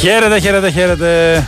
[0.00, 1.42] Χαίρετε, χαίρετε, χαίρετε.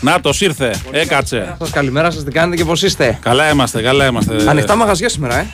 [0.00, 1.56] Να το ήρθε, έκατσε.
[1.58, 4.36] Σας καλημέρα σας, τι κάνετε και πώς είστε; Καλά είμαστε, καλά είμαστε.
[4.46, 5.46] Ανοιχτά μαγαζιά σήμερα, ε.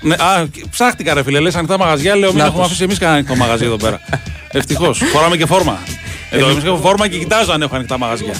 [0.00, 2.66] Ναι, α, ψάχτηκα ρε φίλε, λες ανοιχτά μαγαζιά, λέω μην Να έχουμε τους.
[2.70, 4.00] αφήσει εμείς κανένα ανοιχτό μαγαζί εδώ πέρα.
[4.58, 4.98] Ευτυχώς.
[5.12, 5.78] Φοράμε και φόρμα.
[6.30, 8.34] Εδώ εμείς έχω φόρμα και κοιτάζω αν έχω ανοιχτά μαγαζιά.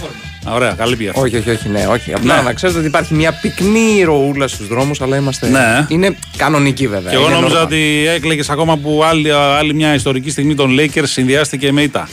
[0.48, 1.12] Α, Ωραία, καλή πια.
[1.14, 2.12] Όχι, όχι, όχι, ναι, όχι.
[2.12, 2.42] Απλά Ναι.
[2.42, 5.48] να ξέρετε ότι υπάρχει μια πυκνή ροούλα στους δρόμους, αλλά είμαστε.
[5.48, 5.86] Ναι.
[5.88, 7.10] Είναι κανονική βέβαια.
[7.10, 7.64] Και εγώ είναι νόμιζα normal.
[7.64, 12.08] ότι έκλαιγες ακόμα που άλλη, άλλη μια ιστορική στιγμή των Lakers συνδυάστηκε με ήττα.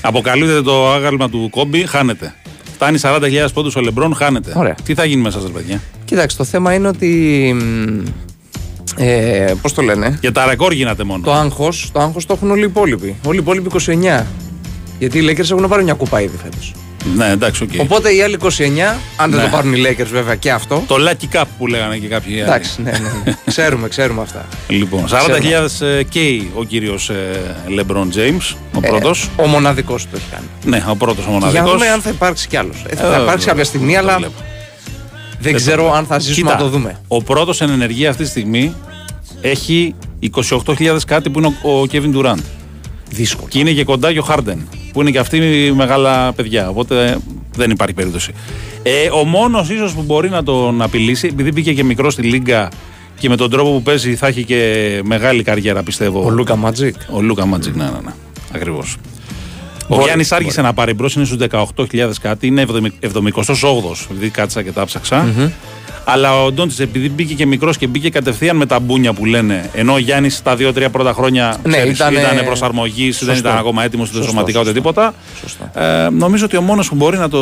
[0.00, 2.34] Αποκαλύπτεται το άγαλμα του Κόμπι, χάνεται.
[2.74, 4.52] Φτάνει 40.000 πόντους ο Λεμπρόν, χάνεται.
[4.56, 4.74] Ωραία.
[4.84, 7.06] Τι θα γίνει μέσα σας, παιδιά; Κοίταξε, το θέμα είναι ότι.
[7.58, 8.04] μ,
[8.96, 11.22] Ε, Πώς το λένε; Για τα ρεκόρ γίνατε μόνο.
[11.24, 13.16] Το άγχος το, άγχος το έχουν όλοι οι υπόλοιποι.
[13.26, 13.68] Όλοι οι υπόλοιποι
[14.20, 14.26] 29.
[14.98, 16.74] Γιατί οι Lakers έχουν πάρει μια κούπα ήδη φέτος.
[17.16, 17.70] Ναι, εντάξει, οκ.
[17.80, 18.46] Οπότε οι άλλοι 29,
[19.16, 19.44] αν δεν Ναι.
[19.44, 20.84] το πάρουν οι Lakers βέβαια και αυτό.
[20.86, 22.42] Το Lucky Cup που λέγανε και κάποιοι άλλοι.
[22.42, 22.98] Εντάξει, ναι, ναι.
[23.24, 23.36] ναι.
[23.46, 24.46] ξέρουμε, ξέρουμε αυτά.
[24.68, 27.10] Λοιπόν, 40.000 καίει ο κύριος
[27.78, 29.30] LeBron James, ο πρώτος.
[29.36, 30.44] Ε, ο μοναδικός του έχει κάνει.
[30.64, 31.72] Ναι, ο πρώτος ο Για να μοναδικός.
[31.72, 32.84] δούμε αν θα υπάρξει κι άλλος.
[32.96, 34.18] θα Ε, υπάρξει κάποια στιγμή, αλλά
[35.40, 37.00] δεν ξέρω αν θα ζήσουμε να το δούμε.
[37.08, 38.74] Ο πρώτος εν ενεργεία αυτή τη στιγμή
[39.40, 39.94] έχει
[40.48, 42.38] 28.000 κάτι που είναι ο, ο Kevin Durant.
[43.12, 43.48] Δύσκολο.
[43.48, 44.56] Και είναι και κοντά και ο Harden,
[44.92, 45.40] που είναι και αυτοί
[45.74, 46.68] μεγάλα παιδιά.
[46.68, 47.16] Οπότε ε,
[47.56, 48.32] δεν υπάρχει περίπτωση.
[48.82, 52.68] Ε, ο μόνος ίσως που μπορεί να τον απειλήσει, επειδή μπήκε και μικρός στη Λίγκα
[53.18, 56.24] και με τον τρόπο που παίζει θα έχει και μεγάλη καριέρα, πιστεύω.
[56.24, 56.94] Ο Λούκα Ματζίκ.
[57.10, 58.12] Ο Λούκα Μάτζικ, ναι, ναι, ναι.
[58.52, 58.96] Ακριβώς.
[59.92, 62.66] Ο Μπορεί, Γιάννης άρχισε να πάρει μπρος, είναι στους 18.000 κάτι, είναι
[63.00, 65.26] 78ο, επειδή κάτσα και τα ψαξα
[66.04, 69.70] Αλλά ο Ντόντζης, επειδή μπήκε και μικρός και μπήκε κατευθείαν με τα μπούνια που λένε,
[69.74, 73.48] ενώ ο Γιάννης τα δύο-τρία πρώτα χρόνια Ναι, ξέρεις, ήτανε- ήταν προσαρμογής, δεν Σωστό.
[73.48, 74.80] ήταν ακόμα έτοιμος ούτε Σωστό, σωματικά ούτε σωστό.
[74.82, 75.14] τίποτα.
[75.40, 75.70] Σωστό.
[75.80, 77.40] Ε, νομίζω ότι ο μόνος που μπορεί να το,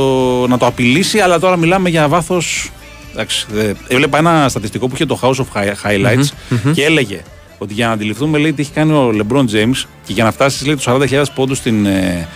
[0.49, 2.71] να το απειλήσει, αλλά τώρα μιλάμε για βάθος.
[3.12, 6.28] Εντάξει, δε- έβλεπα ένα στατιστικό που είχε το House of Hi- Highlights
[6.75, 7.21] και έλεγε
[7.62, 10.67] ότι για να αντιληφθούμε λέει, τι έχει κάνει ο LeBron James και για να φτάσεις
[10.67, 12.29] λέει, τους 40.000 πόντους στην, ε,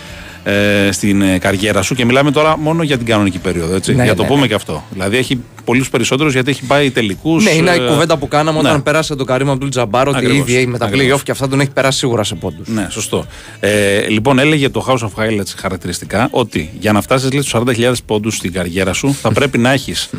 [0.43, 3.75] ε, στην ε, καριέρα σου και μιλάμε τώρα μόνο για την κανονική περίοδο.
[3.75, 4.47] Έτσι, Ναι, για το ναι, πούμε ναι.
[4.47, 4.83] και αυτό.
[4.91, 7.43] Δηλαδή έχει πολλούς περισσότερους γιατί έχει πάει τελικούς.
[7.43, 10.65] Ναι, είναι η κουβέντα που κάναμε όταν πέρασε τον Καρύμ Αμπτούλ Τζαμπάρ ότι Ακριβώς, ήδη
[10.65, 11.19] με τα ακριβώς.
[11.19, 12.67] playoff και αυτά τον έχει περάσει σίγουρα σε πόντους.
[12.67, 13.25] Ναι, σωστό.
[13.59, 18.35] Ε, λοιπόν, έλεγε το House of Highlights χαρακτηριστικά ότι για να φτάσεις στου 40.000 πόντους
[18.35, 20.09] στην καριέρα σου θα πρέπει να έχεις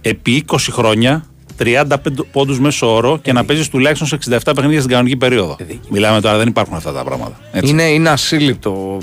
[0.00, 1.24] επί 20 χρόνια
[1.58, 1.84] 35
[2.32, 5.56] πόντους μέσω όρο και να παίζεις τουλάχιστον σε 67 παιχνίδια στην κανονική περίοδο.
[5.88, 7.40] Μιλάμε τώρα, δεν υπάρχουν αυτά τα πράγματα.
[7.52, 7.70] Έτσι.
[7.70, 8.98] Είναι, είναι ασύλληπτο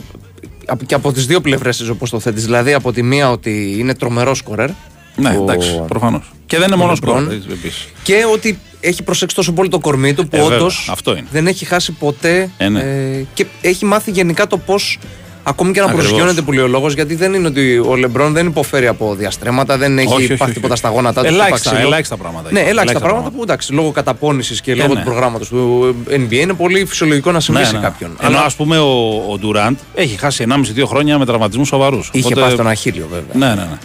[0.65, 2.43] απ- και από τις δύο πλευρές όπως το θέτεις.
[2.43, 4.69] Δηλαδή από τη μία ότι είναι τρομερό σκορέρ.
[5.15, 6.31] Ναι, ο- εντάξει, προφανώς.
[6.45, 6.95] Και δεν είναι μόνο LeBron.
[6.95, 7.31] σκορ.
[7.51, 7.87] επίσης.
[8.03, 11.27] Και ότι έχει προσέξει τόσο πολύ το κορμί του που Ε, βέβαια, όντως αυτό είναι.
[11.31, 12.49] δεν έχει χάσει ποτέ.
[12.57, 12.79] Ε, ναι.
[12.79, 14.99] ε, και έχει μάθει γενικά το πώς.
[15.47, 16.05] Ακόμη και να Ακριβώς.
[16.05, 19.77] προσγειώνεται που λέει ο λόγος, γιατί δεν είναι ότι ο Λεμπρόν δεν υποφέρει από διαστρέμματα,
[19.77, 20.81] δεν έχει Όχι, όχι, πάθει όχι, τίποτα όχι.
[20.81, 21.27] στα γόνατά του.
[21.27, 21.87] στο Ελάχιστα, πάτσιλο.
[21.87, 22.51] ελάχιστα πράγματα.
[22.51, 22.69] Ναι, έχει.
[22.69, 24.99] ελάχιστα πράγματα που εντάξει, λόγω καταπώνησης και λόγω ναι.
[24.99, 27.79] του προγράμματος του NBA είναι πολύ φυσιολογικό να συμβεί Ναι, σε ναι.
[27.81, 28.09] κάποιον.
[28.19, 32.09] Ενώ Αλλά ας πούμε ο, ο Ντουραντ έχει χάσει 1,5-2 χρόνια με τραυματισμούς σοβαρούς.
[32.13, 33.49] είχε πάθει τον Αχίλιο βέβαια.
[33.49, 33.77] Ναι, ναι, ναι.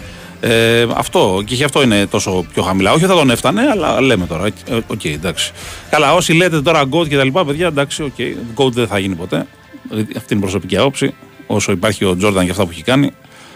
[0.43, 2.93] Ε, αυτό και γι' αυτό είναι τόσο πιο χαμηλά.
[2.93, 4.47] Όχι ότι θα τον έφτανε, αλλά λέμε τώρα.
[4.47, 4.53] Ε,
[4.87, 5.53] Οκ, εντάξει.
[5.91, 8.13] Καλά, όσοι λέτε τώρα GOAT και τα λοιπά, παιδιά, εντάξει, οκ.
[8.56, 9.47] GOAT δεν θα γίνει ποτέ.
[9.89, 11.15] Δηλαδή, Αυτή είναι η προσωπική άποψη.
[11.55, 13.11] Όσο υπάρχει ο Τζόρνταν και αυτά που έχει κάνει,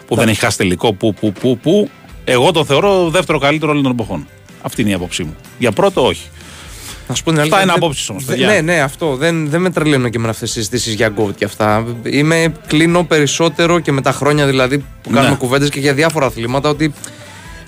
[0.07, 1.91] που δεν έχει χάσει τελικό, που, που, που, που.
[2.25, 4.27] Εγώ το θεωρώ δεύτερο καλύτερο όλων των εποχών.
[4.63, 5.37] Αυτή είναι η άποψή μου.
[5.59, 6.29] Για πρώτο, όχι.
[7.09, 8.53] Να σου πω την Αυτά αλήθεια, είναι δεν- απόψεις όμως, δεν- παιδιά.
[8.53, 9.17] Ναι, ναι, αυτό.
[9.17, 11.85] Δεν, δεν με τρελαίνω και με αυτές τις συζητήσεις για GOAT και αυτά.
[12.03, 15.37] Είμαι, κλείνω περισσότερο και με τα χρόνια δηλαδή που κάνουμε Ναι.
[15.37, 16.93] κουβέντες και για διάφορα αθλήματα ότι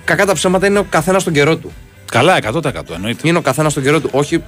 [0.03, 1.71] κακά τα ψέματα είναι ο καθένας στον καιρό του.
[2.11, 3.27] Καλά, 100% εννοείται.
[3.27, 4.09] Είναι ο καθένας στον καιρό του.
[4.11, 4.43] Όχι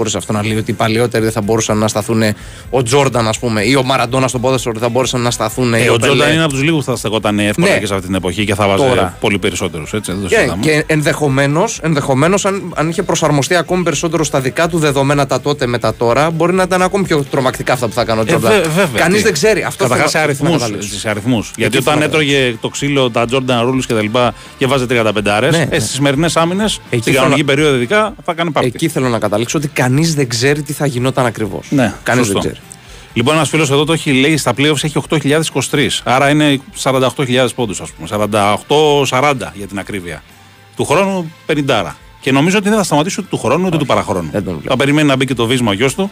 [0.00, 2.22] χωρίς αυτό να λέει ότι οι παλιότεροι δεν θα μπορούσαν να σταθούν
[2.70, 5.74] ο Τζόρνταν, ας πούμε, ή ο Μαραντόνα στον ποδόσφαιρο δεν θα μπορούσαν να σταθούν.
[5.74, 5.98] Ε, ή ο Πελέ.
[5.98, 7.78] Τζόρνταν είναι από τους λίγους που θα στεκόταν εύκολα Ναι.
[7.78, 9.16] και σε αυτή την εποχή και θα βάζει Τώρα.
[9.20, 9.92] πολύ περισσότερους.
[9.92, 10.62] Έτσι, δεν το Και, συζητάμε.
[10.62, 15.66] και ενδεχομένως, ενδεχομένως, αν, αν είχε προσαρμοστεί ακόμη περισσότερο στα δικά του δεδομένα τα τότε
[15.66, 18.52] με τα τώρα, μπορεί να ήταν ακόμη πιο τρομακτικά αυτά που θα έκανε ο Τζόρνταν.
[18.52, 19.00] Ε, βε- βέβαια.
[19.00, 19.22] Κανείς Τι.
[19.22, 19.62] δεν ξέρει.
[19.62, 20.52] Αυτό Καταρχάς σε θέλω να- αριθμού.
[20.52, 20.98] να καταλήξω.
[20.98, 21.50] Σε αριθμούς.
[21.56, 24.86] Γιατί θέλω όταν να έτρωγε το ξύλο τα Jordan Rules και τα λοιπά και βάζε
[24.86, 25.78] 35 άρες, Ναι, ε, ναι.
[25.78, 28.70] στις σημερινές άμυνες, στην θέλω κανονική να- περίοδο ειδικά, θα κάνει πάρτι.
[28.74, 31.66] Εκεί θέλω να καταλήξω ότι κανείς δεν ξέρει τι θα γινόταν ακριβώς.
[31.70, 32.40] Ναι, κανείς σωστό.
[32.40, 32.66] δεν ξέρει.
[33.12, 35.88] Λοιπόν, ένας φίλος εδώ το έχει λέει στα playoffs έχει 8.023.
[36.04, 38.08] Άρα είναι 48.000 πόντους, ας πούμε.
[38.08, 40.22] 48-40 για την ακρίβεια.
[40.76, 41.96] Του χρόνου 50.
[42.20, 44.28] Και νομίζω ότι δεν θα σταματήσει ούτε του χρόνου ούτε του παραχρόνου.
[44.32, 44.68] δεν τον βλέπω.
[44.68, 46.10] Θα περιμένει να μπει και το βίσμα ο γιος του.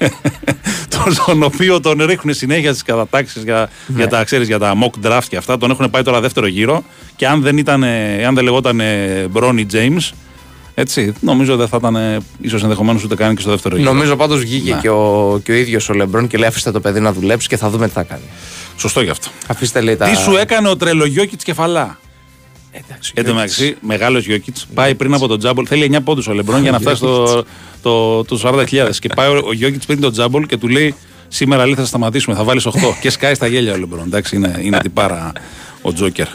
[1.04, 3.96] τον, τον οποίο τον ρίχνουν συνέχεια στις κατατάξεις για, Ναι.
[3.96, 5.58] για, τα, ξέρεις, για τα mock draft και αυτά.
[5.58, 6.84] Τον έχουν πάει τώρα δεύτερο γύρο.
[7.16, 7.84] Και αν δεν, ήταν,
[8.26, 8.80] αν δεν λεγόταν
[9.30, 10.10] Μπρόνι James,
[10.80, 13.92] έτσι, νομίζω δεν θα ήταν ίσως ενδεχομένως ούτε καν και στο δεύτερο γύρο.
[13.92, 14.80] Νομίζω πάντως βγήκε Ναι.
[14.80, 17.56] και ο, και ο ίδιος ο Λεμπρόν και λέει: Αφήστε το παιδί να δουλέψει και
[17.56, 18.22] θα δούμε τι θα κάνει.
[18.76, 19.28] Σωστό γι' αυτό.
[19.46, 20.06] Αφήστε λέει τα.
[20.06, 21.98] Τι σου έκανε ο τρελογιώκητς κεφαλά;
[22.72, 25.64] Εντάξει, Εν τω μεταξύ, μεγάλος Γιώκητς πάει πριν από τον Τζάμπολ.
[25.68, 27.44] Θέλει 9 πόντους ο Λεμπρόν για να φτάσει στο,
[27.82, 28.90] το, το 40.000.
[28.98, 30.94] και πάει ο, ο Γιώκητς πριν τον Τζάμπολ και του λέει:
[31.28, 34.04] Σήμερα λέει θα σταματήσουμε, θα βάλεις 8 και σκάει στα γέλια ο Λεμπρόν.
[34.06, 35.32] Εντάξει, είναι, είναι τυπάρα
[35.82, 36.26] ο Τζόκερ.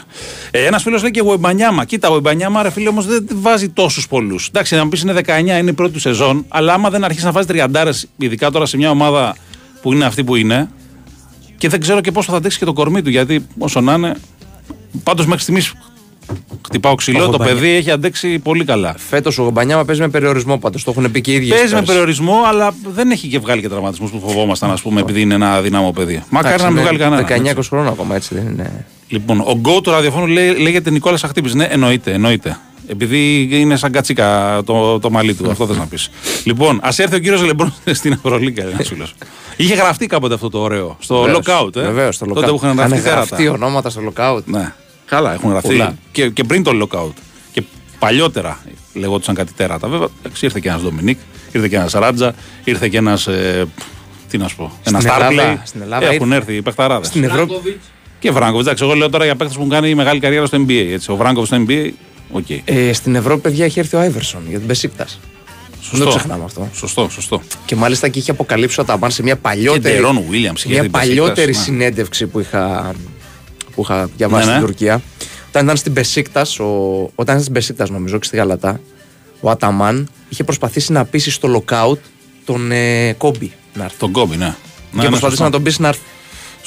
[0.50, 1.84] Ε, Ένας φίλος λέει και ο Εμπανιάμα.
[1.84, 4.46] Κοίτα, ο Εμπανιάμα, ρε φίλε, όμως δεν βάζει τόσους πολλούς.
[4.48, 7.24] Εντάξει, να μου πεις είναι 19, είναι η πρώτη του σεζόν, αλλά άμα δεν αρχίσει
[7.24, 9.36] να βάζει τριαντάρες, ειδικά τώρα σε μια ομάδα
[9.82, 10.68] που είναι αυτή που είναι,
[11.58, 14.14] και δεν ξέρω και πώς θα αντέξει και το κορμί του, γιατί όσο να είναι.
[15.02, 15.72] Πάντως μέχρι στιγμής
[16.66, 18.94] χτυπάω ξυλό, Ο το Μπανιά- παιδί έχει αντέξει πολύ καλά.
[18.98, 20.84] Φέτος ο Μπανιάμα παίζει με περιορισμό πάντως.
[20.84, 21.48] Το έχουν πει και οι ίδιοι.
[21.48, 21.86] Παίζει με πέρσι.
[21.86, 25.60] περιορισμό, αλλά δεν έχει και βγάλει και τραυματισμούς που φοβόμασταν, ας πούμε, επειδή είναι ένα
[25.60, 26.22] δυνάμο παιδί.
[26.30, 27.20] Μακάρι να μην βγάλει κανένα.
[27.20, 27.42] έτσι.
[27.54, 28.86] 19-20 χρόνια ακόμα έτσι δεν είναι.
[29.08, 31.54] Λοιπόν, ο γκο του ραδιοφώνου λέει, λέγεται Νικόλας Αχτύπης.
[31.54, 32.58] Ναι, εννοείται, εννοείται.
[32.88, 36.10] Επειδή είναι σαν κατσίκα το, το μαλλί του, αυτό θες να πεις.
[36.44, 39.14] Λοιπόν, ας έρθει ο κύριος Λεμπρόν στην Ευρωλίγκα, ένας φίλος.
[39.56, 40.96] Είχε γραφτεί κάποτε αυτό το ωραίο.
[41.00, 41.80] Στο lockout, ε.
[41.80, 42.34] Βεβαίως, στο lockout.
[42.34, 43.50] Τότε που είχαν γραφτεί γραφτεί θέρατα.
[43.64, 44.44] ονόματα στο lockout.
[44.44, 44.72] Ναι.
[45.06, 45.68] Καλά, έχουν γραφτεί.
[45.68, 45.94] Πολλά.
[46.12, 47.12] Και, και πριν το lockout.
[47.52, 47.62] Και
[47.98, 48.58] παλιότερα
[48.94, 49.88] λεγόντουσαν κάτι τέρατα.
[49.88, 51.18] Βέβαια, εντάξει, ήρθε και ένας Ντομινίκ,
[51.52, 53.26] ήρθε και ένας Ράτζα, ήρθε και ένας.
[53.26, 53.66] Ε,
[54.30, 55.58] τι να σου πω, ένας Ελλάδα- Starplay.
[55.64, 56.36] στην Ελλάδα Έχουν ήρθε.
[56.36, 57.06] έρθει οι παιχταράδες.
[57.08, 57.80] Στην Ευρώπη.
[58.18, 58.66] Και Βράγκοβιτς.
[58.66, 60.88] Εντάξει, εγώ λέω τώρα για παίχτε που έχουν κάνει μεγάλη καριέρα στο NBA.
[60.92, 61.10] Έτσι.
[61.10, 61.90] Ο Βράγκοβιτς στο NBA,
[62.30, 62.44] οκ.
[62.64, 65.06] Ε, στην Ευρώπη, παιδιά, έχει έρθει ο Άιβερσον για την Πεσίκτα.
[65.90, 66.68] Δεν το ξεχνάμε αυτό.
[66.74, 67.42] Σωστό, σωστό.
[67.64, 70.56] Και μάλιστα και είχε αποκαλύψει ο Ταμπάν σε μια Και παλιότερη, Ντερόν Williams.
[70.56, 71.72] είχε μια την παλιότερη Μπεσίκτας, ναι.
[71.72, 72.94] συνέντευξη που είχα,
[73.74, 74.56] που είχα διαβάσει Ναι, ναι.
[74.58, 75.02] στην Τουρκία.
[75.48, 76.40] Όταν ήταν στην Μπεσίκτας,
[77.14, 78.80] όταν ήταν στην Μπεσίκτας νομίζω και στη Γαλατά,
[79.40, 81.98] ο Αταμάν είχε προσπαθήσει να πείσει στο lockout
[82.44, 83.96] τον ε, Κόμπι να έρθει.
[83.98, 84.44] Τον Κόμπι, ναι.
[84.44, 84.52] Ναι,
[84.90, 85.44] και ναι, προσπαθήσει σωστό.
[85.44, 86.00] να τον πείσει να έρθει.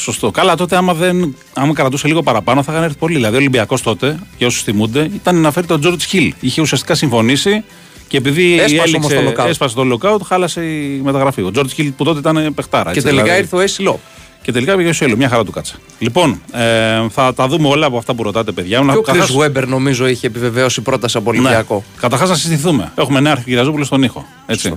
[0.02, 0.32] Σωστό.
[0.32, 3.16] Καλά, τότε άμα, δεν, άμα κρατούσε λίγο παραπάνω θα είχαν έρθει πολλοί.
[3.16, 6.34] Δηλαδή, ο Ολυμπιακός τότε, για όσους θυμούνται, ήταν να φέρει τον Τζόρτζ Χιλ.
[6.40, 7.64] Είχε ουσιαστικά συμφωνήσει
[8.08, 9.48] και επειδή Έσπασε έληξε, όμως το lockout.
[9.48, 11.42] έσπασε το lockout, χάλασε η μεταγραφή.
[11.42, 12.84] Ο Τζόρτζ Χιλ που τότε ήταν παιχτάρα.
[12.84, 13.42] Και έτσι, τελικά δηλαδή.
[13.42, 14.00] ήρθε ο Έισι Λο.
[14.42, 15.76] Και τελικά πήγε ο Σέλο, μια χαρά του κάτσα.
[16.00, 18.80] Λοιπόν, ε, θα τα δούμε όλα από αυτά που ρωτάτε, παιδιά.
[18.80, 21.38] Και ο Καταρχάς- Κρι Βέμπερ νομίζω είχε επιβεβαίώσει πρόταση από Ναι.
[21.38, 21.84] Ολυμπιακό.
[22.00, 22.92] Καταρχάς να συστηθούμε.
[22.96, 24.26] Έχουμε νέα αρχικυραζόπουλο στον ήχο.
[24.46, 24.74] Έτσι.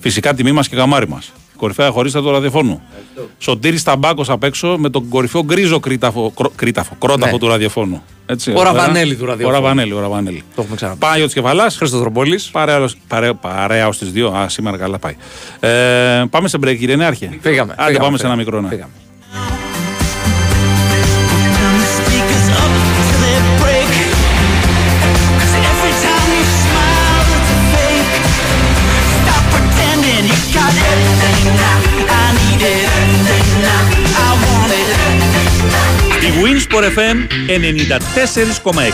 [0.00, 1.32] Φυσικά τιμή μας και γαμάρι μας.
[1.56, 2.82] Κορυφαία χωρίστα του ραδιοφώνου.
[3.38, 7.38] Σωτήρης Ταμπάκο απ' έξω με τον κορυφαίο γκρίζο κρίταφο, κρό- κρίταφο, κρόταφο Ναι.
[7.38, 8.02] του ραδιοφώνου.
[8.26, 8.72] Έτσι, Ο εδώ πέρα.
[8.74, 9.56] Ραβανέλη του ραδιοφώνου.
[9.56, 10.42] Ο Ραβανέλη, ο Ραβανέλη.
[10.54, 10.98] Το έχουμε ξαναπεί.
[10.98, 11.70] Πάει ο Τσικεφαλά.
[11.70, 12.40] Χρήστο Δρομπόλη.
[12.52, 14.28] Παρέα, παρέα, παρέα ω τις δύο.
[14.28, 15.16] Α, σήμερα καλά πάει.
[15.60, 17.38] Ε, πάμε σε break, κύριε Νέαρχε.
[17.40, 17.72] Φύγαμε.
[17.72, 18.36] Άντε, φύγαμε, πάμε σε ένα φύγαμε.
[18.36, 18.60] μικρό.
[18.60, 18.68] Ναι.
[18.68, 18.90] Φύγαμε.
[36.42, 37.16] Winsport FM
[37.48, 38.92] 94,6.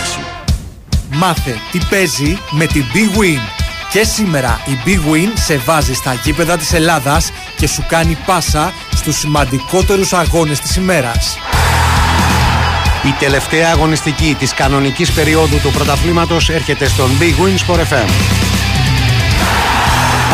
[1.11, 3.41] Μάθε τι παίζει με την Big Win.
[3.93, 8.73] Και σήμερα η Big Win σε βάζει στα γήπεδα της Ελλάδας και σου κάνει πάσα
[8.95, 11.39] στους σημαντικότερους αγώνες της ημέρας.
[13.05, 18.52] Η τελευταία αγωνιστική της κανονικής περίοδου του πρωταθλήματος έρχεται στον Big Win Sport FM.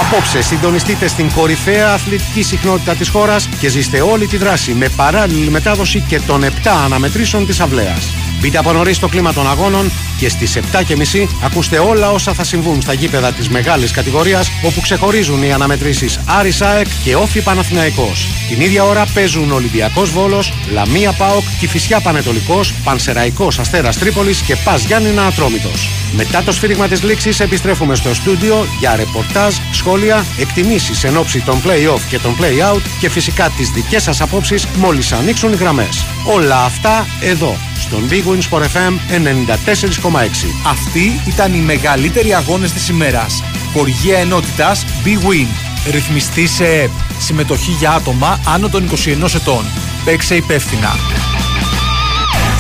[0.00, 5.50] Απόψε συντονιστείτε στην κορυφαία αθλητική συχνότητα της χώρας και ζήστε όλη τη δράση με παράλληλη
[5.50, 6.46] μετάδοση και των 7
[6.84, 8.17] αναμετρήσεων της αυλαίας.
[8.40, 12.82] Μπείτε από νωρίς στο κλίμα των αγώνων και στις 7.30 ακούστε όλα όσα θα συμβούν
[12.82, 18.28] στα γήπεδα της μεγάλης κατηγορίας όπου ξεχωρίζουν οι αναμετρήσεις Άρης ΑΕΚ και Όφη Παναθηναϊκός.
[18.48, 24.84] Την ίδια ώρα παίζουν Ολυμπιακός Βόλος, Λαμία ΠΑΟΚ, Κηφισιά Πανετολικός, Πανσεραϊκός Αστέρας Τρίπολης και Πας
[24.84, 25.88] Γιάννηνα Ατρόμητος.
[26.12, 31.62] Μετά το σφύριγμα της λήξης επιστρέφουμε στο στούντιο για ρεπορτάζ, σχόλια, εκτιμήσεις εν ώψη των
[31.62, 36.04] play-off και των play-out και φυσικά τις δικές σας απόψεις μόλις ανοίξουν οι γραμμές.
[36.24, 40.54] Όλα αυτά εδώ, στον Big Win Sport FM 94,6.
[40.66, 43.42] Αυτοί ήταν οι μεγαλύτεροι αγώνες της ημέρας.
[43.72, 45.46] Χοργία ενότητας Big Win.
[45.90, 46.90] Ρυθμιστή σε ΕΠ.
[47.18, 49.64] Συμμετοχή για άτομα άνω των 21 ετών.
[50.04, 50.96] Παίξε υπεύθυνα.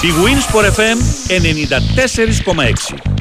[0.00, 0.98] Η Winsport FM
[1.28, 3.17] 94,6.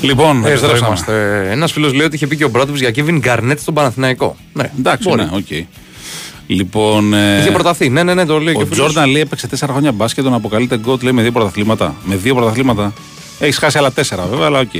[0.00, 0.86] Λοιπόν, Εδώ επιστρέψαμε.
[0.86, 1.46] είμαστε.
[1.50, 4.36] Ένας φίλος λέει ότι είχε πει και ο Μπρότοβι για Κέβιν Γκαρνέτ στον Παναθηναϊκό.
[4.52, 5.22] Ναι, Εντάξει, μπορεί.
[5.22, 5.66] ναι, οκ.
[6.46, 7.14] Λοιπόν.
[7.14, 7.88] ε, Είχε προταθεί.
[7.88, 8.78] Ναι, ναι, ναι, το λέει και Ο ο φίλος.
[8.78, 11.94] Τζόρνταν λέει έπαιξε 4 χρόνια μπάσκετ, τον αποκαλείτε GOAT λέει με δύο πρωταθλήματα.
[12.04, 12.92] Με δύο πρωταθλήματα.
[13.38, 14.70] Έχει χάσει άλλα 4 βέβαια, αλλά οκ.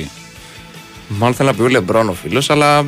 [1.08, 2.86] Μάλλον θέλει να πει ο Λεμπρόν ο φίλος, αλλά.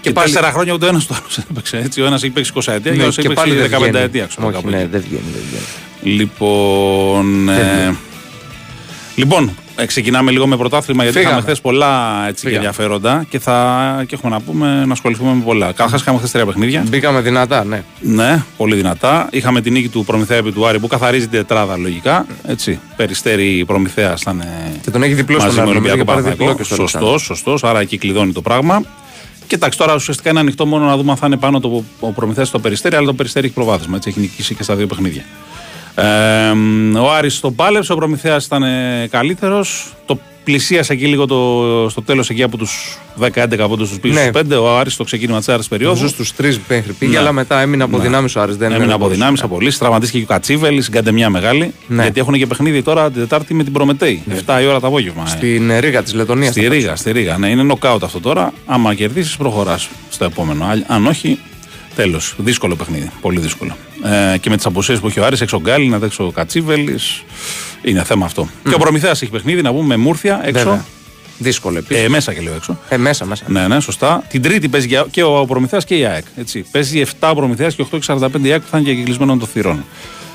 [0.00, 1.76] Και, πάλι- τέσσερα χρόνια ο ένας του άλλου έπαιξε.
[1.76, 3.98] Έτσι, ο ένας έχει παίξει 20ετία Ναι, και ο άλλος έχει παίξει δεν 15 βγαίνει.
[4.04, 4.24] ετία.
[4.26, 4.86] ξέρω, Όχι, κάπου ναι, εκεί.
[4.90, 5.22] δεν βγαίνει.
[5.32, 6.16] Δεν βγαίνει.
[6.16, 7.48] Λοιπόν.
[7.48, 7.94] ε,
[9.14, 9.52] λοιπόν, ε,
[9.86, 11.36] ξεκινάμε λίγο με πρωτάθλημα γιατί Φύγαμε.
[11.36, 12.66] είχαμε χθες πολλά έτσι, και Φύγαμε.
[12.66, 15.66] ενδιαφέροντα και, θα, και έχουμε να πούμε να ασχοληθούμε με πολλά.
[15.66, 16.84] Καταρχάς, είχαμε χθες τρία παιχνίδια.
[16.88, 17.82] Μπήκαμε δυνατά, ναι.
[18.00, 19.28] Ναι, πολύ δυνατά.
[19.30, 22.26] Είχαμε την νίκη του Προμηθέα επί του Άρη που καθαρίζει την τετράδα λογικά.
[22.46, 22.78] Έτσι.
[22.96, 24.40] Περιστέρι Προμηθέας ήταν.
[24.40, 24.44] ε,
[24.82, 26.88] Και τον έχει διπλό μαζί στον με Άρη, νομίζω, Ολυμπιακό και πάρει διπλό Παναθηναϊκό.
[26.88, 27.68] και στο Σωστό, σωστό.
[27.68, 28.82] Άρα εκεί κλειδώνει το πράγμα.
[29.46, 32.12] Και εντάξει, τώρα ουσιαστικά είναι ανοιχτό μόνο να δούμε αν θα είναι πάνω το, ο
[32.12, 33.96] Προμηθέας στο Περιστέρη, αλλά το Περιστέρη έχει προβάδισμα.
[33.96, 35.22] Έτσι έχει νικήσει και στα δύο παιχνίδια.
[36.02, 38.62] Ε, ο Άρης το πάλεψε, ο Προμηθέας ήταν
[39.10, 39.92] καλύτερος.
[40.06, 44.20] Το πλησίασε εκεί λίγο το, στο τέλος εκεί από τους 10-11 πόντους τους πίσω Ναι.
[44.20, 44.56] στους 5.
[44.62, 45.94] Ο Άρης στο ξεκίνημα της άρης περίοδου.
[45.94, 47.18] Νομίζω στους τρεις μέχρι πήγε, Ναι.
[47.18, 48.02] αλλά μετά έμεινε από Ναι.
[48.02, 48.56] δυνάμεις ο Άρης.
[48.56, 49.16] Δεν Έμεινε από μπορούσε.
[49.18, 49.72] δυνάμεις πολύ.
[49.72, 51.72] Τραυματίστηκε και ο Κατσίβελης, συγκάντε μια μεγάλη.
[51.86, 52.02] Ναι.
[52.02, 54.22] Γιατί έχουν και παιχνίδι τώρα την Τετάρτη με την Προμετέη.
[54.46, 55.22] 7 η ώρα το απόγευμα.
[55.26, 55.28] ε.
[55.30, 56.50] Στην ε, Ρήγα της Λετωνίας.
[56.52, 57.38] Στη Ρήγα, στη Ρήγα.
[57.38, 58.52] Ναι, είναι νοκάουτ αυτό τώρα.
[58.66, 60.64] Άμα κερδίσεις, προχωράς στο επόμενο.
[60.64, 61.38] Αν- Αν όχι,
[62.02, 62.34] τέλος.
[62.38, 63.10] Δύσκολο παιχνίδι.
[63.20, 63.76] Πολύ δύσκολο.
[64.34, 67.22] Ε, και με τις αποσύρε που έχει ο Άρης, έξω ο Γκάλινα, έξω ο Κατσίβελης.
[67.82, 68.48] Είναι θέμα αυτό.
[68.68, 70.64] Και ο Προμηθέας έχει παιχνίδι, να πούμε με Μούρθια έξω.
[70.64, 70.84] Βέβαια.
[71.38, 72.04] Δύσκολο επίσης.
[72.04, 72.78] Ε, μέσα και λέω έξω.
[72.88, 73.44] Ε, μέσα, μέσα.
[73.48, 74.22] Ναι, ναι, σωστά.
[74.28, 76.24] Την Τρίτη παίζει και- και ο Προμηθέας και η ΑΕΚ.
[76.36, 76.64] Έτσι.
[76.70, 79.84] Παίζει 7 ο Προμηθέας και 8,45 η ΑΕΚ που θα είναι και κλεισμένο των θυρών.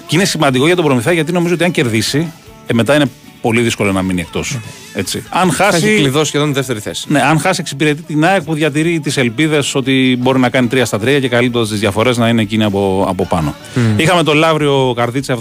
[0.07, 2.31] Και είναι σημαντικό για τον Προμηθέα γιατί νομίζω ότι αν κερδίσει,
[2.67, 3.05] ε, μετά είναι
[3.43, 4.57] πολύ δύσκολο να μείνει εκτός.
[4.93, 5.23] Έτσι.
[5.29, 5.95] Αν Θα έχει χάσει.
[5.95, 7.05] κλειδώσει σχεδόν τη δεύτερη θέση.
[7.07, 10.81] Ναι, αν χάσει, εξυπηρετεί την ΑΕΚ που διατηρεί τις ελπίδες ότι μπορεί να κάνει 3
[10.85, 13.55] στα 3 και καλύπτοντας τις διαφορές να είναι εκείνη από, από πάνω.
[13.97, 15.37] Είχαμε τον Λαύριο Καρδίτσα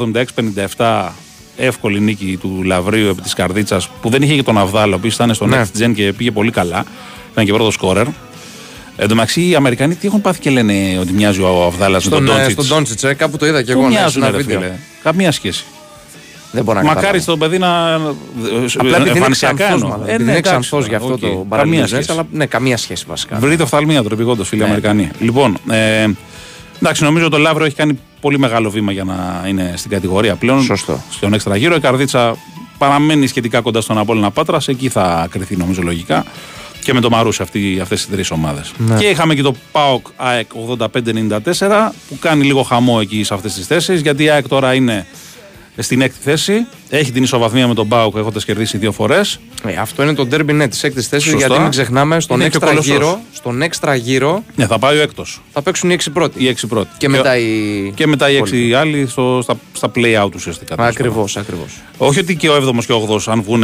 [0.76, 1.08] 76-57.
[1.56, 5.14] Εύκολη νίκη του Λαβρίου επί της Καρδίτσας που δεν είχε και τον Αβδάλα, ο οποίος
[5.14, 5.62] ήταν στο Ναι.
[5.62, 6.84] Next Gen και πήγε πολύ καλά.
[7.32, 8.06] Ήταν και πρώτος σκόρερ.
[8.96, 12.10] Εν τω μεταξύ, οι Αμερικανοί τι έχουν πάθει και λένε ότι μοιάζει ο Αβδάλας με
[12.10, 12.60] τον Στον, ε, Ντόντσιτς.
[12.62, 13.88] στον Ντόντσιτς, ε, κάπου το είδα και Πού εγώ.
[13.88, 14.60] ναι, σε μοιάζουν, ένα ρε βίντεο.
[14.60, 14.72] φίλε.
[15.02, 15.64] Καμία σχέση.
[16.52, 17.22] Δεν μπορώ να Μακάρι καταλάβω.
[17.22, 17.94] στο παιδί να.
[17.94, 19.88] Απλά επειδή είναι εμφανισιακά ξανθός, εννοώ.
[19.90, 20.06] μάλλον.
[20.08, 21.18] Ε, Επειδή ναι, είναι εντάξει, ξανθός γι' αυτό οκ.
[21.20, 22.10] το Καμία παραλληλισμός, σχέση.
[22.12, 23.36] αλλά ναι, καμία σχέση βασικά.
[23.38, 24.66] Βρείτε οφθαλμίατρο επειγόντως, φίλοι Ναι.
[24.66, 25.10] Αμερικανοί.
[25.18, 26.06] Λοιπόν, ε,
[26.80, 30.62] εντάξει, νομίζω το Λαύριο έχει κάνει πολύ μεγάλο βήμα για να είναι στην κατηγορία πλέον.
[30.62, 31.02] Σωστό.
[31.10, 31.74] Στον έξτρα γύρο.
[31.74, 32.36] Η Καρδίτσα
[32.78, 34.68] παραμένει σχετικά κοντά στον Απόλλωνα Πάτρας.
[34.68, 36.24] Εκεί θα κρυθεί νομίζω λογικά.
[36.84, 37.42] Και με το Μαρούσι
[37.82, 38.72] αυτές οι τρεις ομάδες.
[38.76, 38.96] Ναι.
[38.96, 43.66] Και είχαμε και το ΠΑΟΚ ΑΕΚ 85-94 που κάνει λίγο χαμό εκεί σε αυτές τις
[43.66, 44.00] θέσεις.
[44.00, 45.06] Γιατί η ΑΕΚ τώρα είναι
[45.78, 46.66] στην έκτη θέση.
[46.88, 49.38] Έχει την ισοβαθμία με τον ΠΑΟΚ έχοντας κερδίσει δύο φορές.
[49.66, 51.46] Ε, αυτό είναι το derby ναι, της έκτης θέσης, Σωστά.
[51.46, 52.94] γιατί μην ξεχνάμε, στον Είναι και έξτρα, κολοσσός.
[52.94, 55.42] γύρο, στον έξτρα γύρο Ναι, θα πάει ο έκτος.
[55.52, 56.42] θα παίξουν οι έξι πρώτοι.
[56.44, 56.88] Οι έξι πρώτοι.
[56.96, 57.46] Και μετά οι.
[57.94, 58.58] Και μετά οι υπόλοιποι.
[58.58, 60.76] έξι άλλοι στο, στα, στα play out ουσιαστικά.
[60.76, 61.66] τέλος Ακριβώς, ακριβώς.
[61.98, 62.08] πάντων.
[62.08, 63.62] Όχι ότι και ο 7ο και ο 8ο, αν βγουν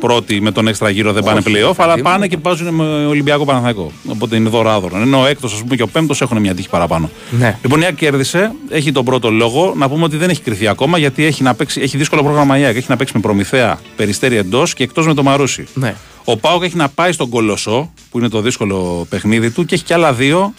[0.00, 2.10] πρώτοι με τον έξτρα γύρο δεν πάνε Όχι, play off, αλλά παιδί μου.
[2.10, 3.92] πάνε και παίζουν με Ολυμπιακό Παναθαϊκό.
[4.08, 4.96] Οπότε είναι δωράδωρο.
[5.00, 7.10] Ενώ ο έκτος, ας πούμε, και ο πέμπτος έχουν μια τύχη παραπάνω.
[7.30, 7.58] Ναι.
[7.62, 9.72] Λοιπόν, η ΑΕΚ κέρδισε, έχει τον πρώτο λόγο.
[9.76, 12.64] Να πούμε ότι δεν έχει κρυθεί ακόμα γιατί έχει, να παίξει, έχει δύσκολο πρόγραμμα η
[12.64, 12.76] ΑΕΚ.
[12.76, 15.66] Έχει να παίξει με προμηθέα περιστέρι εντός και εκτός με το Μαρούσι.
[15.74, 15.94] Ναι.
[16.24, 19.84] Ο Πάοκ έχει να πάει στον Κολοσσό, που είναι το δύσκολο παιχνίδι του, και έχει
[19.84, 20.54] και άλλα δύο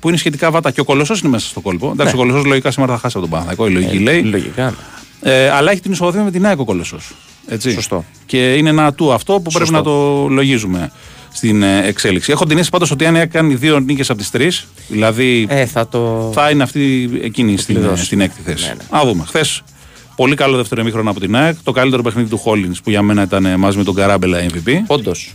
[0.00, 0.70] που είναι σχετικά βάτα.
[0.70, 1.90] Και ο Κολοσσός είναι μέσα στο κόλπο.
[1.92, 4.22] Εντάξει, ο Κολοσσός λογικά σήμερα θα χάσει από τον Παναθαϊκό, η λογική λέει.
[4.22, 4.74] Λογικά.
[5.20, 7.10] Ε, αλλά έχει την ισοβαθμία με την ΑΕΚ ο Κολοσσός.
[7.48, 7.70] Έτσι.
[7.70, 8.04] Σωστό.
[8.26, 9.76] Και είναι ένα του αυτό που πρέπει Σωστό.
[9.76, 10.90] να το λογίζουμε
[11.32, 12.32] στην ε, εξέλιξη.
[12.32, 15.46] Έχω την αίσθηση πάντως ότι αν η ΑΕΚ κάνει δύο νίκες από τις τρεις, δηλαδή
[15.50, 16.30] Ε, θα το.
[16.34, 18.04] θα είναι αυτή εκείνη στην, κλειδώσει.
[18.04, 18.66] στην έκτη θέση.
[18.68, 18.98] Ναι, ναι.
[18.98, 19.24] Α δούμε.
[19.26, 19.62] Χθες
[20.16, 21.56] πολύ καλό δεύτερο ημίχρονο από την ΑΕΚ.
[21.62, 24.70] Το καλύτερο παιχνίδι του Χόλιν που για μένα ήταν ε, μαζί με τον Καράμπελα MVP.
[24.86, 25.34] Όντως.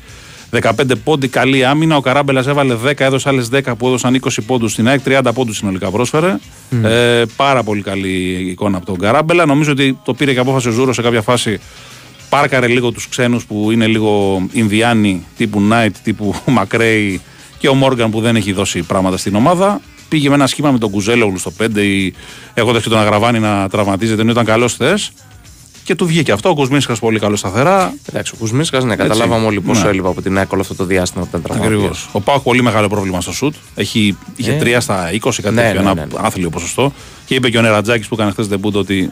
[0.62, 0.72] 15
[1.04, 1.96] πόντι, καλή άμυνα.
[1.96, 5.00] Ο Καράμπελας έβαλε 10, έδωσε άλλες 10 που έδωσαν 20 πόντους στην ΑΕΚ.
[5.06, 6.36] 30 πόντους συνολικά πρόσφερε.
[6.84, 8.10] Ε, πάρα πολύ καλή
[8.50, 9.46] εικόνα από τον Καράμπελα.
[9.46, 11.60] Νομίζω ότι το πήρε και απόφαση ο Ζούρος σε κάποια φάση.
[12.40, 17.22] Πάρκαρε λίγο τους ξένους που είναι λίγο Ινδιάνοι τύπου Νάιτ, τύπου Μακρέι
[17.58, 19.82] και ο Μόργαν που δεν έχει δώσει πράγματα στην ομάδα.
[20.10, 22.14] Πήγε με ένα σχήμα με τον Κουζέλογλου στο 5 ή
[22.54, 25.12] έχοντα και τον Αγραβάνη να τραυματίζεται ενώ ήταν καλός χθες.
[25.84, 26.50] Και του βγήκε αυτό.
[26.50, 27.94] Ο Κουσμίσκας πολύ καλό σταθερά.
[28.10, 29.90] Εντάξει, ο Κουσμίσκας, ναι, καταλάβαμε όλοι πόσο Ναι.
[29.90, 31.68] έλειπε από την ΑΕΚ όλο αυτό το διάστημα που ήταν Ακριβώς.
[31.70, 32.10] τραυματίας.
[32.12, 33.56] Ο Πάοκ πολύ μεγάλο πρόβλημα στο σουτ.
[33.76, 34.58] Έχει, είχε Ε.
[34.58, 36.08] 3 στα 20, κάτι Ναι, τέτοιο, ναι, ένα ναι, ναι.
[36.22, 36.94] άθλιο ποσοστό.
[37.26, 39.12] Και είπε και ο Νερατζάκης που έκανε χθες δεμπούντο ότι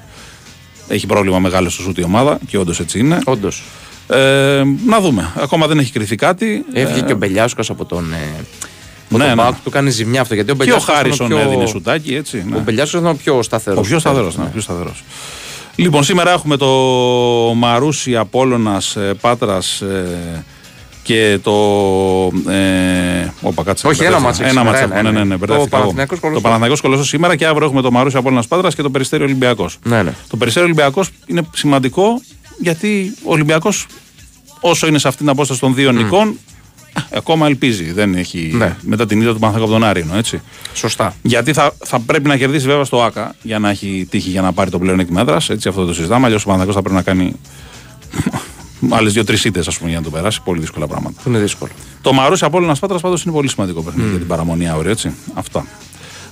[0.91, 3.19] έχει πρόβλημα μεγάλος στο σουτ η ομάδα και όντως έτσι είναι.
[3.25, 3.63] Όντως.
[4.07, 5.31] Ε, να δούμε.
[5.37, 6.65] Ακόμα δεν έχει κρυθεί κάτι.
[6.73, 8.13] Έφυγε Ε, και ο Μπελιάσκος από τον.
[8.13, 8.15] Ε,
[9.09, 9.41] από Ναι, τον ναι.
[9.41, 10.33] Πάοκ, του κάνει ζημιά αυτό.
[10.33, 12.45] Γιατί ο και ο Μπελιάσκος ήταν Χάρισον πιο- έδινε σουτάκι, έτσι.
[12.49, 12.55] ναι.
[12.55, 13.79] Ο Μπελιάσκος ήταν ο πιο σταθερός.
[13.79, 14.37] Ο πιο σταθερός.
[14.37, 15.03] Ναι, πιο σταθερός.
[15.75, 16.67] Λοιπόν, σήμερα έχουμε το
[17.55, 20.43] Μαρούσι Απόλλωνας ε, Πάτρας ε,
[21.03, 21.51] και το.
[22.51, 23.87] Ε, όπα, κάτσε.
[23.87, 25.19] Όχι, ένα μάτς έχει Ένα σήμερα, μάτς ένα, έχω, ναι, ένα.
[25.19, 25.85] ναι, ναι, Το μπερδεύτηκα εγώ.
[25.87, 26.41] Παναθηναϊκός Κολοσσός.
[26.41, 29.77] Το Παναθηναϊκός Κολοσσός σήμερα και αύριο έχουμε το Μαρούσι Απόλλωνας Πάτρας και το Περιστέριο Ολυμπιακός.
[29.83, 30.13] Ναι, ναι.
[30.29, 32.21] Το Περιστέριο Ολυμπιακός είναι σημαντικό
[32.59, 33.85] γιατί ο Ολυμπιακός
[34.59, 36.37] όσο είναι σε αυτήν την απόσταση των δύο νικών
[37.09, 37.91] ε, ακόμα ελπίζει.
[37.91, 38.75] Δεν έχει, Ναι.
[38.81, 40.41] Μετά την ήττα του Παναθηναϊκού από τον Άρη, εννοώ, έτσι.
[40.73, 41.15] Σωστά.
[41.21, 44.53] Γιατί θα, θα πρέπει να κερδίσει βέβαια στο ΑΚΑ για να έχει τύχη για να
[44.53, 45.49] πάρει το πλεονέκτημα έδρας.
[45.49, 46.25] Έτσι αυτό το συζητάμε.
[46.25, 47.35] Αλλιώς ο Παναθηναϊκός θα πρέπει να κάνει
[48.89, 50.41] άλλες δύο-τρεις ήττες για να το περάσει.
[50.43, 51.21] Πολύ δύσκολα πράγματα.
[51.23, 51.71] Που είναι δύσκολο.
[52.01, 55.13] Το Μαρούσι Απόλλωνας Πάτρας πάντως είναι πολύ σημαντικό παιχνίδι για την παραμονή αύριο, έτσι.
[55.33, 55.65] Αυτά.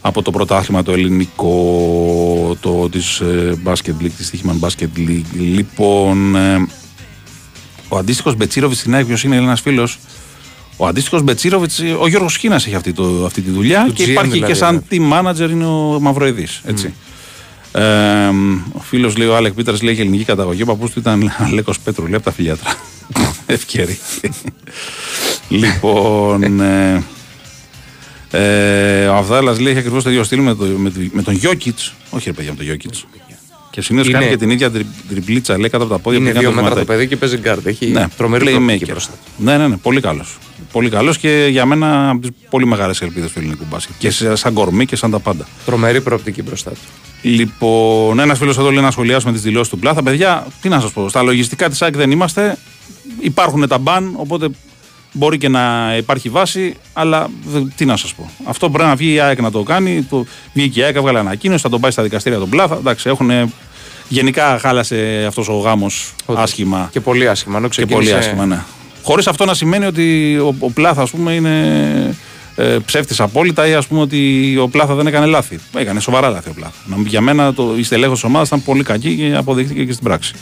[0.01, 5.39] Από το πρωτάθλημα το ελληνικό, το της ε, Basket League, της Τύχημαν Basket League.
[5.39, 6.68] Λοιπόν, ε,
[7.89, 10.00] ο αντίστοιχος Μπετσίροβιτς στην ΑΕΚ, ποιος είναι ένας φίλος,
[10.77, 14.03] ο αντίστοιχος Μπετσίροβιτς, ε, ο Γιώργος Χίνας έχει αυτή, το, αυτή τη δουλειά Του και
[14.03, 16.94] GM υπάρχει δηλαδή, και σαν team manager είναι ο Μαυροειδής, έτσι.
[17.72, 17.82] Ε,
[18.72, 20.62] ο φίλος λέει, ο Άλεκ Πίτερς λέει έχει ελληνική καταγωγή.
[20.62, 22.75] Ο παππούς του ήταν Αλέκος Πέτρου, λέει από τα Φιλιατρά.
[23.46, 24.00] Ευκαιρία.
[25.50, 26.62] λοιπόν.
[26.62, 27.04] Ε,
[28.32, 31.34] ε, ο Αβδάλας λέει έχει ακριβώς το ίδιο στυλ με, το, με, το- με τον
[31.34, 31.93] Γιόκιτς.
[32.10, 33.06] Όχι, ρε παιδιά, με τον Γιόκιτς.
[33.72, 36.28] Και συνήθως Είναι- κάνει και την ίδια τρι- τριπλίτσα, λέει κάτω από τα πόδια Είναι
[36.30, 36.98] που κάνει δύο το μέτρα το βηματάκι.
[36.98, 37.67] παιδί και παίζει γκαρντ.
[37.67, 38.89] Έχει Ναι, τρομερή προοπτική playmaker.
[38.91, 39.12] μπροστά.
[39.38, 40.38] Ναι, ναι, ναι, πολύ καλός.
[40.71, 43.95] Πολύ καλός και για μένα από τις πολύ μεγάλες ελπίδες του ελληνικού μπάσκετ.
[43.97, 45.47] Και σε- σαν κορμί και σαν τα πάντα.
[45.65, 46.77] Τρομερή προοπτική μπροστά του.
[47.21, 50.03] Λοιπόν, ένας φίλος εδώ λέει να σχολιάσουμε τις δηλώσεις του Πλάθα.
[50.03, 52.58] Παιδιά, τι να σας πω, στα λογιστικά της ΑΕΚ δεν είμαστε.
[53.19, 54.49] Υπάρχουν τα μπαν, οπότε
[55.12, 58.29] μπορεί και να υπάρχει βάση, αλλά δε- τι να σας πω.
[58.43, 60.03] Αυτό πρέπει να βγει η ΑΕΚ να το κάνει.
[60.10, 62.75] Το, βγήκε η ΑΕΚ, έβγαλε ανακοίνωση, θα τον πάει στα δικαστήρια τον Πλάθα.
[62.75, 63.32] Εντάξει, έχουν.
[64.08, 66.43] Γενικά χάλασε αυτός ο γάμος Όντως.
[66.43, 66.89] άσχημα.
[66.91, 67.58] Και πολύ άσχημα.
[67.58, 68.63] Ενώ Και πολύ ξεκίνησε- άσχημα, ναι.
[69.04, 72.16] Χωρίς αυτό να σημαίνει ότι ο, ο Πλάθα, ας πούμε, είναι
[72.56, 75.60] ε, ψεύτης απόλυτα ή ας πούμε ότι ο Πλάθα δεν έκανε λάθη.
[75.78, 76.74] Έκανε σοβαρά λάθη ο Πλάθα.
[76.86, 80.04] Να, για μένα το, η στελέχωση της ομάδας ήταν πολύ κακή και αποδείχθηκε και στην
[80.04, 80.34] πράξη.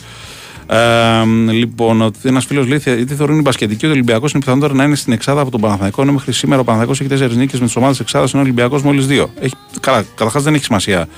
[0.66, 4.84] Ε, λοιπόν, ένας φίλος λέει: Γιατί θεωρούν οι μπασκετικοί ότι ο Ολυμπιακός είναι πιθανότερο να
[4.84, 6.02] είναι στην Εξάδα από τον Παναθανικό.
[6.02, 8.82] Ενώ μέχρι σήμερα ο Παναθανικό έχει τέσσερις νίκες με τις ομάδες Εξάδας, ενώ ο Ολυμπιακός
[8.82, 9.30] μόλις δύο.
[9.40, 11.08] Έχει, καλά, καταρχάς δεν έχει σημασία.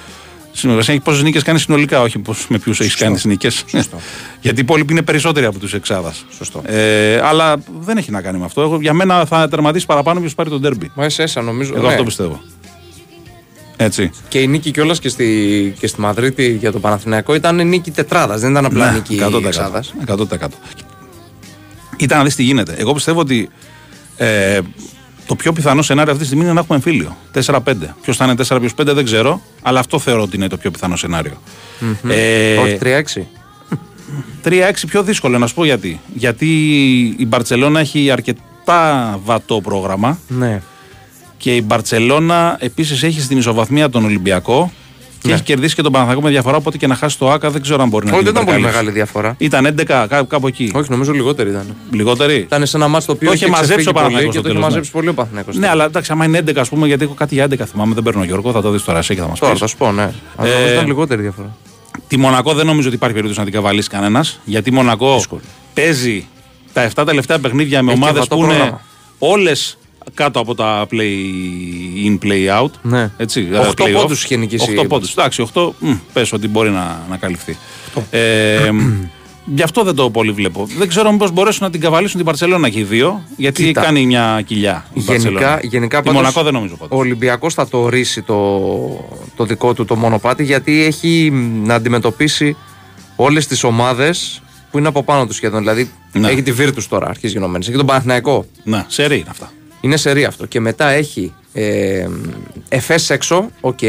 [0.52, 3.48] Συνολικά έχεις πόσες νίκες κάνεις συνολικά, όχι πώς, με ποιους έχεις κάνεις τι νίκε.
[4.40, 6.24] Γιατί οι υπόλοιποι είναι περισσότεροι από τους Εξάδας.
[6.36, 6.62] Σωστό.
[6.66, 8.60] Ε, αλλά δεν έχει να κάνει με αυτό.
[8.60, 10.90] Εγώ, για μένα θα τερματίσει παραπάνω ποιος πάρει τον τέρμπι.
[10.94, 11.72] Μα εσένα νομίζω.
[11.76, 11.92] Εγώ ναι.
[11.92, 12.40] αυτό πιστεύω.
[13.76, 14.10] Έτσι.
[14.28, 18.40] Και η νίκη κιόλας και στη, και στη Μαδρίτη για το Παναθηναϊκό ήταν νίκη τετράδας.
[18.40, 19.44] Δεν ήταν απλά Ναι, νίκη 100%.
[19.46, 19.94] εξάδας.
[20.06, 20.58] 100%.
[21.96, 22.74] Ήταν να δεις τι γίνεται.
[22.78, 23.50] Εγώ πιστεύω ότι
[24.16, 24.60] ε,
[25.30, 27.16] το πιο πιθανό σενάριο αυτή τη στιγμή είναι να έχουμε εμφύλιο.
[27.46, 27.74] 4-5.
[28.02, 30.70] Ποιος θα είναι 4 ποιο 5 δεν ξέρω, αλλά αυτό θεωρώ ότι είναι το πιο
[30.70, 31.32] πιθανό σενάριο.
[32.08, 33.26] Ε, Όχι 3-6.
[34.44, 34.50] 3-6
[34.86, 36.00] πιο δύσκολο να σου πω γιατί.
[36.14, 36.46] Γιατί
[37.18, 40.62] η Μπαρσελόνα έχει αρκετά βατό πρόγραμμα Ναι.
[41.36, 44.72] και η Μπαρσελόνα επίσης έχει στην ισοβαθμία τον Ολυμπιακό
[45.20, 45.34] και Ναι.
[45.34, 46.56] έχει κερδίσει και τον Παναθηναϊκό με διαφορά.
[46.56, 48.54] Οπότε και να χάσει το ΑΚΑ δεν ξέρω αν μπορεί να Όχι, την δεν ήταν
[48.54, 48.92] πολύ υπερκαλύψει.
[48.92, 49.34] μεγάλη διαφορά.
[49.38, 50.70] Ήταν 11, κά- κάπου εκεί.
[50.74, 51.74] Όχι, νομίζω λιγότερη ήταν.
[51.90, 54.34] Λιγότερη; Ήταν σε ένα μάτσο το οποίο Το είχε είχε μαζέψει ξεφύγει ο πολύ Παναθηναϊκός
[54.34, 55.56] και στο το είχε τέλος, μαζέψει πολύ ο Παναθηναϊκός.
[55.56, 58.02] Ναι, αλλά εντάξει, άμα είναι 11, ας πούμε, γιατί έχω κάτι για 11 θυμάμαι, δεν
[58.02, 59.60] παίρνω Γιώργο, θα το δεις τώρα εσύ και θα μας Τώρα πεις.
[59.60, 60.12] θα σου πω, ναι.
[60.36, 61.56] Αλλά Ε, νομίζω ήταν λιγότερη διαφορά.
[62.08, 64.40] Τη Μονακό δεν νομίζω ότι υπάρχει περίπτωση να την καβαλήσει κανένας.
[64.44, 65.40] Γιατί η Μονακό Δύσκολο.
[65.74, 66.26] παίζει
[66.72, 68.80] τα 7 τελευταία παιχνίδια με Έχει ομάδες βατό που είναι πρόγραμμα.
[69.18, 69.78] όλες
[70.14, 72.70] κάτω από τα play-in, play-out.
[72.82, 73.10] Ναι.
[73.16, 73.92] Έτσι, Οχτώ play-off.
[73.92, 74.88] πόντους είχε νικήσει η Οχτώ Έμπολης.
[74.88, 75.12] πόντους.
[75.12, 77.56] Εντάξει, 8 πες ότι μπορεί να, να καλυφθεί.
[78.10, 78.70] Ε,
[79.54, 80.66] Γι' αυτό δεν το πολύ βλέπω.
[80.78, 83.80] Δεν ξέρω μήπως μπορέσουν να την καβαλήσουν την Παρσελόνα και οι δύο, γιατί Κοίτα.
[83.80, 84.84] κάνει μια κοιλιά.
[84.94, 85.60] η Γενικά, Μπαρσελόνα.
[85.62, 86.94] γενικά Η πάντως, Μονακό δεν νομίζω ποτέ.
[86.94, 88.48] Ο Ολυμπιακός θα το ορίσει το,
[89.36, 92.56] το δικό του το μονοπάτι γιατί έχει μ, να αντιμετωπίσει
[93.16, 95.58] όλες τις ομάδες που είναι από πάνω τους σχεδόν.
[95.60, 96.28] Δηλαδή Ναι.
[96.28, 97.68] έχει τη Βίρτους τώρα, αρχής γενομένης.
[97.68, 98.44] Έχει τον Παναθηναϊκό.
[98.64, 99.52] Ναι, σερί είναι αυτά.
[99.80, 100.46] Είναι σερή αυτό.
[100.46, 102.06] Και μετά έχει ε,
[102.68, 103.82] Εφές έξω, οκ.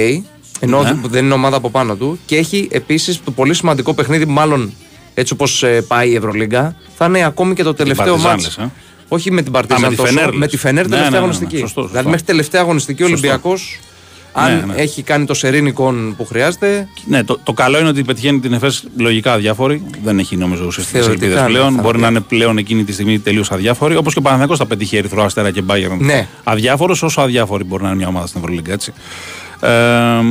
[0.59, 0.95] ενώ Ναι.
[1.07, 2.19] δεν είναι ομάδα από πάνω του.
[2.25, 4.73] Και έχει επίσης το πολύ σημαντικό παιχνίδι, μάλλον
[5.13, 8.43] έτσι όπως πάει η Ευρωλίγκα, θα είναι ακόμη και το τελευταίο Παρτιζάν, ματς.
[8.43, 8.71] λες, ε.
[9.07, 10.49] Όχι με την Παρτιζάν Α, με τη τόσο, Φενέρ, με λες.
[10.51, 11.57] τη Φενέρ Ναι, τελευταία ναι, ναι, ναι, αγωνιστική.
[11.57, 11.87] σωστό, σωστό.
[11.91, 13.27] Δηλαδή μέχρι τελευταία αγωνιστική ο Σωστό.
[13.27, 13.79] Ολυμπιακός,
[14.33, 14.81] αν Ναι, ναι.
[14.81, 18.83] έχει κάνει το σερήνικον που χρειάζεται, Ναι, το, το καλό είναι ότι πετυχαίνει την ΕΦΕΣ
[18.97, 19.83] λογικά αδιάφορη.
[20.03, 21.75] Δεν έχει νομίζω ουσιαστικέ Θεωρητικά, ελπίδε ναι, πλέον.
[21.75, 22.05] θα Μπορεί είναι.
[22.05, 23.95] να είναι πλέον εκείνη τη στιγμή τελείως αδιάφορη.
[23.95, 25.97] Όπως και ο Παναθηναϊκός θα πετύχει Ερυθρό Αστέρα και Bayern.
[25.99, 26.27] Ναι.
[26.43, 28.93] Αδιάφορος, όσο αδιάφορη μπορεί να είναι μια ομάδα στην Ευρωλίγκα, έτσι.
[29.59, 29.69] Ε,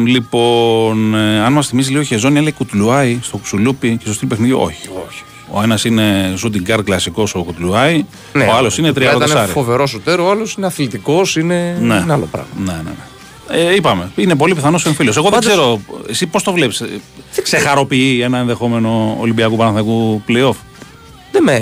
[0.06, 4.52] λοιπόν, ε, αν μας θυμίζει λίγο Χεζόνια, λέει Κουτλουάη στο Κουτσουλούπι και στο στυλ παιχνίδι.
[4.52, 4.88] Όχι.
[5.06, 5.22] όχι.
[5.52, 8.04] Ο ένας είναι shooting guard κλασικός ο Κουτλουάη.
[8.32, 11.94] ναι, ο άλλος είναι 30 Ήταν φοβερό σωτέρο, ο άλλος είναι αθλητικός, είναι, Ναι.
[12.02, 12.48] είναι άλλο πράγμα.
[12.64, 12.90] Ναι, ναι, ναι.
[13.50, 15.16] Ε, είπαμε, είναι πολύ πιθανός ο εμφύλιος.
[15.16, 16.82] Εγώ Πάντως- δεν ξέρω, εσύ πώς το βλέπεις,
[17.42, 20.56] σε χαροποιεί ένα ενδεχόμενο Ολυμπιακού Παναθηναϊκού playoff;
[21.32, 21.58] Δεν με,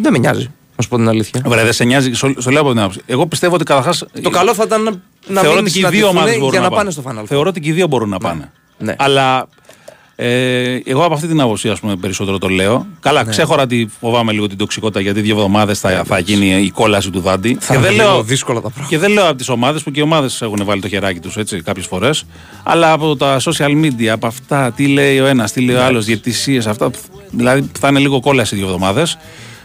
[0.00, 1.42] δεν με νοιάζει, να σου πω την αλήθεια.
[1.46, 3.00] Βέβαια, δεν σε νοιάζει, στο, στο λέω από την άποψη.
[3.06, 4.04] Εγώ πιστεύω ότι καταρχάς.
[4.22, 4.90] Το καλό θα ήταν να,
[5.26, 7.02] να θεωρώ μην ότι και οι δύο συναντηθούν ομάδες μπορούν για να, να, πάνε στο
[7.06, 7.24] Final Four.
[7.26, 8.50] Θεωρώ ότι και οι δύο μπορούν να πάνε.
[8.78, 8.94] Ναι.
[8.98, 9.48] Αλλά
[10.16, 12.86] ε, εγώ από αυτή την άποψη, ας πούμε, περισσότερο το λέω.
[13.00, 13.30] Καλά, Ναι.
[13.30, 17.20] ξέχωρα ότι φοβάμαι λίγο την τοξικότητα γιατί δύο εβδομάδες θα, θα γίνει η κόλαση του
[17.20, 17.56] δάντη.
[17.60, 18.88] Θα και, δεν είναι λίγο λέω, δύσκολα τα πράγματα.
[18.88, 21.36] και δεν λέω από τις ομάδες που και οι ομάδες έχουν βάλει το χεράκι τους
[21.64, 22.24] κάποιες φορές.
[22.62, 26.04] Αλλά από τα social media, από αυτά, τι λέει ο ένας, τι λέει ο άλλος,
[26.04, 26.90] διαιτησίες, αυτά.
[27.30, 29.18] Δηλαδή θα είναι λίγο κόλαση οι δύο εβδομάδες.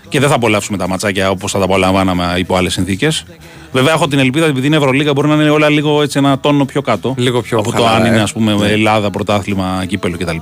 [0.09, 3.23] Και δεν θα απολαύσουμε τα ματσάκια όπως θα τα απολαμβάναμε υπό άλλες συνθήκες.
[3.71, 6.39] Βέβαια, έχω την ελπίδα ότι επειδή είναι Ευρωλίγα μπορεί να είναι όλα λίγο έτσι ένα
[6.39, 7.13] τόνο πιο κάτω.
[7.17, 8.21] Λίγο πιο από το χαλαρά, αν είναι ε.
[8.21, 10.37] ας πούμε Ελλάδα, πρωτάθλημα, κύπελο κτλ.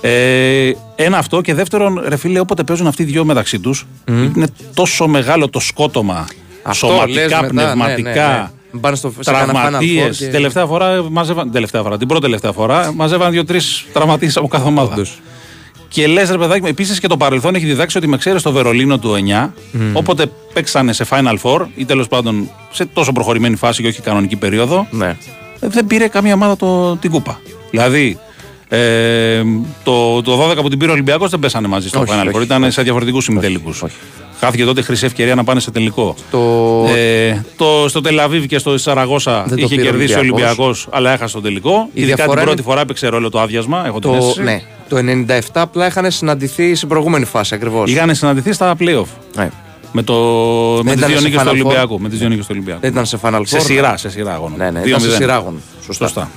[0.00, 4.46] Ε, ένα αυτό και δεύτερον, ρε φίλε, όποτε παίζουν αυτοί οι δυο μεταξύ τους, είναι
[4.74, 6.26] τόσο μεγάλο το σκότωμα
[6.62, 8.10] Αυτό σωματικά, λες μετά, πνευματικά.
[8.10, 8.80] ναι, ναι, ναι.
[8.80, 10.16] Πάνε στο- σε κανένα Final Τραυματίες.
[10.16, 11.50] Four και- Τελευταία φορά μαζεύαν.
[11.50, 14.92] Τελευταία φορά, την πρώτη τελευταία φορά μαζεύαν δύο-τρεις τραυματίες από κάθε ομάδα.
[14.92, 15.18] Όντως.
[15.92, 18.98] Και λες, ρε παιδάκι, επίσης και το παρελθόν έχει διδάξει ότι με ξέρεις στο Βερολίνο
[18.98, 19.52] του 9,
[19.92, 24.36] όποτε παίξανε σε Final Four ή τέλος πάντων σε τόσο προχωρημένη φάση και όχι κανονική
[24.36, 25.16] περίοδο, Ναι.
[25.60, 27.40] ε, δεν πήρε καμία ομάδα το, την κούπα.
[27.70, 28.18] Δηλαδή,
[28.68, 29.42] ε,
[29.84, 32.36] το, το 12 που την πήρε ο Ολυμπιακός δεν πέσανε μαζί στο Όχι, Final όχι,
[32.38, 32.42] Four.
[32.42, 33.84] Ήταν σε διαφορετικούς ημιτελικούς.
[34.40, 36.14] Χάθηκε τότε χρυσή ευκαιρία να πάνε σε τελικό.
[36.30, 36.38] Το...
[36.96, 40.48] Ε, το, στο Τελαβίβ και στο Σαραγώσα Δεν το είχε πήρε ο κερδίσει ο Ολυμπιακός.
[40.58, 41.70] Ολυμπιακός, αλλά έχασε τον τελικό.
[41.70, 43.86] Η Ειδικά την διαφορά πρώτη είναι- φορά έπαιξε ρόλο το άδειασμα.
[43.86, 44.42] Έχω την Το, αίσθηση.
[44.42, 47.90] ναι, το 97 απλά είχαν συναντηθεί στην προηγούμενη φάση ακριβώς.
[47.90, 49.04] Είχαν συναντηθεί στα playoff.
[49.36, 49.50] Ναι.
[49.92, 50.14] Με, το,
[50.84, 51.52] με τις ήταν δύο σε νίκες του Final Four.
[51.54, 52.00] Ολυμπιακού.
[52.00, 52.80] Με τις δύο νίκες του Ολυμπιακού.
[52.80, 53.42] Δεν ήταν σε Final Four.
[53.44, 54.56] Σε σειρά, σε σειρά αγώνα.
[54.56, 54.86] Ναι, ναι, 2-0.
[54.86, 55.58] ήταν σε σειρά αγώνα.
[55.84, 56.06] Σωστά.
[56.06, 56.30] Σωστά.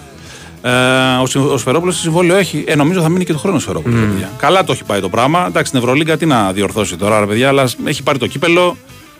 [0.61, 2.63] Ε, ο, Συ- ο Σφερόπουλος σε συμβόλαιο έχει.
[2.67, 3.99] Ε, νομίζω θα μείνει και το χρόνο Σφερόπουλος.
[3.99, 4.29] ρε παιδιά.
[4.37, 5.45] Καλά το έχει πάει το πράγμα.
[5.47, 8.77] Εντάξει, στην Ευρωλίγκα τι να διορθώσει τώρα, ρε παιδιά, αλλά έχει πάρει το κύπελο.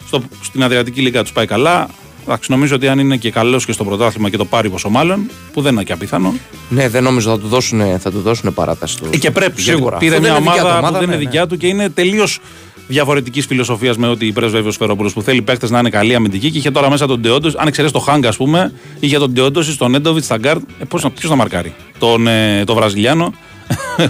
[0.08, 1.88] Στο, στην Αδριατική Λίγκα τους πάει καλά.
[2.28, 5.30] Εντάξει, νομίζω ότι αν είναι και καλός και στο πρωτάθλημα και το πάρει πόσο μάλλον,
[5.54, 6.34] που δεν είναι και απίθανο.
[6.70, 8.98] Ναι, δεν νομίζω θα του δώσουν, θα του δώσουν παράταση.
[8.98, 9.10] Του.
[9.12, 9.62] Ε, και πρέπει.
[9.62, 9.98] Σίγουρα.
[10.00, 11.30] γιατί Πήρε Αφού μια δεν είναι δικιά ομάδα, του που δεν ναι, είναι ναι.
[11.30, 12.40] δικιά του και είναι τελείως
[12.88, 16.58] διαφορετικής φιλοσοφίας με ό,τι πρέσβευε ο Σφαιρόπουλος που θέλει παίχτες να είναι καλοί αμυντικοί και
[16.58, 17.52] είχε τώρα μέσα τον Τεόντοσιτς.
[17.56, 20.62] Αν εξαιρέσεις το Χάνγκα, ας πούμε, είχε τον Τεόντοσιτς, τον Νέντοβιτς, στα γκαρντ.
[20.80, 20.86] Ε,
[21.16, 21.74] ποιος να μαρκάρει.
[22.00, 23.34] Τον, ε, τον Βραζιλιάνο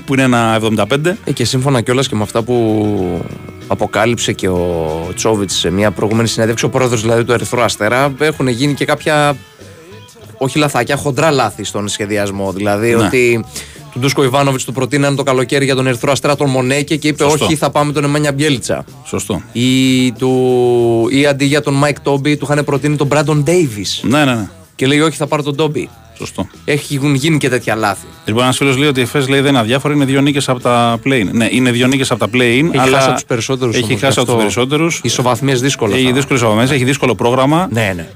[0.06, 1.14] που είναι ένα 75.
[1.24, 3.22] Ε, και σύμφωνα κιόλας και με αυτά που
[3.68, 8.48] αποκάλυψε και ο Τσόβιτς σε μια προηγούμενη συνέντευξη, ο πρόεδρος δηλαδή του Ερυθρού Αστέρα, έχουν
[8.48, 9.38] γίνει και κάποια.
[10.38, 12.52] Όχι λαθάκια, χοντρά λάθη στον σχεδιασμό.
[12.52, 13.04] Δηλαδή Ναι.
[13.06, 13.46] ότι
[13.92, 17.24] του Ντούσκο Ιβάνοβιτς του προτείνανε το καλοκαίρι για τον Ερυθρό Αστέρα τον Μονέκε και είπε:
[17.24, 17.46] Σωστό.
[17.46, 18.86] Όχι, θα πάμε τον Νεμάνια Μπιέλιτσα.
[19.06, 19.42] Σωστό.
[19.52, 21.08] Ή, του...
[21.12, 24.02] ή αντί για τον Μάικ Τόμπι του είχαν προτείνει τον Μπράντον Ντέιβις.
[24.04, 24.48] Ναι, ναι, ναι.
[24.76, 25.90] Και λέει: Όχι, θα πάρω τον Τόμπι.
[26.18, 26.48] Σωστό.
[26.66, 28.06] Έχουν γίνει και τέτοια λάθη.
[28.26, 30.60] Λοιπόν, ένας φίλος λέει ότι η ΕΦΕΣ λέει δεν είναι αδιάφορο, είναι δύο νίκες από
[30.60, 31.28] τα play-in.
[31.32, 32.68] Ναι, είναι δύο νίκες από τα play-in.
[32.72, 33.76] Έχει αλλά χάσει από τους περισσότερους.
[33.76, 35.00] Έχει χάσει από τους περισσότερους.
[35.04, 35.96] Ισοβαθμίες δύσκολα.
[35.96, 37.68] Έχει θα- δύσκολες αβαμέ, έχει δύσκολο πρόγραμμα.
[37.72, 38.08] Ναι, ναι.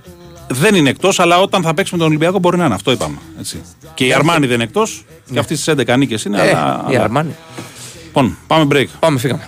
[0.52, 2.74] Δεν είναι εκτός, αλλά όταν θα παίξει με τον Ολυμπιακό μπορεί να είναι.
[2.74, 3.18] Αυτό είπαμε.
[3.40, 3.62] Έτσι.
[3.94, 5.04] Και η Αρμάνη δεν είναι εκτός.
[5.34, 6.38] Και αυτή στις 11 νίκες είναι.
[6.38, 7.36] Ε, αλλά, η αλλά- Αρμάνη.
[8.06, 8.86] Λοιπόν, πάμε break.
[9.00, 9.48] Πάμε, φύγαμε.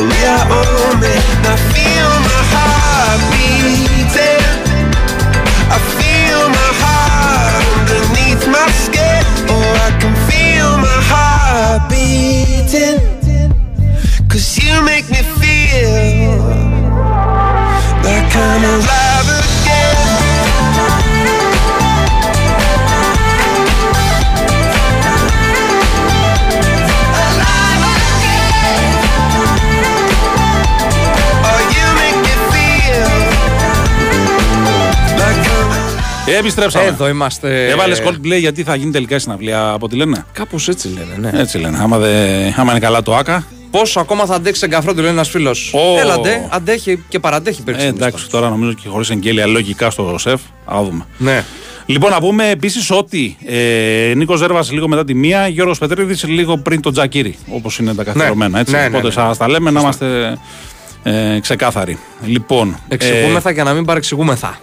[0.00, 1.22] we are all men.
[1.46, 2.17] I feel
[36.36, 36.84] επιστρέψαμε.
[36.84, 37.68] Εδώ είμαστε.
[37.68, 41.40] Έβαλες Coldplay γιατί θα γίνει τελικά η συναυλία από ό,τι λένε; Κάπως έτσι λένε, ναι.
[41.40, 41.78] Έτσι λένε.
[41.80, 43.46] Άμα, δε, άμα είναι καλά το ΑΚΑ.
[43.70, 45.72] Πόσο ακόμα θα αντέξει εγκαφρό, του λέει ένας φίλος.
[45.74, 45.98] Ω.
[46.00, 47.96] Έλατε, αντέχει και παραντέχει Ε, περισσότερο.
[47.96, 50.40] εντάξει, τώρα νομίζω και χωρίς εγγέλια λογικά στο σεφ.
[50.66, 51.06] Θα δούμε.
[51.18, 51.44] Ναι.
[51.86, 56.56] Λοιπόν, να πούμε επίσης ότι ε, Νίκος Ζέρβας λίγο μετά τη μία, Γιώργος Πετρίδης λίγο
[56.56, 57.36] πριν τον Τζακίρι.
[57.48, 58.58] Όπως είναι τα καθιερωμένα.
[58.58, 58.72] Έτσι.
[58.72, 59.12] Ναι, ναι, Οπότε ναι.
[59.12, 60.38] σας τα λέμε να είμαστε
[61.02, 61.98] ε, ξεκάθαροι.
[62.24, 64.58] Λοιπόν, Εξηγούμεθα και να μην παρεξηγούμεθα.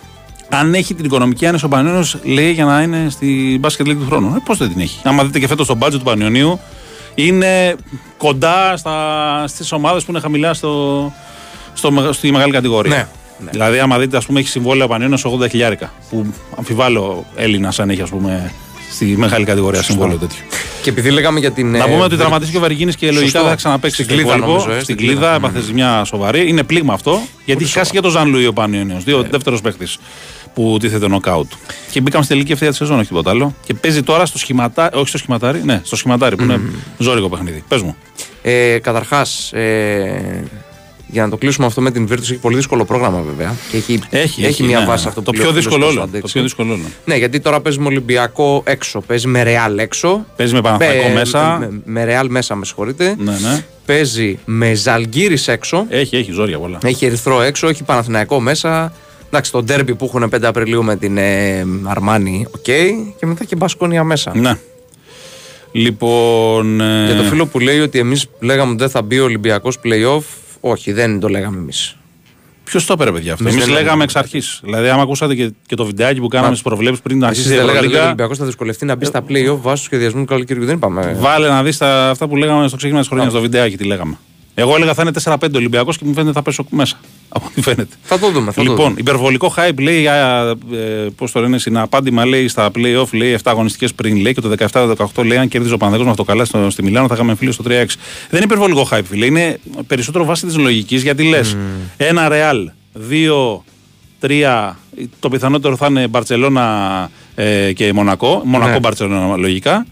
[0.50, 3.96] Ε, αν έχει την οικονομική άνεση ο Πανιόνιο, λέει για να είναι στη μπάσκετ League
[4.00, 4.36] του χρόνου.
[4.36, 5.00] Ε, Πώς δεν την έχει.
[5.04, 6.60] Άμα δείτε και φέτος το μπάτζετ του Πανιωνίου,
[7.16, 7.76] είναι
[8.18, 8.78] κοντά
[9.46, 11.14] στις ομάδες που είναι χαμηλά στο,
[11.74, 12.96] στο, μεγα- στη μεγάλη κατηγορία.
[12.96, 13.08] Ναι,
[13.44, 13.50] ναι.
[13.52, 15.92] Δηλαδή, άμα δείτε, ας πούμε, έχει συμβόλαιο ο Πανιόνιος 80 χιλιάρικα.
[16.10, 16.26] Που
[16.58, 18.52] αμφιβάλλω Έλληνας αν έχει, ας πούμε,
[18.96, 20.40] στη μεγάλη κατηγορία συμβόλαιο τέτοιο.
[20.82, 21.72] Και επειδή λέγαμε για την.
[21.72, 23.40] Να ε, πούμε ότι βε- τραυματίστηκε ο Βεργίνης και λογικά Σωστό.
[23.40, 24.48] δεν θα ξαναπέξει Στην στο Κλίδα, υπόλοιπο.
[24.58, 25.36] νομίζω, ε, Στην στην κλίδα Κλίδα.
[25.36, 26.48] έπαθε ζημιά σοβαρή.
[26.50, 29.04] Είναι πλήγμα αυτό, γιατί έχει χάσει και το Ζαν Λουί ο Πανιόνιος.
[29.04, 29.88] Δύο δεύτερος παίχτη
[30.54, 31.52] που τίθεται νοκάουτ.
[31.92, 33.56] Και μπήκαμε στη τελική ευθεία της σεζόν, όχι τίποτα άλλο.
[33.66, 36.62] Και παίζει τώρα στο σχηματάρι, όχι στο σχηματάρι, ναι, στο σχηματάρι που είναι
[36.98, 37.64] ζώρικο παιχνίδι.
[37.68, 37.96] Πες μου.
[38.42, 40.44] Ε, Καταρχάς, ε,
[41.08, 43.56] για να το κλείσουμε αυτό με την Virtus, έχει πολύ δύσκολο πρόγραμμα βέβαια.
[43.72, 45.10] Και έχει, Έχει, έχει, μια ναι, βάση ναι.
[45.10, 45.96] αυτό Το που πιο λέει ο φίλος δύσκολο όλο.
[46.00, 46.32] Κωνσταντέξης.
[46.32, 46.82] Το πιο δύσκολο όλο.
[47.06, 50.26] Ναι, γιατί τώρα παίζει με Ολυμπιακό έξω, παίζει με Ρεάλ έξω.
[50.36, 51.58] Παίζει με Παναθηναϊκό με- μέσα.
[51.60, 53.16] Με, με Ρεάλ μέσα, με συγχωρείτε.
[53.18, 53.64] Ναι, ναι.
[53.86, 55.86] Παίζει με Ζαλγκύρης έξω.
[55.90, 56.78] Έχει, έχει ζόρια πολλά.
[56.84, 58.94] Έχει Ερυθρό έξω, έχει Παναθηναϊκό μέσα.
[59.28, 62.64] Εντάξει, το ντέρμπι που έχουν 5 Απριλίου με την ε, Αρμάνι, οκ.
[63.18, 64.32] Και μετά και Μπασκόνια μέσα.
[64.36, 64.58] Ναι.
[65.72, 66.82] Λοιπόν.
[66.82, 69.78] ε, Για το φίλο που λέει ότι εμείς λέγαμε ότι δεν θα μπει ο Ολυμπιακός
[69.84, 70.22] playoff,
[70.70, 71.96] όχι, δεν το λέγαμε εμείς.
[72.64, 74.04] Ποιος το έπαιρνε, παιδιά αυτό; Εμείς Εμείς δεν λέγαμε λέγαμε.
[74.04, 74.60] εξ αρχής.
[74.64, 77.38] Δηλαδή, άμα ακούσατε και, και το βιντεάκι που κάναμε Μα- στις προβλέψεις πριν να Εσείς
[77.40, 78.08] αρχίσει η δεν λέγατε ότι ο Ευρωλίγα.
[78.08, 80.66] Ολυμπιακός θα δυσκολευτεί να μπει στα playoff βάσει του σχεδιασμού του καλοκαιριού.
[80.66, 81.16] Δεν είπαμε.
[81.20, 84.18] Βάλε να δεις αυτά που λέγαμε στο ξεκίνημα της χρονιάς, στο βιντεάκι τι λέγαμε.
[84.58, 87.00] Εγώ έλεγα θα είναι 4-5 Ολυμπιακός και μου φαίνεται θα πέσω μέσα.
[87.36, 87.96] Από ό,τι φαίνεται.
[88.04, 88.52] Θα το δούμε.
[88.52, 88.96] Θα το Λοιπόν, δούμε.
[89.00, 90.56] υπερβολικό hype λέει, α, ε,
[91.16, 95.24] πώς το λένε, συναπάντημα λέει στα playoff, λέει 7 αγωνιστικές πριν, λέει και το 17-18
[95.26, 97.64] λέει αν κέρδιζε ο Παναδέκο με αυτό καλά στο, στη Μιλάνο θα είχαμε φίλο στο
[97.68, 97.70] 3-6.
[97.70, 97.86] Δεν
[98.32, 99.26] είναι υπερβολικό hype, φίλε.
[99.26, 101.58] Είναι περισσότερο βάση της λογικής γιατί λες
[101.98, 102.66] ένα Real,
[104.20, 104.72] 2-3,
[105.20, 108.42] το πιθανότερο θα είναι Μπαρσελόνα ε, και Μονακό.
[108.46, 108.80] Μονακό, Ναι.
[108.80, 109.86] Μπαρσελόνα λογικά.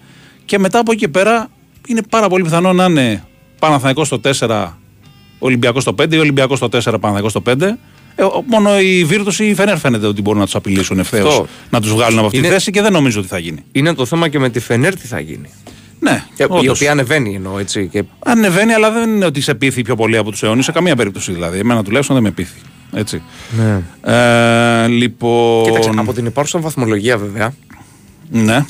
[0.46, 1.48] Και μετά από εκεί και πέρα
[1.88, 3.24] είναι πάρα πολύ πιθανό να είναι
[3.68, 4.68] Παναθηναϊκός στο 4,
[5.40, 7.78] Ολυμπιακός στο 5 ή Ολυμπιακός στο 4, Παναθηναϊκός στο 5.
[8.16, 11.28] Ε, ο- μόνο η Βίρτους ή η Φενέρ φαίνεται ότι μπορούν να τους απειλήσουν ευθέως,
[11.28, 11.48] Αυτό.
[11.70, 13.64] να τους βγάλουν από αυτή τη Είναι- θέση και δεν νομίζω ότι θα γίνει.
[13.72, 15.50] Είναι το θέμα και με τη Φενέρ τι θα γίνει.
[16.00, 16.78] Ναι, Και- η όντως.
[16.78, 17.88] οποία ανεβαίνει εννοώ έτσι.
[17.92, 20.96] Και Ανεβαίνει, αλλά δεν είναι ότι σε πείθει πιο πολύ από τους αιώνες σε καμία
[20.96, 21.60] περίπτωση δηλαδή.
[21.60, 22.60] Εμένα τουλάχιστον δεν με πείθει.
[22.94, 23.22] Έτσι.
[23.58, 23.82] Ναι.
[24.14, 25.64] Ε, λοιπόν.
[25.64, 27.54] Κοίταξε, από την υπάρχουσα βαθμολογία βέβαια,
[28.30, 28.66] Ναι.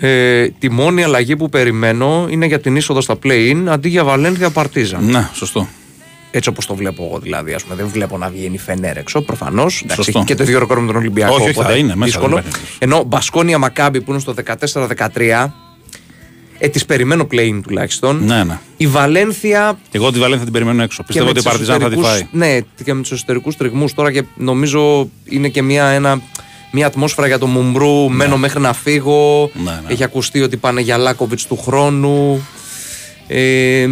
[0.00, 4.50] Ε, τη μόνη αλλαγή που περιμένω είναι για την είσοδο στα play-in αντί για Βαλένθια
[4.50, 5.04] Παρτίζαν.
[5.04, 5.68] Ναι, σωστό.
[6.30, 7.52] Έτσι όπως το βλέπω εγώ δηλαδή.
[7.54, 9.84] Ας πούμε, δεν βλέπω να βγαίνει η Φενέρ έξω προφανώς.
[9.94, 10.22] Σωστό.
[10.26, 11.34] Και το ίδιο ρεκόρ με τον Ολυμπιακό.
[11.34, 12.34] Όχι, όχι, οπότε θα είναι μέσα, δύσκολο.
[12.34, 12.66] δεν υπάρχει.
[12.78, 15.52] Ενώ Μπασκόνια Μακάμπι που είναι στο 14-13,
[16.58, 18.24] ε, τις περιμένω play-in τουλάχιστον.
[18.24, 18.58] Ναι, ναι.
[18.76, 21.02] Η Βαλένθια Εγώ τη Βαλένθια την περιμένω έξω.
[21.02, 22.50] Πιστεύω ότι η τους Παρτιζάν θα τη εσωτερικούς- φάει.
[22.50, 26.20] Ναι, και με τους εσωτερικούς τριγμούς τώρα και νομίζω είναι και μια, ένα,
[26.70, 28.10] μια ατμόσφαιρα για το Μουμπρού.
[28.10, 29.50] Μένω μέχρι να φύγω.
[29.54, 29.92] Ναι, ναι.
[29.92, 32.46] Έχει ακουστεί ότι πάνε για Λάκοβιτς του χρόνου.
[33.26, 33.88] Ε,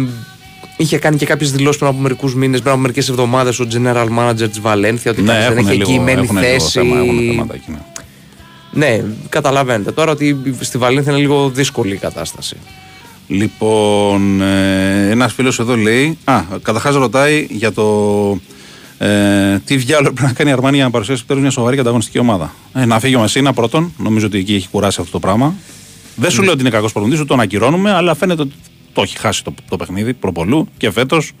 [0.77, 4.07] είχε κάνει και κάποιες δηλώσεις πριν από μερικούς μήνες, πριν από μερικές εβδομάδες ο general
[4.19, 6.69] manager της Βαλένθια ότι Ναι, κανείς δεν έχουν έχει λίγο, εγγυημένη έχουν λίγο θέση.
[6.79, 7.77] θέμα, έχουν θέματα εκεί, ναι.
[8.71, 12.55] Ναι, καταλαβαίνετε τώρα ότι στη Βαλένθια είναι λίγο δύσκολη η κατάσταση.
[13.27, 16.17] Λοιπόν, ε, ένας φίλος εδώ λέει.
[16.23, 17.83] Α, καταρχάς ρωτάει για το.
[18.97, 21.81] Ε, τι διάολο πρέπει να κάνει η Αρμάνι για να παρουσιάσει επιτέλους μια σοβαρή και
[21.81, 22.53] ανταγωνιστική ομάδα.
[22.73, 23.93] Ε, να φύγει ο Μεσίνα πρώτον.
[23.97, 25.55] Νομίζω ότι εκεί έχει κουράσει αυτό το πράγμα.
[26.15, 28.53] Δεν σου λέω ότι είναι κακός προπονητής, τον ακυρώνουμε, αλλά φαίνεται ότι
[28.93, 31.31] το έχει χάσει το, το παιχνίδι προ πολλού και φέτος.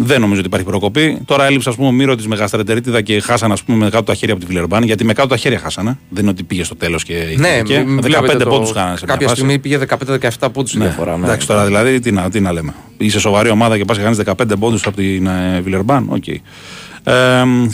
[0.00, 1.18] Δεν νομίζω ότι υπάρχει προκοπή.
[1.24, 4.14] Τώρα έλειψε, ας πούμε, ο Μίροτιτς με γαστρεντερίτιδα και χάσανε, ας πούμε, με κάτω τα
[4.14, 4.82] χέρια από τη Βιλερμπάν.
[4.82, 5.98] Γιατί με κάτω τα χέρια χάσανε.
[6.08, 7.14] Δεν είναι ότι πήγε στο τέλος και.
[7.36, 7.78] Ναι, ηχθήκε.
[7.86, 9.40] μη- 15 βλέπετε το- πόντους χάνανε σε μια Κάποια φάση.
[9.40, 11.16] στιγμή πήγε 15-17 πόντους η Ναι, διαφορά.
[11.16, 11.24] ναι.
[11.26, 12.74] Εντάξει τώρα δηλαδή τι να, τι να λέμε.
[12.98, 16.06] Είσαι σοβαρή ομάδα και πας και κάνεις 15 πόντους από την ε, Βιλερμπάν.
[16.10, 16.26] Οκ.
[16.28, 16.42] Ε,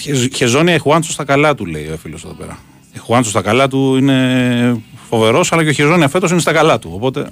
[0.01, 2.59] Χεζ- Χεζόνια Χουάντσο στα καλά του, λέει ο φίλος εδώ πέρα.
[2.95, 6.79] Η Χουάντσο στα καλά του είναι φοβερός, αλλά και ο Χεζόνια φέτος είναι στα καλά
[6.79, 6.91] του.
[6.95, 7.27] Οπότε.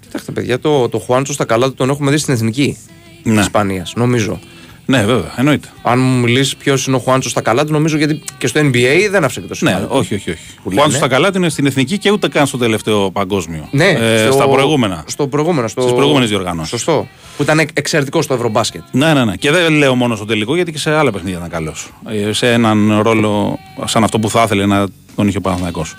[0.00, 2.76] Κοιτάξτε, παιδιά, το, το Χουάντσο στα καλά του τον έχουμε δει στην εθνική
[3.22, 3.34] Ναι.
[3.34, 4.38] τη Ισπανίας, νομίζω.
[4.86, 5.68] Ναι, βέβαια, εννοείται.
[5.82, 9.08] Αν μου μιλήσει ποιος είναι ο Χουάντσο στα καλά του, νομίζω γιατί και στο NBA
[9.10, 9.86] δεν άφησε και το Ναι, σημάδι.
[9.88, 10.30] όχι, όχι.
[10.30, 10.40] όχι.
[10.54, 10.96] Που Χουάντσο λένε.
[10.96, 13.68] στα καλά του είναι στην εθνική και ούτε καν στο τελευταίο παγκόσμιο.
[13.70, 15.04] Ναι, Ε, στο- Στα προηγούμενα.
[15.06, 15.68] Στο προηγούμενο.
[15.68, 15.80] Στο...
[15.80, 16.70] Στις προηγούμενες διοργανώσεις.
[16.70, 17.08] Σωστό.
[17.36, 18.82] Που ήταν εξαιρετικό στο Ευρωμπάσκετ.
[18.90, 19.36] Ναι, ναι, ναι.
[19.36, 21.90] Και δεν λέω μόνο στο τελικό, γιατί και σε άλλα παιχνίδια ήταν καλός.
[22.30, 25.94] σε έναν ρόλο σαν αυτό που θα ήθελε να τον είχε ο Παναθηναϊκός.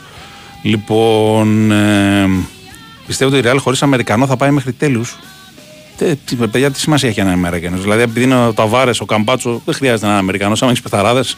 [0.64, 2.30] Λοιπόν, ε,
[3.08, 5.18] πιστεύω ότι η Real χωρίς Αμερικανό θα πάει μέχρι τέλους.
[6.04, 9.62] Τι, τι, παιδιά, τι σημασία έχει ένα Αμερικανός; Δηλαδή, επειδή είναι ο Ταβάρες, ο Καμπάτσο,
[9.66, 10.62] δεν χρειάζεται ένα Αμερικανός.
[10.62, 11.38] Άμα έχεις πεθαράδες.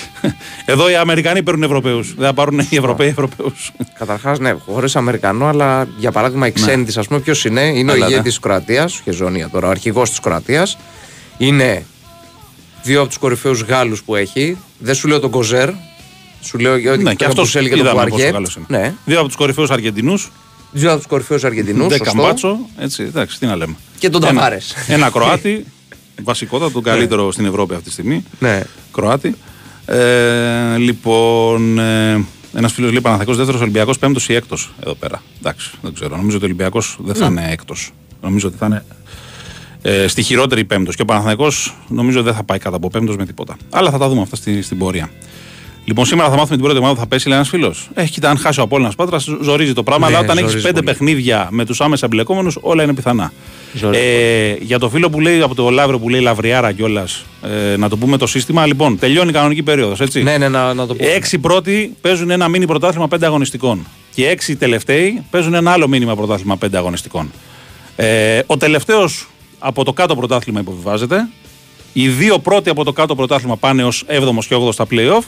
[0.64, 2.14] Εδώ οι Αμερικανοί παίρνουν Ευρωπαίους.
[2.14, 3.72] Δεν θα πάρουν οι Ευρωπαίοι Ευρωπαίους.
[3.98, 7.92] Καταρχάς, ναι, χωρίς Αμερικανό, αλλά για παράδειγμα η ξένη τη, ας πούμε, ποιος είναι; Είναι
[7.92, 8.12] Έλα, ο ναι.
[8.14, 10.78] ηγέτης της Κροατίας, ο Χεζόνια τώρα, ο αρχηγός της Κροατίας.
[11.38, 11.84] Είναι
[12.82, 14.56] δύο από τους κορυφαίους Γάλλους που έχει.
[14.78, 15.70] Δεν σου λέω τον Κοζέρ.
[16.40, 18.30] Σου λέω ότι ναι, και αυτός έλεγε τον είδαμε πόσο Πουαριέ.
[18.30, 18.80] καλό είναι.
[18.80, 20.30] Ναι, Δύο από τους κορυφαίους Αργεντινούς.
[20.72, 21.88] Δύο από του κορυφαίου Αργεντινού.
[21.88, 22.58] Δεν καμπάτσο.
[22.78, 23.74] Έτσι, εντάξει, τι να λέμε.
[23.98, 24.74] Και τον Ένα- Ταβάρες.
[24.88, 25.64] Ένα Κροάτι.
[26.24, 28.24] βασικότατο, τον καλύτερο στην Ευρώπη αυτή τη στιγμή.
[28.38, 28.62] Ναι.
[28.92, 29.34] Κροάτι.
[29.86, 32.24] Ε, λοιπόν, ε,
[32.54, 35.22] ένας φίλος λέει Παναθακό δεύτερος Ολυμπιακός πέμπτος ή έκτος εδώ πέρα.
[35.38, 36.16] Εντάξει, δεν ξέρω.
[36.16, 37.92] Νομίζω ότι ο Ολυμπιακός δεν θα είναι έκτος.
[38.22, 38.84] Νομίζω ότι θα είναι
[39.82, 40.96] ε, στη χειρότερη πέμπτος.
[40.96, 41.48] Και ο Παναθακό
[41.88, 43.56] νομίζω δεν θα πάει κάτω από πέμπτος με τίποτα.
[43.70, 45.10] Αλλά θα τα δούμε αυτά στη, στην πορεία.
[45.88, 47.88] Λοιπόν, σήμερα θα μάθουμε την πρώτη ομάδα που θα πέσει, λέει ένας φίλος.
[47.94, 50.08] Έχει κοίτα, αν χάσει ο Απόλυνα Πάτρας, ζορίζει το πράγμα.
[50.08, 50.96] Ναι, αλλά όταν έχεις ζορίζει πέντε πολύ.
[50.96, 53.32] παιχνίδια με τους άμεσα εμπλεκόμενους, όλα είναι πιθανά.
[53.74, 57.24] Ζορίζει Ε, για το φίλο που λέει από το Λαύριο που λέει Λαβριάρα κιόλας,
[57.72, 58.66] ε, να το πούμε το σύστημα.
[58.66, 60.22] Λοιπόν, τελειώνει η κανονική περίοδος, έτσι.
[60.22, 61.06] Ναι, ναι, να, να το πω.
[61.06, 63.86] Έξι πρώτοι παίζουν ένα μίνι πρωτάθλημα πέντε αγωνιστικών.
[64.14, 67.30] Και έξι τελευταίοι παίζουν ένα άλλο μήνυμα πρωτάθλημα πέντε αγωνιστικών.
[67.96, 71.28] Ε, ο τελευταίος από το κάτω πρωτάθλημα υποβιβάζεται.
[71.92, 75.22] Οι δύο πρώτοι από το κάτω πρωτάθλημα πάνε ως 7ο και 8ο στα playoff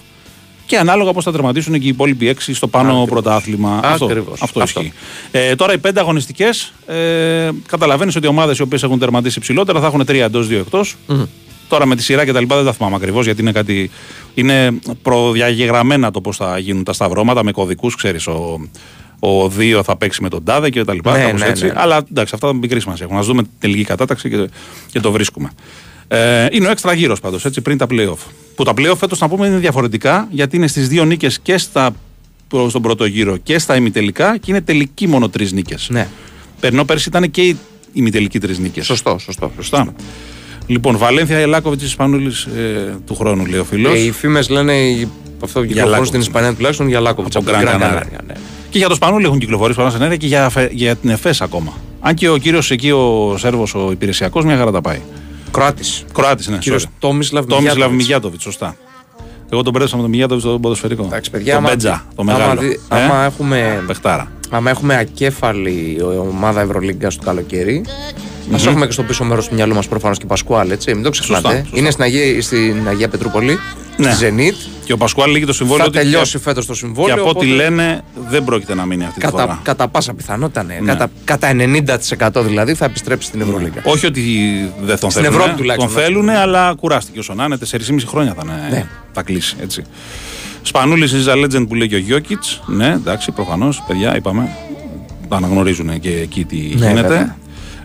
[0.69, 3.09] και ανάλογα πώς θα τερματίσουν και οι υπόλοιποι 6 στο πάνω Ακριβώς.
[3.09, 3.81] πρωτάθλημα.
[3.85, 4.43] Αυτό, Ακριβώς.
[4.43, 4.81] αυτό, Αυτό.
[4.81, 4.93] ισχύει.
[5.31, 9.81] Ε, τώρα οι πέντε αγωνιστικές, ε, καταλαβαίνεις ότι οι ομάδες οι οποίες έχουν τερματίσει ψηλότερα
[9.81, 10.95] θα έχουν τρία εντός, δύο εκτός.
[11.69, 13.91] Τώρα με τη σειρά και τα λοιπά δεν τα θυμάμαι ακριβώς γιατί είναι κάτι.
[14.35, 14.71] Είναι
[15.03, 18.27] προδιαγεγραμμένα το πώς θα γίνουν τα σταυρώματα με κωδικούς, ξέρεις.
[18.27, 18.69] Ο,
[19.19, 21.17] ο δύο θα παίξει με τον τάδε και τα λοιπά.
[21.17, 21.65] Ναι, κάπως ναι, έτσι.
[21.65, 21.73] ναι.
[21.77, 23.19] Αλλά εντάξει, αυτά μικρή σημασία έχουν.
[23.19, 24.49] Α δούμε την τελική κατάταξη και,
[24.93, 25.51] και το βρίσκουμε.
[26.09, 28.19] Ε, είναι ο έξτρα γύρος πάντως, έτσι, πριν τα playoff.
[28.55, 31.91] Που τα playoff φέτος να πούμε είναι διαφορετικά γιατί είναι στις δύο νίκες και στα,
[32.69, 35.89] στον πρώτο γύρο και στα ημιτελικά και είναι τελική μόνο τρεις νίκες.
[35.91, 36.09] Ναι.
[36.61, 37.57] Ενώ πέρσι ήταν και η
[37.93, 38.85] ημιτελική τρεις νίκες.
[38.87, 39.51] Σωστό, σωστό.
[39.57, 39.95] Σωστά.
[40.67, 43.95] Λοιπόν, Βαλένθια Ελάκοβιτ Ισπανούλης ε, του χρόνου, λέει ο φίλος.
[43.95, 45.09] Ε, οι φήμες λένε οι-
[45.45, 46.09] αυτό που κυκλοφορούν Λάκοβιτς.
[46.09, 47.97] στην Ισπανία τουλάχιστον για Λάκοβιτ Από από την Gran Gran Canaria.
[48.03, 48.35] Canaria, ναι.
[48.71, 51.73] Και για το Σπανούλη έχουν κυκλοφορήσει πολλά ενέργεια και για, φε- για την ΕΦΕΣ ακόμα.
[52.01, 55.01] Αν και ο κύριος εκεί, ο Σέρβος, ο υπηρεσιακός, μια χαρά τα πάει.
[55.51, 56.05] Κροάτης.
[56.15, 56.57] Κροάτης, ναι.
[56.59, 56.91] Κύριος sorry.
[56.99, 58.77] Τόμισλαβ Τόμισλαβ Μιγιάτοβιτ, σωστά.
[59.53, 61.05] Εγώ τον μπέρδεψα με τον Μιγιάτοβιτς στο ποδοσφαιρικό.
[61.05, 62.61] Εντάξει, παιδιά, τον άμα- Μπέτζα, το άμα μεγάλο.
[62.61, 64.31] δει- Ε, άμα έχουμε- Πεχτάρα.
[64.51, 65.99] Άμα έχουμε ακέφαλη
[66.31, 67.85] ομάδα Ευρωλίγκας του καλοκαίρι,
[68.55, 70.95] ας έχουμε και στο πίσω μέρος του μυαλού μας προφανώς και Πασκουάλ, έτσι.
[70.95, 71.43] Μην το ξεχνάτε.
[71.49, 71.79] Σωστά, σωστά.
[71.79, 73.59] Είναι στην Αγία, στην Αγία Πετρούπολη,
[73.99, 74.13] Ναι.
[74.13, 74.55] στη Zenit.
[74.85, 77.15] Και ο Πασκουάλ λύγει το συμβόλαιο Θα του τελειώσει και, φέτος το και συμβόλαιο.
[77.15, 79.61] από ό,τι οπότε λένε δεν πρόκειται να μείνει αυτή τη Κατά, φορά.
[79.63, 80.79] κατά πάσα πιθανότητα, ναι.
[80.83, 80.93] Ναι.
[80.93, 81.51] Κατά, κατά
[82.39, 83.81] 90% δηλαδή θα επιστρέψει στην Ευρωλίγκα.
[83.85, 84.21] Όχι ότι
[84.83, 85.39] δεν τον Στην θέλουν.
[85.39, 87.57] Ευρώπη τουλάχιστον, Τον θέλουν, αλλά κουράστηκε όσο να είναι.
[87.71, 88.87] 4,5 χρόνια θα, είναι, Ναι.
[89.13, 89.57] θα κλείσει.
[89.63, 89.83] Έτσι.
[90.63, 92.61] Σπανούλης is a legend που λέει και ο Γιώκητς.
[92.67, 93.83] Ναι, εντάξει, προφανώς.
[93.87, 94.57] Παιδιά, είπαμε.
[95.29, 97.01] Τα αναγνωρίζουν και εκεί τι Ναι, γίνεται.
[97.09, 97.37] βέβαια.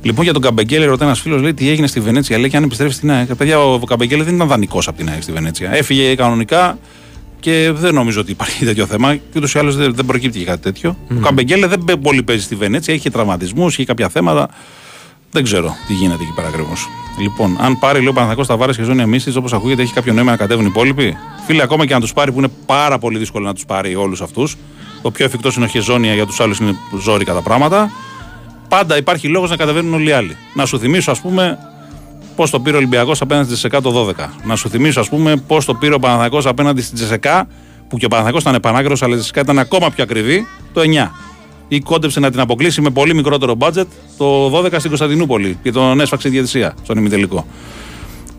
[0.04, 2.38] Λοιπόν, για τον Καμπεγγέλη, ρωτάει ένας φίλος, λέει τι έγινε στη Βενέτσια.
[2.38, 3.36] Λέει και αν επιστρέφει στην ΑΕΚ.
[3.36, 5.72] Παιδιά, ο Καμπεγγέλη δεν ήταν δανεικός από την ΑΕΚ στη Βενέτσια.
[5.76, 6.78] Έφυγε κανονικά
[7.40, 9.16] και δεν νομίζω ότι υπάρχει τέτοιο θέμα.
[9.16, 10.98] Και ούτως ή άλλως δεν, δεν προκύπτει και κάτι τέτοιο.
[11.12, 12.94] Ο Καμπεγγέλη δεν παι- πολύ παίζει στη Βενέτσια.
[12.94, 14.50] Είχε τραυματισμούς, είχε κάποια θέματα.
[15.32, 16.88] Δεν ξέρω τι γίνεται εκεί πέρα ακριβώς.
[17.22, 20.14] Λοιπόν, αν πάρει λέει ο Παναθακό τα βάρη και ζώνη εμίση, όπως ακούγεται, έχει κάποιο
[20.14, 23.18] νόημα να κατέβουν οι υπόλοιποι; Φίλε, ακόμα και να τους πάρει, που είναι πάρα πολύ
[23.18, 24.56] δύσκολο να τους πάρει όλους αυτούς.
[25.02, 27.92] Το πιο εφικτό είναι ο Χεζόνια, για τους άλλους είναι ζώρικα τα πράγματα.
[28.78, 30.38] Πάντα υπάρχει λόγος να κατεβαίνουν όλοι οι άλλοι.
[30.54, 31.58] Να σου θυμίσω, ας πούμε,
[32.36, 34.30] πώς το πήρε ο Ολυμπιακός απέναντι στη ΤΣΣΚΑ το 12.
[34.44, 37.48] Να σου θυμίσω, ας πούμε, πώς το πήρε ο Παναθηναϊκός απέναντι στην ΤΣΣΚΑ,
[37.90, 41.12] που και ο Παναθηναϊκός ήταν πανάκριβος, αλλά η ΤΣΣΚΑ ήταν ακόμα πιο ακριβή, το 9.
[41.68, 43.86] Ή κόντεψε να την αποκλείσει με πολύ μικρότερο budget
[44.18, 47.48] το 12 στην Κωνσταντινούπολη και τον έσφαξε η διαιτησία στον ημιτελικό.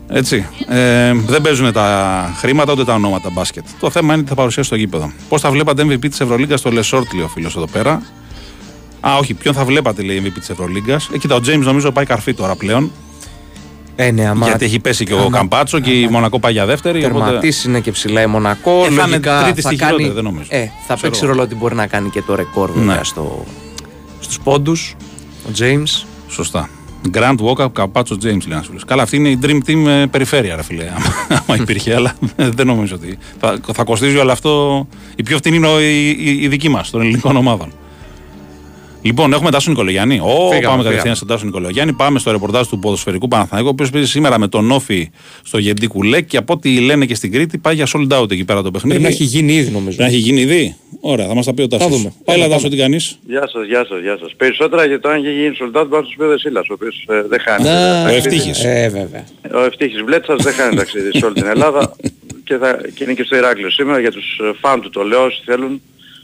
[0.07, 0.47] Έτσι.
[0.67, 3.65] Ε, δεν παίζουν τα χρήματα ούτε τα ονόματα μπάσκετ.
[3.79, 5.11] Το θέμα είναι τι θα παρουσιάσει στο γήπεδο.
[5.29, 8.01] Πώς θα βλέπατε MVP της Ευρωλίγκας το Λεσόρ, λέει ο φίλος εδώ πέρα.
[9.07, 11.09] Α, όχι, ποιον θα βλέπατε, λέει MVP της Ευρωλίγκας.
[11.13, 12.91] Ε, κοίτα, ο Τζέιμς νομίζω πάει καρφί τώρα πλέον.
[13.95, 17.05] Ε, ναι, άμα γιατί έχει πέσει και ο Καμπάτσο και η Μονακό πάει για δεύτερη.
[17.05, 18.71] οπότε- τερματίσει είναι και ψηλά η Μονακό.
[18.71, 20.47] Ε, θα είναι λογικά τρίτη θα στη κάνει, χειρότερη, δεν νομίζω.
[20.51, 20.99] Ε, θα Ξέρω.
[21.11, 23.03] παίξει ρόλο ότι μπορεί να κάνει και το ρεκόρ βέβαια Ναι.
[23.03, 23.45] στο,
[24.19, 24.95] στους πόντους.
[25.47, 26.05] Ο James.
[26.29, 26.69] Σωστά.
[27.13, 28.85] Grand Walkup, Καμπάτσο, James λέει ένας φίλος.
[28.85, 30.83] Καλά, αυτή είναι η Dream Team ε, περιφέρεια, ρε φίλε.
[30.83, 31.15] άμα-
[31.47, 32.13] Άμα υπήρχε, αλλά
[32.57, 33.17] δεν νομίζω ότι.
[33.39, 34.87] Θα, θα κοστίζει όλο αυτό.
[35.15, 37.71] Η πιο φτηνή είναι ο- η, η, η δική μας των ελληνικών ομάδων.
[39.05, 40.19] Λοιπόν, έχουμε Τάσο Νικολογιάννη.
[40.19, 40.83] Ω, πάμε φύγαμε.
[40.83, 41.93] κατευθείαν στον Τάσο Νικολογιάννη.
[41.93, 45.09] Πάμε στο ρεπορτάζ του ποδοσφαιρικού Παναθηναϊκού, ο οποίος παίζει σήμερα με τον Όφη
[45.43, 48.45] στο Γεντή Κουλέ και από ό,τι λένε και στην Κρήτη πάει για sold out εκεί
[48.45, 48.99] πέρα το παιχνίδι.
[48.99, 49.97] Πρέπει να έχει γίνει ήδη νομίζω.
[49.97, 50.75] Πρέπει να έχει γίνει ήδη.
[50.99, 51.89] Ωραία, θα μας τα πει ο Τάσος.
[51.89, 52.03] δούμε.
[52.03, 52.53] Πάμε, Έλα, πάμε.
[52.55, 54.33] Τάσο, τι κάνεις; Γεια σας, γεια σας, γεια σας.
[54.37, 57.39] Περισσότερα για το αν είχε γίνει σολτάτ πάνω στους πέδες Σύλλας, ο οποίος ε, δεν
[57.39, 57.63] χάνει.
[57.63, 58.35] Ο ταξίδι.
[58.35, 58.63] Ευτύχης.
[58.63, 59.23] Ε, βέβαια.
[59.61, 61.95] Ο Ευτύχης Βλέτσας δεν χάνει ταξίδι σε όλη την Ελλάδα
[62.47, 65.23] και, θα, και είναι και στο Ηράκλειο σήμερα για τους ε, φαν του το λέω
[65.23, 65.81] όσοι θέλουν.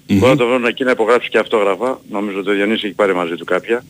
[0.08, 2.02] Μπορούν να το βρουν εκεί να υπογράψει και αυτόγραφα.
[2.10, 3.84] Νομίζω ότι ο Διονύσης έχει πάρει μαζί του κάποια.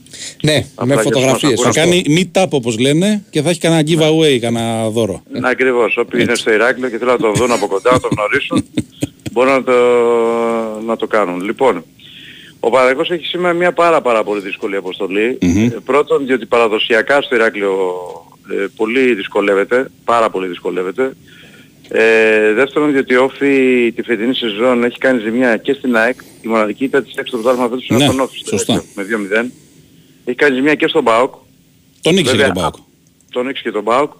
[0.44, 1.62] Ναι, Απλά με για τους φωτογραφίες.
[1.64, 2.02] μας Θα ακούνε.
[2.02, 5.24] κάνει meet-up όπως λένε και θα έχει κανένα giveaway, κανένα δώρο.
[5.32, 5.98] Ναι, ακριβώς.
[5.98, 8.66] Όποιοι είναι στο Ηράκλειο και θέλουν να τον δουν από κοντά, να τον γνωρίσουν,
[9.32, 9.74] μπορούν να το,
[10.86, 11.42] να το κάνουν.
[11.44, 11.84] Λοιπόν,
[12.60, 15.38] ο Παναγικός έχει σήμερα μια πάρα πάρα πολύ δύσκολη αποστολή.
[15.42, 15.58] Μμμ.
[15.66, 17.74] Ε, πρώτον, διότι παραδοσιακά στο Ηράκλειο
[18.52, 21.14] ε, πολύ δυσκολεύεται, πάρα πολύ δυσκολεύεται.
[21.94, 26.48] Ε, δεύτερον, διότι ο Όφη τη φετινή σεζόν έχει κάνει ζημιά και στην ΑΕΚ, η
[26.48, 28.74] μοναδική ήταν της έξω το πρωτάθλημα φέτος είναι Ναι, από τον Όφη στο σωστά.
[28.74, 29.52] Ηράκλειο, με 2-0.
[30.26, 31.34] Έχει κάνει ζημιά και στον ΠΑΟΚ,
[32.02, 32.76] Τον νίκησε και Βέβαια, τον Πάοκ.
[33.32, 34.12] τον Ήξ και τον ΠΑΟΚ.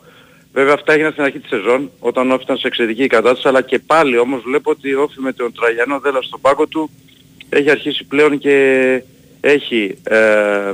[0.54, 3.62] Βέβαια αυτά έγιναν στην αρχή της σεζόν, όταν ο Όφη ήταν σε εξαιρετική κατάσταση, αλλά
[3.62, 6.90] και πάλι όμως βλέπω ότι ο Όφη με τον Τραγιανό Δέλα στον πάγκο του
[7.50, 8.56] έχει αρχίσει πλέον και
[9.42, 10.72] έχει, ε,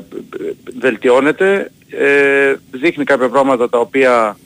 [0.80, 4.38] βελτιώνεται, ε, δείχνει κάποια πράγματα τα οποία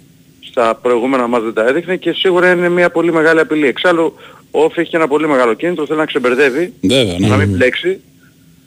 [0.51, 3.67] στα προηγούμενα μας δεν τα έδειχνε και σίγουρα είναι μια πολύ μεγάλη απειλή.
[3.67, 4.13] Εξάλλου
[4.51, 7.27] ο Όφη έχει και ένα πολύ μεγάλο κίνητρο, θέλει να ξεμπερδεύει, Βέβαια, ναι.
[7.27, 7.99] να μην μπλέξει.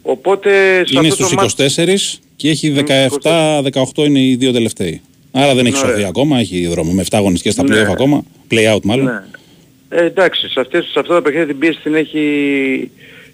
[0.02, 0.50] Οπότε
[0.86, 5.00] σε Είναι αυτό το στου μάτς- 24 και έχει 17-18 είναι οι δύο τελευταίοι.
[5.32, 5.90] Άρα δεν έχει Ωραία.
[5.90, 6.92] σωθεί ακόμα, έχει δρόμο.
[6.92, 7.82] Με 7 αγωνιστικές στα Ναι.
[7.82, 8.22] play-off ακόμα.
[8.50, 9.04] Play-out μάλλον.
[9.04, 9.22] Ναι.
[9.98, 12.20] Ε, εντάξει, σε, αυτές, σε αυτά τα παιχνίδια την πίεση την έχει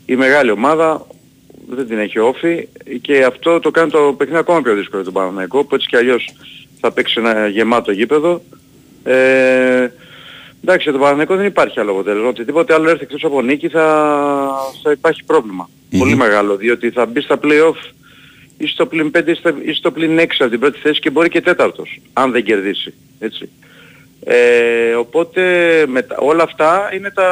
[0.06, 1.06] η μεγάλη ομάδα,
[1.68, 2.68] δεν την έχει όφη
[3.00, 6.28] και αυτό το κάνει το παιχνίδι ακόμα πιο δύσκολο τον Παναθηναϊκό που έτσι κι αλλιώς
[6.80, 8.42] θα παίξει ένα γεμάτο γήπεδο
[9.04, 9.88] Ε,
[10.62, 12.28] εντάξει, για τον Παναθηναϊκό δεν υπάρχει άλλο αποτέλεσμα.
[12.28, 13.84] Οτιδήποτε άλλο έρθει εκτός από νίκη θα,
[14.82, 15.68] θα υπάρχει πρόβλημα.
[15.98, 17.90] Πολύ μεγάλο, διότι θα μπει στα play-off
[18.58, 21.10] ή στο πλην 5 ή στο, ή στο πλην 6 από την πρώτη θέση και
[21.10, 22.94] μπορεί και τέταρτος, αν δεν κερδίσει.
[23.18, 23.48] Έτσι.
[24.24, 25.42] Ε, οπότε
[25.88, 27.28] με, τα- όλα αυτά είναι τα,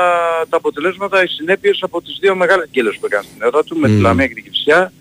[0.48, 3.88] τα αποτελέσματα, οι συνέπειες από τις δύο μεγάλες γκέλες που έκανε στην έδρα του, με
[3.88, 4.92] τη Λαμία και την Κυψιά.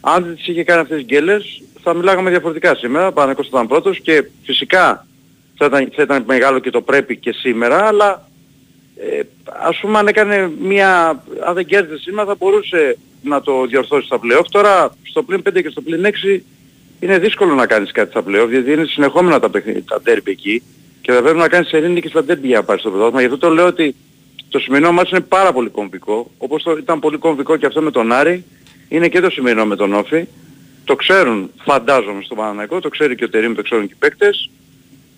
[0.00, 3.12] Αν δεν τις είχε κάνει αυτές τις γκέλες, θα μιλάγαμε διαφορετικά σήμερα.
[3.12, 5.06] Παναγικός θα ήταν πρώτος και φυσικά
[5.54, 8.28] θα ήταν, θα ήταν μεγάλο και το πρέπει και σήμερα, αλλά
[8.96, 14.06] ε, ας πούμε αν έκανε μια, αν δεν κέρδισε σήμερα θα μπορούσε να το διορθώσει
[14.06, 14.44] στα play-off.
[14.50, 16.40] Τώρα στο πλήν 5 και στο πλήν 6
[17.00, 20.62] είναι δύσκολο να κάνεις κάτι στα play-off γιατί είναι συνεχόμενα τα, παιχνίδια, τα derby εκεί
[21.00, 23.20] και θα πρέπει να κάνεις σερήνη και στα derby για να πάρεις το πρωτάθλημα.
[23.20, 23.94] Γι' αυτό το λέω ότι
[24.48, 26.30] το σημερινό μας είναι πάρα πολύ κομβικό.
[26.38, 28.44] Όπως το ήταν πολύ κομβικό και αυτό με τον Άρη,
[28.88, 30.26] είναι και το σημερινό με τον Όφη.
[30.86, 34.50] Το ξέρουν, φαντάζομαι, στο Παναναϊκό, το ξέρει και ο Τερίμ, το ξέρουν και οι παίκτες.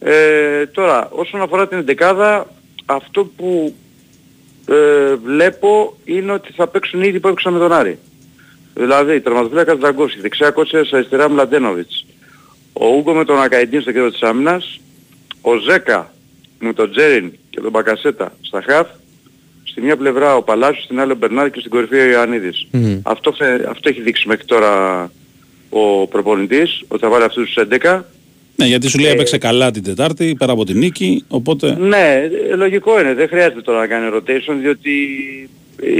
[0.00, 2.46] Ε, τώρα, όσον αφορά την εντεκάδα,
[2.86, 3.74] αυτό που
[4.68, 7.98] ε, βλέπω είναι ότι θα παίξουν ήδη που έπαιξαν με τον Άρη.
[8.74, 12.06] Δηλαδή, τερματοφύλακας Δραγκόσκη, δεξιά κότσιας αριστερά Μλαντένοβιτς.
[12.72, 14.80] Ο Ούγκο με τον Ακαϊντίν στο κέντρο της άμυνας.
[15.40, 16.12] Ο Ζέκα
[16.58, 18.88] με τον Τζέριν και τον Μπακασέτα στα χαφ.
[19.64, 22.66] Στη μία πλευρά ο Παλάσιος, στην άλλη ο Μπερνάρ και στην κορυφή ο Ιωαννίδης.
[22.70, 23.00] Μμμ.
[23.02, 25.10] Αυτό, φε- αυτό έχει δείξει μέχρι τώρα
[25.70, 28.04] ο προπονητής, ότι θα βάλει αυτούς τους 11.
[28.56, 31.24] Ναι, γιατί σου λέει Ε, έπαιξε καλά την Τετάρτη πέρα από την νίκη.
[31.28, 31.76] Οπότε.
[31.80, 33.14] Ναι, ε, λογικό είναι.
[33.14, 34.90] Δεν χρειάζεται τώρα να κάνει rotation διότι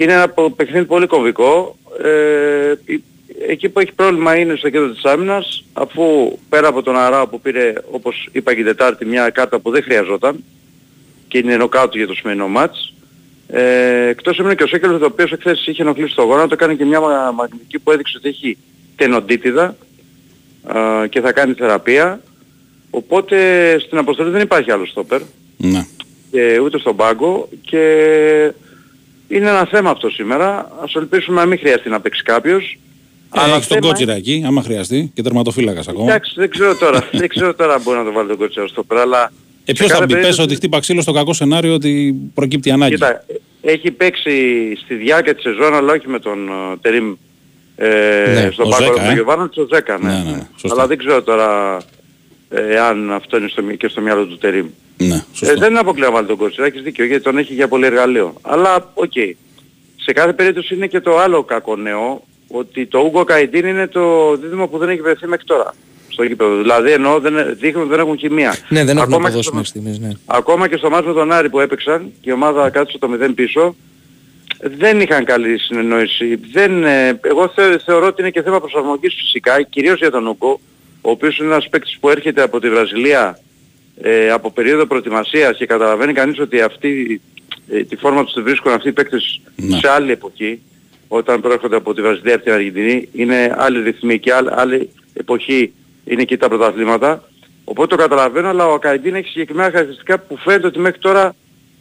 [0.01, 1.79] είναι ένα πο- παιχνίδι πολύ κομβικό.
[2.05, 3.03] Ε, η-
[3.49, 6.03] εκεί που έχει πρόβλημα είναι στο κέντρο της άμυνας αφού
[6.49, 9.83] πέρα από τον Αράο που πήρε όπως είπα και την Τετάρτη μια κάρτα που δεν
[9.83, 10.45] χρειαζόταν
[11.29, 12.95] και είναι νοκάουτ για το σημερινό μάτς.
[13.49, 16.85] Ε, εκτός έμεινε και ο Σέκελος ο οποίος εχθές είχε ενοχλήσει το γόνατο έκανε και
[16.85, 18.59] μια μα- μαγνητική που έδειξε ότι έχει
[19.03, 19.77] τενοντίτιδα
[20.65, 22.21] α, και θα κάνει θεραπεία.
[22.91, 23.37] Οπότε
[23.87, 25.21] στην αποστολή δεν υπάρχει άλλο στόπερ
[25.57, 25.87] Ναι.
[26.31, 27.79] και ούτε στον πάγκο και
[29.29, 30.73] είναι ένα θέμα αυτό σήμερα.
[30.83, 32.79] Ας ελπίσουμε να μην χρειαστεί να παίξει κάποιος.
[33.37, 36.11] Ε, Έχεις τον θέμα- κότσιρα εκεί, άμα χρειαστεί, και τερματοφύλακας ακόμα.
[36.11, 37.09] Εντάξει, δεν ξέρω τώρα.
[37.21, 39.33] δεν ξέρω τώρα αν μπορεί να το βάλει τον κότσιρα στο πέρα, αλλά...
[39.65, 42.15] Ε, σε ποιος θα κάθε μπει, πες περίπτωση- ότι χτύπα ξύλο στο κακό σενάριο ότι
[42.35, 42.95] προκύπτει ανάγκη.
[42.95, 43.25] Κοίτα,
[43.61, 44.33] έχει παίξει
[44.85, 47.15] στη διάρκεια της σεζόν, αλλά όχι με τον ε, Τερίμ
[47.81, 49.13] ε, Ναι, στον ο πάγκο Ζέκα, του ε.
[49.13, 50.09] Γιωβάνοβιτς, ο Ζέκα, ναι.
[50.13, 50.77] Ναι, ναι, ναι, σωστά.
[50.79, 51.77] αλλά δεν ξέρω τώρα
[52.51, 54.67] ε, αν αυτό είναι στο, μυ- και στο μυαλό του Τερίμ.
[54.97, 55.59] Ναι, Ε, σωστό.
[55.59, 58.35] δεν είναι αποκλείω να βάλει τον κότσιρα, έχεις δίκιο, γιατί τον έχει για πολύ εργαλείο.
[58.43, 59.13] Αλλά, οκ.
[59.97, 64.37] Σε κάθε περίπτωση είναι και το άλλο κακό νέο, ότι το Ούγκο Καϊντίν είναι το
[64.37, 65.75] δίδυμο που δεν έχει βρεθεί μέχρι τώρα
[66.09, 66.57] στο γήπεδο.
[66.57, 68.55] Δηλαδή εννοώ δεν, δείχνουν ότι δεν έχουν χημεία.
[68.69, 70.09] Ναι, δεν έχουν Ακόμα και αποδώσει στο- μέχρι στιγμής, ναι.
[70.27, 73.35] Ακόμα και στο μάτς με τον Άρη που έπαιξαν και η ομάδα κάτσε το 0
[73.35, 73.77] πίσω,
[74.61, 76.41] δεν είχαν καλή συνεννόηση.
[76.53, 80.61] Δεν, ε, εγώ θε- θεωρώ ότι είναι και θέμα προσαρμογής φυσικά, κυρίως για τον Ούγκο,
[81.01, 83.39] ο οποίος είναι ένας παίκτης που έρχεται από τη Βραζιλία
[84.03, 87.21] ε, από περίοδο προετοιμασίας και καταλαβαίνει κανείς ότι αυτή,
[87.69, 89.77] ε, τη φόρμα τους τη βρίσκουν αυτοί οι παίκτες Ναι.
[89.79, 90.61] σε άλλη εποχή,
[91.09, 95.73] όταν προέρχονται από τη Βραζιλία από την Αργεντινή, είναι άλλη ρυθμή και άλλη, άλλη εποχή
[96.05, 97.29] είναι εκεί τα πρωταθλήματα.
[97.65, 101.35] Οπότε το καταλαβαίνω, αλλά ο Ακαϊντίν έχει συγκεκριμένα χαρακτηριστικά που φαίνεται ότι μέχρι τώρα,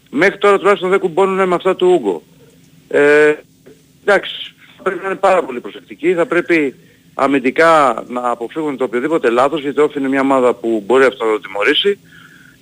[0.09, 2.23] μέχρι τώρα τουλάχιστον δεν κουμπώνουν με αυτά του Ούγκο.
[2.87, 3.33] Ε,
[4.05, 6.75] εντάξει, θα πρέπει να είναι πάρα πολύ προσεκτικοί, θα πρέπει
[7.13, 11.31] αμυντικά να αποφύγουν το οποιοδήποτε λάθος, γιατί όφη είναι μια ομάδα που μπορεί αυτό να
[11.31, 11.97] το τιμωρήσει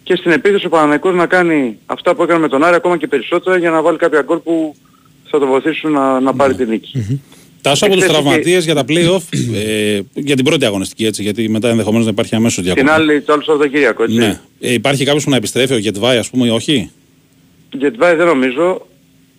[0.04, 3.08] και στην επίθεση ο Παναναϊκός να κάνει αυτά που έκανε με τον Άρη ακόμα και
[3.08, 4.76] περισσότερα για να βάλει κάποια γκολ που
[5.30, 7.20] θα το βοηθήσουν να, να πάρει την νίκη.
[7.62, 9.22] Τάσο από τους Εχθές είχε- τραυματίες για τα playoff,
[9.56, 12.90] ε, για την πρώτη αγωνιστική έτσι, γιατί μετά ενδεχομένως να υπάρχει αμέσως Την διακοπή.
[12.90, 14.16] άλλη το άλλο Σαββατοκύριακο, έτσι.
[14.18, 14.40] Ναι.
[14.60, 16.92] Ε, υπάρχει κάποιος που να επιστρέφει, ο Γετβάη, ας πούμε, ή όχι;
[17.72, 18.88] Γετβάη δεν νομίζω.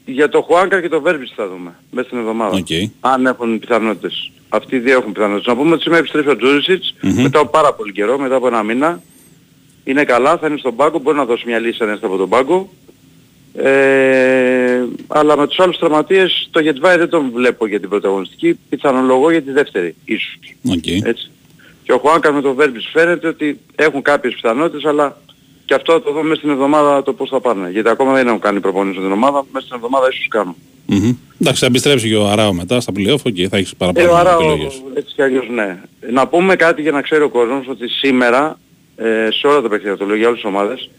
[0.09, 2.57] Για το Χουάνκα και το Βέρμπιτς θα δούμε μέσα στην εβδομάδα.
[2.57, 2.67] Οκ.
[3.01, 4.31] Αν έχουν πιθανότητες.
[4.49, 5.47] Αυτοί οι δύο έχουν πιθανότητες.
[5.47, 7.23] Να πούμε ότι σήμερα επιστρέφει ο Τζούρισιτς Μμμ.
[7.23, 9.03] μετά από πάρα πολύ καιρό, μετά από ένα μήνα.
[9.85, 12.29] Είναι καλά, θα είναι στον πάγκο, μπορεί να δώσει μια λύση αν έρθει από τον
[12.29, 12.69] πάγκο.
[13.55, 18.59] Ε, αλλά με τους άλλους τραυματίες το Γετβάη δεν τον βλέπω για την πρώτη αγωνιστική,
[18.69, 20.39] πιθανολογώ για τη δεύτερη ίσως.
[20.69, 20.87] Οκ.
[20.87, 21.31] Έτσι.
[21.83, 25.17] Και ο Χουάνκας με το Βέρμπιτς φαίνεται ότι έχουν κάποιες πιθανότητες, αλλά
[25.67, 27.71] και αυτό θα το δω μέσα στην εβδομάδα το πώς θα πάνε.
[27.71, 30.55] Γιατί ακόμα δεν έχουν κάνει προπονήσεις στην ομάδα, μέσα στην εβδομάδα ίσως κάνουν.
[30.87, 31.13] Μμμ.
[31.41, 34.33] Εντάξει, θα επιστρέψει και ο Αράο μετά στα playoff και θα έχεις Ε, παραπάνω άρα,
[34.35, 34.83] επιλογές.
[34.95, 35.81] έτσι κι αλλιώς ναι.
[36.11, 38.59] Να πούμε κάτι για να ξέρει ο κόσμος ότι σήμερα
[38.97, 40.91] ε, σε όλα τα παιχνίδια, το λέω για όλες τις ομάδες,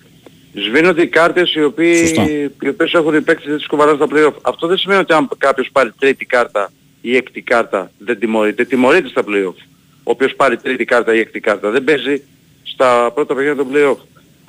[0.53, 2.24] σβήνονται οι κάρτες οι, οποίοι, Σωστά.
[2.61, 4.34] οι οποίες έχουν οι παίκτες δεν τις κουβαλάνε στα play-off.
[4.41, 8.63] Αυτό δεν σημαίνει ότι αν κάποιος πάρει τρίτη κάρτα ή έκτη κάρτα δεν τιμωρείται.
[8.65, 9.55] Τιμωρείται στα play-off.
[10.03, 12.24] Ο οποίος πάρει τρίτη κάρτα ή έκτη κάρτα δεν παίζει
[12.63, 13.97] στα πρώτα παιχνίδια των play-off.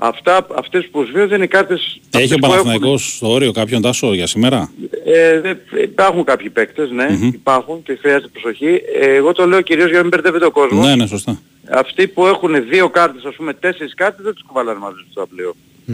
[0.01, 3.53] Αυτά, αυτές που σβήνονται είναι οι κάρτες Έχει αυτές ο που έχουν- Παναθηναϊκός στο όριο
[3.53, 4.71] κάποιον Τάσο για σήμερα;
[5.05, 7.27] ε, δε- υπάρχουν κάποιοι παίκτες, ναι, Μμμ.
[7.27, 8.81] υπάρχουν και χρειάζεται προσοχή.
[9.01, 10.87] Ε, εγώ το λέω κυρίως για να μην μπερδεύεται ο κόσμος.
[10.87, 11.41] Ναι, ναι, σωστά.
[11.71, 15.27] Αυτοί που έχουν δύο κάρτες, ας πούμε τέσσερις κάρτες, δεν τους κουβαλάνε μαζί τους στα
[15.27, 15.53] πλέον.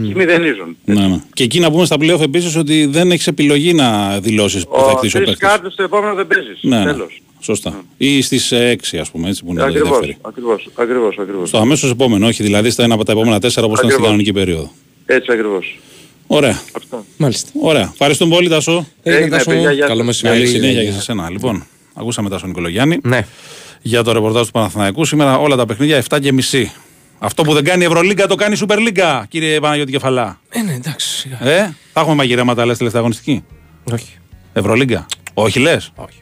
[0.08, 0.76] Και μηδενίζουν.
[0.84, 1.20] Ναι, ναι.
[1.32, 4.84] Και εκεί να πούμε στα playoff επίσης ότι δεν έχεις επιλογή να δηλώσεις που θα
[4.90, 5.48] Ο χτίσει ο τρεις παίκτης.
[5.48, 6.58] κάρτες στο επόμενο δεν παίζεις.
[6.62, 6.84] Ναι, ναι.
[6.84, 7.22] Τέλος.
[7.44, 7.84] Σωστά.
[7.96, 10.16] Ή στις 6 ας πούμε, έτσι που είναι η Ακριβώς, δεύτερη.
[10.22, 11.48] ακριβώς, ακριβώς, ακριβώς.
[11.48, 14.26] Στο αμέσως επόμενο, όχι δηλαδή στα ένα από τα επόμενα τέσσερα όπως ήταν στην Ακριβώς.
[14.26, 14.72] κανονική περίοδο.
[15.06, 15.78] Έτσι ακριβώς.
[16.26, 16.60] Ωραία.
[16.76, 17.04] Αυτό.
[17.16, 17.50] Μάλιστα.
[17.60, 17.88] Ωραία.
[17.92, 18.86] Ευχαριστούμε πολύ Τάσο.
[19.02, 20.06] Έγινε, Έγινε, Τάσο, παιδιά, γεια Καλό σας.
[20.06, 20.36] μεσημέρι.
[20.38, 21.30] Καλή συνέχεια και σε σένα.
[21.30, 23.26] Λοιπόν, ακούσαμε Τάσο Νικολογιάννη Ναι.
[23.82, 25.04] για το ρεπορτάζ του Παναθηναϊκού.
[25.04, 26.72] Σήμερα όλα τα παιχνίδια 7 και μισή.
[27.18, 30.40] Αυτό που δεν κάνει η Ευρωλίγκα το κάνει η Σούπερ Λίγκα, κύριε Παναγιώτη Κεφαλά.
[30.48, 31.08] Ε, ναι, εντάξει.
[31.08, 31.38] σιγά.
[31.50, 33.44] Ε, θα έχουμε μαγειρέματα λες τελευταία αγωνιστική;
[33.92, 34.16] Όχι.
[34.52, 35.06] Ευρωλίγκα.
[35.34, 36.18] Όχι λες; Όχι.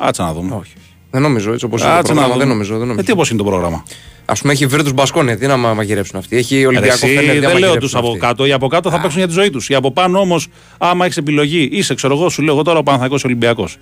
[0.00, 0.48] Άτσα να δούμε.
[0.50, 0.58] Όχι.
[0.60, 0.72] όχι.
[1.10, 2.44] Δεν νομίζω έτσι όπως είναι το Κάτσε να πρόγραμμα.
[2.44, 2.44] δούμε.
[2.44, 2.72] Δεν νομίζω.
[2.72, 3.06] Δεν Ε, νομίζω.
[3.06, 3.84] τι όπως είναι το πρόγραμμα.
[4.24, 5.36] Α πούμε έχει βρει του Μπασκόνια.
[5.38, 6.36] Τι να μα- μαγειρέψουν αυτοί.
[6.36, 7.20] Έχει Ολυμπιακό Ρε, εσύ, Φενέρ.
[7.22, 8.18] τι να δεν λέω μαγειρέψουν τους από αυτοί.
[8.18, 8.46] κάτω.
[8.46, 9.68] Οι από κάτω θα παίξουν για τη ζωή τους.
[9.68, 10.46] Οι από πάνω όμως,
[10.78, 13.76] άμα έχεις επιλογή, είσαι, ξέρω εγώ, σου λέω εγώ τώρα ο Παναθαϊκό Ολυμπιακός.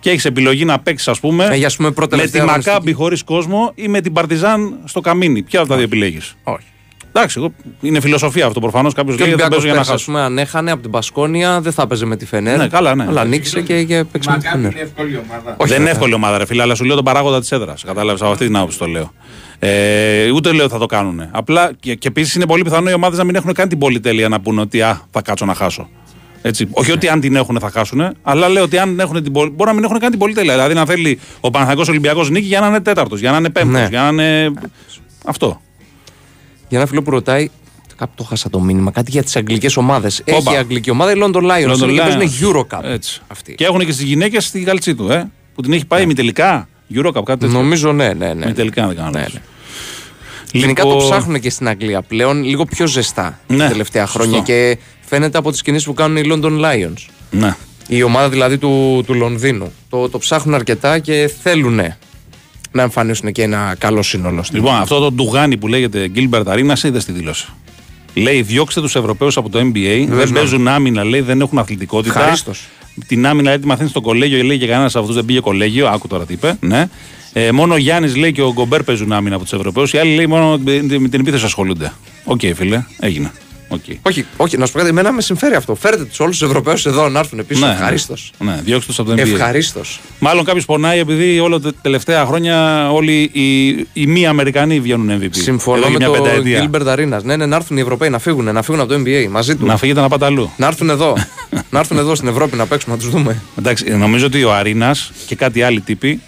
[0.00, 2.56] Και έχεις επιλογή να παίξεις, ας πούμε, Ε, για, ας πούμε, πρώτη με τη τελευταία
[2.56, 5.42] Μακάμπη χωρίς κόσμο ή με την Παρτιζάν στο καμίνι.
[5.42, 6.66] Ποια από τα δύο επιλέγεις; Όχι.
[7.12, 8.94] Εντάξει, εγώ, είναι φιλοσοφία αυτό προφανώς.
[8.94, 10.10] Κάποιος Και ο λέει δεν Ολυμπιακός παίζω για να πέρσι, ας χάσω.
[10.12, 12.58] πούμε, αν έχανε από την Μπασκόνια, δεν θα έπαιζε με τη Φενέρ.
[12.58, 13.04] Ναι, καλά, ναι.
[13.08, 14.76] Αλλά ανοίξε και, και παίξε με τη Φενέρ.
[14.76, 15.42] εύκολη ομάδα.
[15.56, 15.90] Όχι, δεν είναι βέβαια.
[15.90, 17.84] εύκολη ομάδα, ρε φίλε, αλλά σου λέω τον παράγοντα της έδρας.
[17.84, 19.12] Κατάλαβες από αυτή την άποψη το λέω.
[19.58, 21.28] Ε, ούτε λέω ότι θα το κάνουν.
[21.30, 24.28] Απλά και, και επίσης είναι πολύ πιθανό οι ομάδες να μην έχουν καν την πολυτέλεια
[24.28, 25.88] να πούνε ότι α, θα κάτσω να χάσω.
[26.42, 26.68] Έτσι.
[26.70, 29.50] Όχι ότι αν την έχουν θα χάσουν, αλλά λέω ότι αν έχουν την πολυ...
[29.50, 30.52] μπορεί να μην έχουν καν την πολυτέλεια.
[30.52, 33.80] Δηλαδή να θέλει ο Παναθηναϊκός Ολυμπιακός νίκη για να είναι τέταρτος, για να είναι πέμπτος,
[33.80, 33.86] Ναι.
[33.90, 34.52] για να είναι.
[35.24, 35.60] Αυτό.
[36.70, 37.48] Για ένα φίλο που ρωτάει,
[37.96, 40.20] κάπου το χάσα το μήνυμα, κάτι για τις αγγλικές ομάδες.
[40.20, 40.36] Όπα.
[40.36, 41.72] Έχει η αγγλική ομάδα η London Lions.
[41.74, 42.18] London είναι και Lions.
[42.18, 42.82] παίζουν Eurocup.
[42.82, 43.20] Έτσι.
[43.28, 43.54] Αυτή.
[43.54, 46.68] Και έχουν και στις γυναίκες στη γαλτσί του, ε, που την έχει πάει μη τελικά.
[46.94, 47.48] Eurocup, κάτι τέτοιο.
[47.60, 48.46] Νομίζω ναι, ναι, ναι.
[48.46, 49.32] Μη τελικά, αν δεν κάνω Ναι, λάθος.
[49.34, 49.40] ναι.
[50.52, 54.18] Γενικά Λοιπόν, το ψάχνουν και στην Αγγλία πλέον λίγο πιο ζεστά Ναι, τα τελευταία σωστό.
[54.18, 57.06] χρόνια και φαίνεται από τις κινήσεις που κάνουν οι London Lions.
[57.30, 57.56] Ναι.
[57.88, 59.72] Η ομάδα δηλαδή του, του Λονδίνου.
[59.88, 61.80] Το, το ψάχνουν αρκετά και θέλουν
[62.72, 64.42] να εμφανίσουν και ένα καλό σύνολο.
[64.42, 67.48] στην Λοιπόν, αυτό το ντουγάνι που λέγεται Gilbert Arenas είδες στη δήλωση.
[68.14, 70.04] Λέει, διώξτε τους Ευρωπαίους από το NBA.
[70.08, 70.38] δεν ναι.
[70.38, 72.18] παίζουν άμυνα, λέει, δεν έχουν αθλητικότητα.
[72.18, 72.68] Ευχαρίστως.
[73.06, 75.88] Την άμυνα λέει, τη μαθαίνεις στο κολέγιο, λέει και κανένας από αυτούς δεν πήγε κολέγιο.
[75.88, 76.56] Άκου τώρα τι είπε.
[76.60, 76.88] Ναι.
[77.32, 79.92] Ε, μόνο ο Γιάννης λέει και ο Γκομπέρ παίζουν άμυνα από τους Ευρωπαίους.
[79.92, 81.92] Οι άλλοι λέει μόνο με με την επίθεση ασχολούνται.
[82.24, 83.32] Οκ, φίλε, έγινε.
[83.72, 83.80] Οκ.
[84.02, 85.74] Όχι, όχι, να σου πω κάτι, εμένα με συμφέρει αυτό.
[85.74, 87.66] Φέρετε τους όλους τους Ευρωπαίους εδώ να έρθουν πίσω.
[87.66, 88.32] Ναι, Ευχαρίστως.
[88.38, 89.32] Ναι, ναι διώξτε τους από το NBA.
[89.32, 90.00] Ευχαρίστως.
[90.18, 95.28] Μάλλον κάποιος πονάει επειδή όλα τα τελευταία χρόνια όλοι οι, οι μη Αμερικανοί βγαίνουν MVP.
[95.30, 96.70] Συμφωνώ Εδώ και με μια τον πενταετία.
[96.70, 97.22] Gilbert Arenas.
[97.22, 99.68] Ναι, ναι, να έρθουν οι Ευρωπαίοι να φύγουν, να φύγουν από το NBA μαζί τους.
[99.68, 100.50] Να φύγετε να πάτε αλλού.
[100.56, 101.16] Να έρθουν εδώ.
[101.70, 103.42] να έρθουν εδώ στην Ευρώπη να παίξουμε, να τους δούμε.
[103.58, 104.96] Εντάξει, νομίζω ότι ο Αρίνας
[105.26, 106.20] και κάτι άλλοι τύποι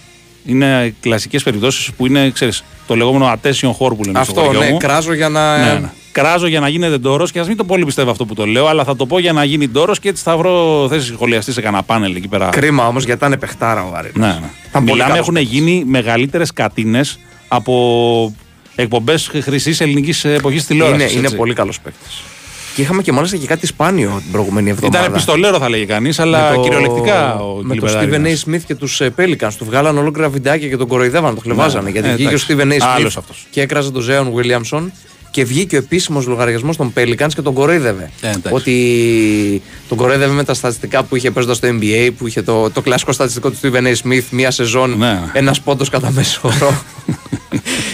[0.44, 4.60] είναι κλασικές περιπτώσεις που είναι, ξέρεις, το λεγόμενο attention whore που λένε στο Αυτό, χωριό
[4.60, 4.76] ναι, μου.
[4.76, 5.58] κράζω για να.
[5.58, 5.90] Ναι, ναι.
[6.12, 8.66] Κράζω για να γίνεται ντόρος και ας μην το πολύ πιστεύω αυτό που το λέω,
[8.66, 11.60] αλλά θα το πω για να γίνει ντόρος και έτσι θα βρω θέση σχολιαστής σε
[11.60, 12.48] κανένα πάνελ εκεί πέρα.
[12.48, 14.26] Κρίμα όμως γιατί ήταν παιχτάρα ο Αρίνα.
[14.26, 14.38] Ναι,
[14.74, 14.80] ναι.
[14.92, 18.34] Μιλάμε, έχουν γίνει μεγαλύτερες κατίνες από
[18.74, 21.12] εκπομπές χρυσής ελληνικής εποχής τηλεόρασης.
[21.12, 22.22] Είναι, είναι πολύ καλός παίκτης.
[22.74, 24.98] Και είχαμε και μάλιστα και κάτι σπάνιο την προηγούμενη εβδομάδα.
[24.98, 28.26] Ήταν επιστολέρο θα λέγει κανείς, αλλά Με το- κυριολεκτικά ο Με τον Gilbert Steven A.
[28.26, 28.50] Arenas.
[28.54, 29.52] Smith και τους Pelicans.
[29.58, 31.84] Του βγάλαν ολόκληρα βιντεάκια και τον κοροϊδεύαν, το χλεβάζανε.
[31.84, 32.46] Ναι, γιατί ε, βγήκε ο εντάξει.
[32.48, 32.84] Steven A.
[32.84, 33.46] Smith Άλλος αυτός.
[33.50, 34.82] και έκραζε τον Ζέον Williamson
[35.32, 38.10] και βγήκε ο επίσημος λογαριασμός των Pelicans και τον κοροϊδεύε.
[38.20, 38.48] Ε, εντάξει.
[38.50, 42.80] ότι τον κοροϊδεύε με τα στατιστικά που είχε παίζοντα στο NBA, που είχε το, το
[42.80, 43.92] κλασικό στατιστικό του Steven A.
[44.08, 45.20] Smith, μία σεζόν, Ναι.
[45.32, 46.82] ένας πόντος κατά μέσο όρο.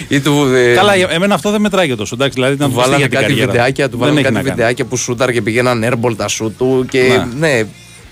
[0.09, 2.15] Ή του, ε, Καλά, για- εμένα αυτό δεν μετράει και τόσο.
[2.15, 3.51] Εντάξει, δηλαδή ήταν του πιστή βάλανε για την κάτι καριέρα.
[3.53, 4.55] βιντεάκια, του Δεν βάλανε έχει κάτι να κάνει.
[4.57, 7.03] βιντεάκια που σούταρ και πήγαιναν airball τα σούτ του και
[7.39, 7.49] Ναι.
[7.49, 7.63] ναι,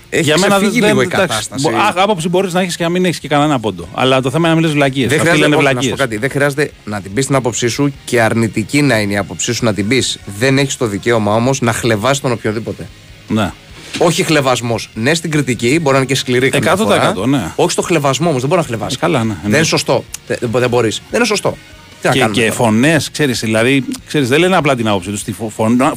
[0.09, 1.69] έχεις Για μένα ξεφύγει δεν λίγο η εντάξει, κατάσταση.
[1.69, 3.87] μπο- α, άποψη μπορείς να έχεις και να μην έχεις και κανένα πόντο.
[3.93, 5.09] Αλλά το θέμα είναι να μιλέ βλακίες.
[5.09, 5.91] Δεν Αυτοί χρειάζεται, λένε όχι, να σου βλακίες.
[5.97, 9.17] πω κάτι, δεν χρειάζεται να την πεις την άποψή σου και αρνητική να είναι η
[9.17, 10.19] άποψή σου να την πεις.
[10.39, 12.87] Δεν έχεις το δικαίωμα όμως να χλεβάσει τον οποιοδήποτε.
[13.27, 13.51] Ναι.
[13.97, 14.89] Όχι χλεβασμός.
[14.93, 17.27] Ναι, στην κριτική μπορεί να είναι και σκληρή καμιά 100%, φορά.
[17.27, 17.51] ναι.
[17.55, 18.95] Όχι στο χλεβασμό όμως, δεν μπορεί να χλεβάσει.
[18.99, 19.57] Ε, καλά, ναι, Δεν εννοείται.
[19.57, 20.03] είναι σωστό.
[20.27, 21.01] Δεν, δεν μπορείς.
[21.09, 21.57] Δεν είναι σωστό.
[22.01, 25.09] Τι να Και, κάνουμε και τώρα; φωνές, ξέρεις, δηλαδή, ξέρεις, δεν λένε απλά την άποψη
[25.09, 25.23] τους.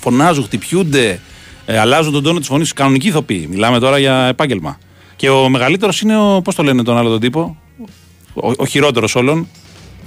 [0.00, 1.20] Φωνάζουν, χτυπιούνται,
[1.66, 2.74] ε, αλλάζουν τον τόνο της φωνής του.
[2.74, 3.48] Κανονικοί ηθοποιοί.
[3.50, 4.78] Μιλάμε τώρα για επάγγελμα.
[5.16, 6.40] Και ο μεγαλύτερος είναι ο.
[6.44, 7.56] Πώς το λένε τον άλλο τον τύπο;
[8.34, 9.48] Ο, ο χειρότερος όλων.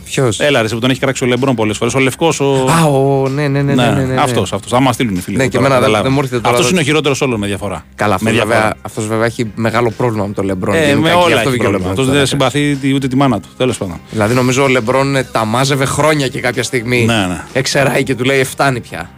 [0.05, 1.93] Ποιος; Έλα, ρε, εσύ που τον έχει κράξει ο Λεμπρόν πολλές φορές.
[1.93, 2.39] Ο λευκός.
[2.39, 2.65] Ο...
[2.69, 3.73] Α, ο, ναι, ναι, ναι.
[3.73, 4.21] ναι, ναι, ναι, ναι.
[4.21, 4.71] Αυτός, αυτός.
[4.71, 5.37] Θα μας στείλουν οι φίλοι.
[5.37, 6.03] Ναι, του και τώρα, εμένα δεν- καταλάβω.
[6.03, 6.75] δεν μου έρχεται τώρα Αυτός εδώ.
[6.75, 7.85] είναι ο χειρότερος όλων με διαφορά.
[7.95, 10.75] Καλά, με αυτός βέβαια, αυτός βέβαια έχει μεγάλο πρόβλημα με τον Λεμπρόν.
[10.75, 11.77] Ε, γενικά, με και όλα αυτό έχει βγήκε ο πρόβλημα.
[11.77, 12.17] Λεμπρόν Αυτός τώρα.
[12.17, 13.47] δεν συμπαθεί τη- ούτε τη μάνα του.
[13.57, 13.99] Τέλος πάντων.
[14.11, 17.43] Δηλαδή νομίζω ο Λεμπρόν ε, τα μάζευε χρόνια και κάποια στιγμή Ναι, ναι.
[17.53, 19.09] ξερνάει και του λέει «Ε, φτάνει πια.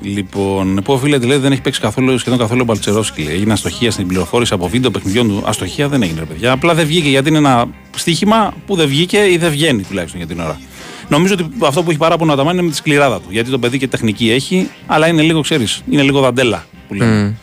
[0.00, 3.22] Λοιπόν, που οφείλεται λέει δεν έχει παίξει καθόλου, σχεδόν καθόλου ο Μπαλτσερόφσκι.
[3.22, 3.34] λέει.
[3.34, 5.42] Έγινε αστοχία στην πληροφόρηση από βίντεο παιχνιδιών του.
[5.46, 6.52] Αστοχία δεν έγινε, ρε παιδιά.
[6.52, 7.66] Απλά δεν βγήκε γιατί είναι ένα
[7.96, 10.60] στοίχημα που δεν βγήκε ή δεν βγαίνει τουλάχιστον για την ώρα.
[11.08, 13.26] Νομίζω ότι αυτό που έχει παράπονο να τα είναι με τη σκληράδα του.
[13.30, 17.36] Γιατί το παιδί και τεχνική έχει, αλλά είναι λίγο, ξέρεις, είναι λίγο δαντέλα που λέμε.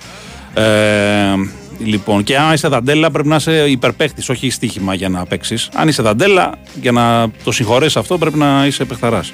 [0.53, 0.63] Ε,
[1.85, 5.69] Λοιπόν, και αν είσαι δαντέλα πρέπει να είσαι υπερπαίχτη, όχι στοίχημα για να παίξεις.
[5.73, 6.51] Αν είσαι δαντέλα,
[6.81, 9.33] για να το συγχωρέσει αυτό πρέπει να είσαι παιχταράς.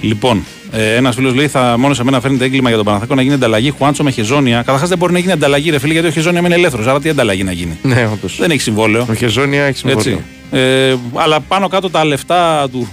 [0.00, 3.22] Λοιπόν, ε, ένας φίλος λέει: Θα μόνος σε μένα φέρνετε έγκλημα για τον Παναθάκο να
[3.22, 4.56] γίνει ανταλλαγή Χουάντσο με Χεζόνια.
[4.56, 6.86] Καταρχάς δεν μπορεί να γίνει ανταλλαγή, ρε φίλε, γιατί ο Χεζόνια είναι ελεύθερος.
[6.86, 8.36] Άρα τι ανταλλαγή να γίνει; Ναι, όντως.
[8.38, 9.06] Δεν έχει συμβόλαιο.
[9.10, 10.12] Ο Χεζόνια έχει συμβόλαιο.
[10.12, 10.24] Έτσι.
[10.50, 12.88] Ε, αλλά πάνω κάτω τα λεφτά του,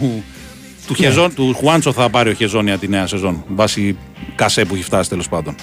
[0.88, 3.44] του, Χεζόν, του Χουάντσο θα πάρει ο Χεζόνια τη νέα σεζόν.
[3.48, 3.98] Βάσει
[4.36, 5.56] κασέ που έχει φτάσει τέλος πάντων.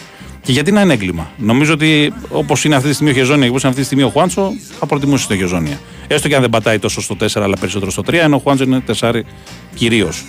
[0.43, 3.49] Και γιατί να είναι έγκλημα; Νομίζω ότι όπως είναι αυτή τη στιγμή ο Χεζόνια και
[3.49, 5.81] όπως είναι αυτή τη στιγμή ο Χουάντσο, θα προτιμούσε το Χεζόνια.
[6.07, 8.65] Έστω και αν δεν πατάει τόσο στο 4, αλλά περισσότερο στο 3, ενώ ο Χουάντσο
[8.65, 9.21] είναι 4
[9.75, 10.25] κυρίως.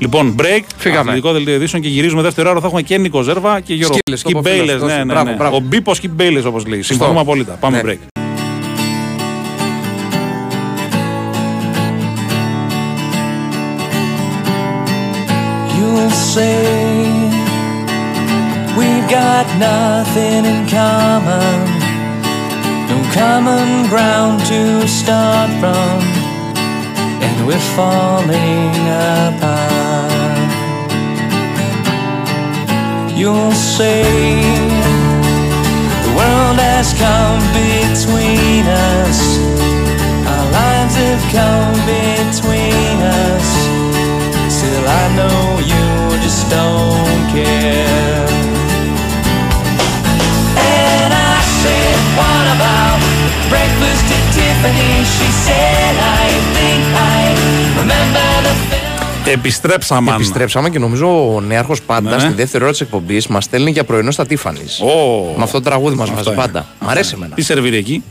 [0.00, 1.00] Λοιπόν, break, Φύγαμε.
[1.00, 2.60] αθλητικό δελτίο ειδήσεων και γυρίζουμε δεύτερο ώρα.
[2.60, 4.94] Θα έχουμε και Νίκο Ζέρβα και Γιώργο Σκύλες, Σκι το πω φίλος, Μπέιλες, δώσε.
[4.96, 5.36] Ναι, ναι, Μπράβο, ναι.
[5.36, 5.56] μπράβο.
[5.56, 6.82] Ο Μπίπος Σκι Μπέιλες, όπως λέει.
[6.82, 7.52] Συμφωνούμε απόλυτα.
[7.60, 7.92] Πάμε Ναι.
[7.92, 7.98] break.
[15.76, 16.62] You'll say
[18.78, 21.58] we've got nothing in common,
[22.90, 25.96] no common ground to start from,
[27.26, 29.69] and we're falling apart.
[33.20, 34.00] You'll say
[36.04, 39.36] the world has come between us,
[40.24, 42.96] our lines have come between
[43.28, 43.48] us.
[44.48, 48.24] Still, I know you just don't care.
[50.56, 53.04] And I said, What about
[53.52, 55.04] breakfast at Tiffany?
[55.04, 55.92] She said,
[56.24, 56.24] I
[56.56, 57.20] think I
[57.84, 58.69] remember the
[59.30, 59.38] film.
[59.38, 60.14] Επιστρέψαμε.
[60.14, 62.20] Επιστρέψαμε και νομίζω ο νέαρχος πάντα Ναι, ναι.
[62.22, 64.60] στη δεύτερη ώρα της εκπομπής μας στέλνει για πρωινό στα Τίφανη.
[64.82, 66.46] Ω, Με αυτό το τραγούδι μας αυτό βάζει είναι.
[66.46, 66.66] πάντα.
[66.80, 67.34] Μ' αρέσει εμένα.
[67.34, 68.02] Τι σερβίρει εκεί,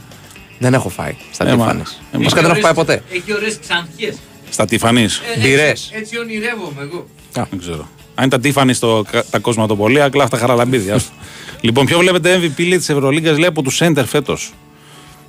[0.60, 1.82] Δεν έχω φάει στα Ε, μα- Τίφανη.
[2.12, 3.04] ε, μα- Βασικά δεν έχω πάει ποτέ.
[3.14, 4.16] Έχει ωραίες ξανθιές.
[4.50, 5.06] στα Τιφανή.
[5.42, 5.90] Μπειρές.
[5.94, 7.08] Έτσι ονειρεύομαι εγώ.
[7.34, 7.88] Δεν ξέρω.
[8.16, 10.96] Αν είναι τα Τίφανη στο τα κοσματοπολία, κλάφτα χαραλαμπίδια.
[10.96, 11.12] άστο.
[11.62, 14.54] λοιπόν, ποιο βλέπετε MVP λέει, της Ευρωλίγκας λέει από τους Σέντερ φέτος.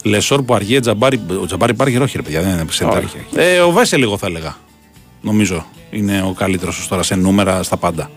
[0.04, 1.20] Λεσόρ που αργεί, Τζαμπάρι.
[1.42, 3.02] Ο Τζαμπάρι υπάρχει όχι, ρε παιδιά, δεν είναι Σέντερ.
[3.34, 4.56] Ε, ο Βέσελ λίγο θα έλεγα.
[5.20, 8.10] Νομίζω είναι ο καλύτερος τώρα σε νούμερα στα πάντα.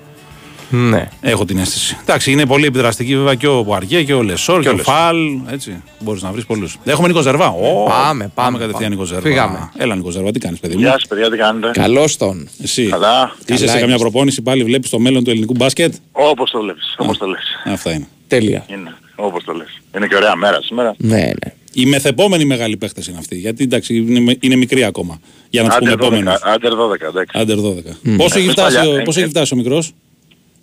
[0.76, 1.08] Ναι.
[1.22, 1.98] Έχω την αίσθηση.
[2.02, 4.94] Εντάξει, είναι πολύ επιδραστική βέβαια και ο Πουαριέ και ο Λεσόρ και, ο ο Λεσόρ.
[4.94, 5.18] Φαλ.
[5.52, 5.84] Έτσι.
[6.00, 6.78] Μπορείς να βρεις πολλούς.
[6.84, 7.48] Έχουμε Νίκο Ζερβά.
[7.48, 8.88] Ω, Πάμε, πάμε, κατευθείαν πάμε.
[8.88, 9.22] Νίκο Ζερβά.
[9.30, 9.72] Φύγαμε.
[9.78, 12.48] Έλα Νίκο Ζερβά, τι κάνεις, παιδί μου; Γεια σας παιδιά, τι κάνετε; Καλώς τον.
[12.64, 12.88] Εσύ.
[12.88, 13.36] Καλά.
[13.46, 14.10] Είσαι σε Καλά καμιά είμαστε.
[14.10, 17.44] προπόνηση πάλι, βλέπεις το μέλλον του ελληνικού μπάσκετ; Όπως το βλέπεις, όπως το λες.
[17.66, 18.08] Αυτά είναι.
[18.28, 18.66] Τέλεια.
[18.68, 19.82] Είναι, όπως το λες.
[19.96, 20.96] Είναι και ωραία μέρα σήμερα.
[20.98, 21.54] Ναι, ναι.
[21.74, 23.36] Οι μεθεπόμενοι μεγάλοι παίχτες είναι αυτοί.
[23.38, 25.20] Γιατί εντάξει, είναι, είναι μικροί ακόμα.
[25.50, 26.42] Για να τους πούμε Άντερ 12, επόμενους.
[26.44, 27.38] άντερ 12, εντάξει.
[27.40, 28.18] Άντερ 12.
[28.18, 29.92] Πόσο, έχει Ε, φτάσει, παλιά, ο- ε, πόσο ε, έχει φτάσει ο μικρός;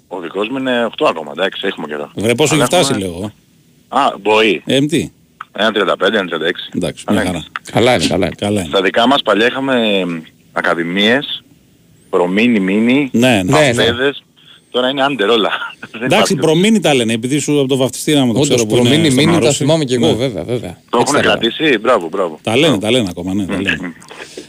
[0.08, 2.10] Ο δικός μου είναι 8 ακόμα, εντάξει, έχουμε καιρό.
[2.16, 3.32] Βρε, πόσο έχει Αλλά φτάσει, έχουμε- λέω.
[3.88, 4.62] Α, μπορεί.
[4.66, 5.10] Ε, τι.
[5.52, 6.68] Ένα 35, ένα 36.
[6.76, 7.44] Εντάξει, μια χαρά.
[7.72, 8.34] Καλά είναι, καλά είναι.
[8.38, 8.68] Καλά είναι.
[8.68, 10.20] Στα δικά μας παλιά είχαμε εμ,
[10.52, 11.42] ακαδημίες,
[12.10, 13.58] προμήνυ, μίνι, Ναι, ναι.
[13.58, 13.84] Ναι, ναι.
[13.84, 14.22] παιδες.
[14.70, 15.50] Τώρα είναι άντερ όλα.
[15.90, 16.34] Δεν Εντάξει, υπάρχει.
[16.34, 19.10] προμήνυ τα λένε, επειδή σου από το βαφτιστήρα μου το ξέρω Όντω που είναι προμείνει
[19.10, 19.56] στο μήνυ, τα Μαρούσι.
[19.56, 20.12] θυμάμαι και εγώ, Ναι.
[20.12, 20.78] βέβαια, βέβαια.
[20.90, 21.38] Το Έτσι έχουν τα λέω.
[21.38, 22.38] κρατήσει, μπράβο, μπράβο.
[22.42, 23.78] Τα λένε, τα λένε ακόμα, ναι, τα λένε.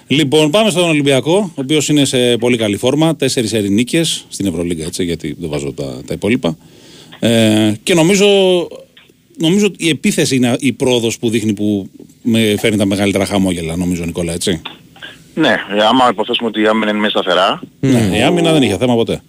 [0.07, 3.15] Λοιπόν, πάμε στον Ολυμπιακό, ο οποίος είναι σε πολύ καλή φόρμα.
[3.15, 6.57] Τέσσερις έρη νίκε στην Ευρωλίγκα, έτσι, γιατί δεν βάζω τα, τα υπόλοιπα.
[7.19, 8.25] Ε, και νομίζω,
[9.37, 11.89] νομίζω ότι η επίθεση είναι η πρόοδος που δείχνει που
[12.21, 14.61] με φέρνει τα μεγαλύτερα χαμόγελα, νομίζω, Νικόλα, έτσι.
[15.35, 18.77] Ναι, ε, άμα υποθέσουμε ότι η άμυνα είναι μέσα σταθερά, Ναι, η άμυνα δεν είχε
[18.77, 19.21] θέμα ποτέ.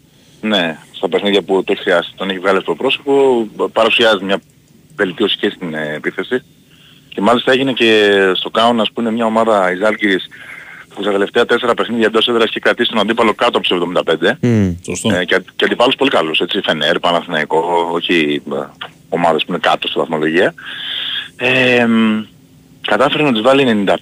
[0.43, 4.41] Ναι, στα παιχνίδια που το έχει χρειάσει, τον έχει βγάλει στο πρόσωπο, παρουσιάζει μια
[4.97, 6.43] βελτίωση και στην ε, επίθεση.
[7.09, 10.27] Και μάλιστα έγινε και στο Κάουνας που είναι μια ομάδα η Ζάλγκυρης
[10.95, 14.33] που στα τελευταία τέσσερα παιχνίδια εντός έδρας έχει κρατήσει τον αντίπαλο κάτω από τους 75.
[14.85, 15.15] Σωστό.
[15.15, 18.57] Ε, και, και αντιπάλους πολύ καλούς, έτσι, Φενέρ, Παναθηναϊκό, όχι ε,
[19.09, 20.55] ομάδες που είναι κάτω στη βαθμολογία.
[21.37, 22.23] Ε, μ,
[22.81, 23.95] κατάφερε να τις βάλει 95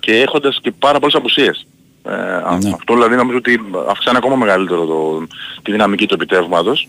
[0.00, 1.66] και έχοντας και πάρα πολλές απουσίες.
[2.08, 2.70] Ε, α- Ναι.
[2.74, 5.26] Αυτό δηλαδή νομίζω ότι αυξάνει ακόμα μεγαλύτερο το,
[5.62, 6.88] τη δυναμική του επιτεύγματος.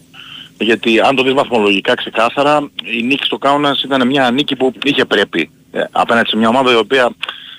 [0.62, 5.06] Γιατί αν το δεις βαθμολογικά ξεκάθαρα, η νίκη στο Κάουνας ήταν μια νίκη που είχε
[5.06, 7.10] πρέπει ε, απέναντι σε μια ομάδα η οποία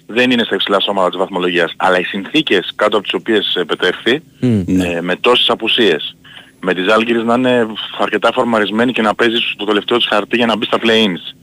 [0.07, 1.73] δεν είναι στα υψηλά σώματα της βαθμολογίας.
[1.77, 4.87] Αλλά οι συνθήκες κάτω από τις οποίες επετεύχθη, Ναι.
[4.87, 6.17] ε, με τόσες απουσίες,
[6.61, 7.67] με τις Άλγηρες να είναι
[7.99, 11.35] αρκετά φορμαρισμένη και να παίζει στο τελευταίο της χαρτί για να μπει στα play-ins.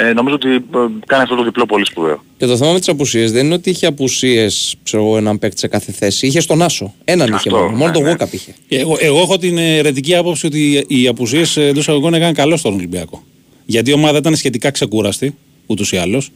[0.00, 0.60] Ε, νομίζω ότι ε,
[1.06, 2.24] κάνει αυτό το διπλό πολύ σπουδαίο.
[2.36, 5.58] Και το θέμα με τις απουσίες δεν είναι ότι είχε απουσίες, ξέρω εγώ, έναν παίκτη
[5.58, 6.26] σε κάθε θέση.
[6.26, 6.94] Είχε στον Άσο.
[7.04, 7.70] Έναν είχε Αυτό, μόνο.
[7.70, 8.12] Μόνο ναι, τον ναι.
[8.12, 8.54] Walkup είχε.
[8.68, 13.22] Εγώ, εγώ έχω την ερετική άποψη ότι οι απουσίες εντός αγωγών έκαναν καλό στον Ολυμπιακό.
[13.66, 15.34] Γιατί η ομάδα ήταν σχετικά ξεκούραστη,
[15.66, 16.30] ούτως ή άλλως.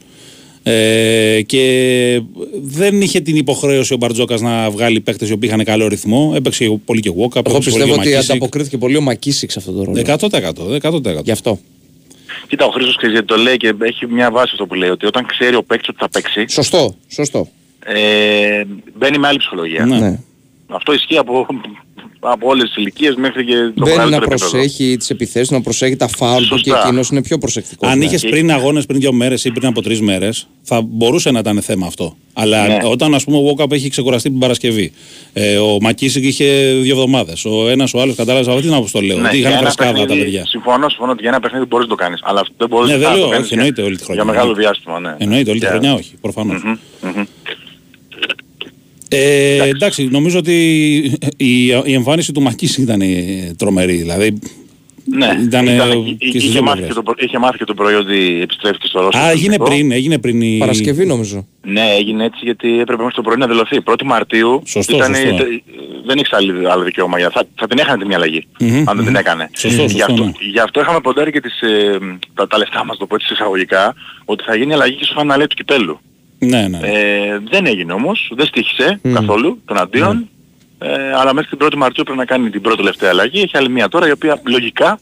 [0.63, 2.21] Ε, και
[2.61, 6.33] δεν είχε την υποχρέωση ο Μπαρτζόκας να βγάλει παίκτες οι οποίοι είχαν καλό ρυθμό.
[6.35, 7.15] Έπαιξε πολύ και Walkup.
[7.15, 8.31] Εγώ έπαιξε πιστεύω πολύ ότι και ο Μακίσικ.
[8.31, 10.01] ανταποκρίθηκε πολύ ο Μακίσικ σε αυτό το ρόλο.
[10.81, 11.19] 100%.
[11.19, 11.23] 100%.
[11.23, 11.59] Γι' αυτό.
[12.47, 15.05] Κοίτα, ο Χρήστος ξέρεις γιατί το λέει και έχει μια βάση αυτό που λέει, ότι
[15.05, 17.47] όταν ξέρει ο παίκτης ότι θα παίξει, Σωστό, σωστό.
[17.85, 18.63] ε,
[18.97, 19.85] μπαίνει με άλλη ψυχολογία.
[19.85, 20.19] Ναι.
[20.73, 20.77] Ναι.
[20.79, 21.47] Αυτό ισχύει από,
[22.19, 24.49] από όλες τις ηλικίες μέχρι και το Μπαίνει να μεγαλύτερο επίπεδο.
[24.49, 26.85] προσέχει τις επιθέσεις, να προσέχει τα φάουλ του και Σωστά.
[26.87, 27.89] εκείνος είναι πιο προσεκτικός.
[27.89, 28.05] Αν ναι.
[28.05, 31.61] είχες πριν αγώνες πριν δύο μέρες ή πριν από τρεις μέρες, θα μπορούσε να ήταν
[31.61, 32.15] θέμα αυτό.
[32.33, 32.77] Αλλά Ναι.
[32.83, 34.91] όταν ας πούμε ο Βόκαπ έχει ξεκουραστεί την Παρασκευή,
[35.33, 36.45] ε, ο Μακίσικ είχε
[36.81, 39.17] δύο εβδομάδες, ο ένας ο άλλος κατάλαβες αυτό τι να πω το λέω.
[39.17, 40.45] Ναι, ότι για είχαν ένα φρεσκάδα τα παιχνίδι- παιδιά.
[40.47, 42.19] Συμφωνώ, συμφωνώ ότι για ένα παιχνίδι μπορείς να το κάνεις.
[42.23, 44.03] Αλλά αυτό δεν μπορείς Ναι, να δεν το λέω, κάνεις όχι, για- εννοείται όλη τη
[44.03, 44.23] χρονιά.
[44.23, 45.15] Για μεγάλο διάστημα, ναι.
[45.17, 46.61] Εννοείται όλη τη Για- χρονιά, όχι, προφανώς.
[49.17, 49.61] Μμμ, μμμ.
[49.61, 50.53] Ε, εντάξει, νομίζω ότι
[51.37, 53.95] η, η εμφάνιση του Μακίσικ ήταν ε, τρομερή.
[53.95, 54.39] Δηλαδή,
[55.05, 56.87] Ναι, Ήταν, ήταν, ε, εί- και στις είχε, δύο μάθει πλευρές.
[56.87, 59.17] και το, προ- είχε μάθει και το πρωί ότι επιστρέφει και στο Ρώσο.
[59.17, 60.57] α, έγινε πριν, έγινε πριν η.
[60.57, 61.47] Παρασκευή νομίζω.
[61.61, 63.77] Ναι, έγινε έτσι γιατί έπρεπε μέχρι το πρωί να δηλωθεί.
[63.85, 65.35] 1η Μαρτίου Σωστό, ήταν, σωστό.
[65.35, 65.47] τε-
[66.05, 67.17] δεν έχεις άλλη, άλλο δικαίωμα.
[67.19, 69.49] για- Θα, θα την έκανε την αλλαγή, Μμμ, αν δεν την έκανε.
[69.57, 70.31] Σωστό, γι, σωστό, αυτό, ναι.
[70.51, 71.97] γι' αυτό είχαμε ποντάρει και τις, ε,
[72.33, 73.93] τα, τα λεφτά μας, το πω έτσι εισαγωγικά,
[74.25, 75.99] ότι θα γίνει αλλαγή και στο φαναλέ του κυπέλου.
[76.45, 76.79] Ναι, ναι.
[76.81, 80.27] Ε, δεν έγινε όμως, δεν στήχησε καθόλου τον αντίον.
[80.79, 83.41] Ε, αλλά μέχρι την 1η Μαρτίου πρέπει να κάνει την πρώτη τελευταία αλλαγή.
[83.41, 84.99] Έχει άλλη μία τώρα η οποία λογικά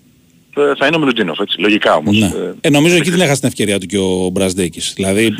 [0.58, 1.60] ε, θα είναι ο Μιλουτίνοφ, έτσι.
[1.62, 2.18] Λογικά όμως.
[2.20, 2.26] Ναι.
[2.26, 4.94] Ε, Ε, νομίζω εκεί την έχασε την ευκαιρία του και ο Μπρασδέκης.
[4.96, 5.34] Δηλαδή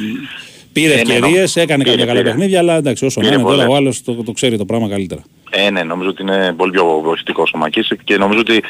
[0.74, 1.62] πήρε Ε, ναι, ευκαιρίες, νομίζω.
[1.62, 2.32] έκανε Πήρε, κάποια καλά πήρε.
[2.32, 3.74] παιχνίδια, αλλά εντάξει, όσο να Πήρε είναι τώρα πολλές.
[3.74, 5.22] ο άλλος το, το ξέρει το πράγμα καλύτερα.
[5.50, 8.62] Ε, ναι, νομίζω ότι είναι πολύ πιο βοηθητικός ο Μακίσικ και νομίζω ότι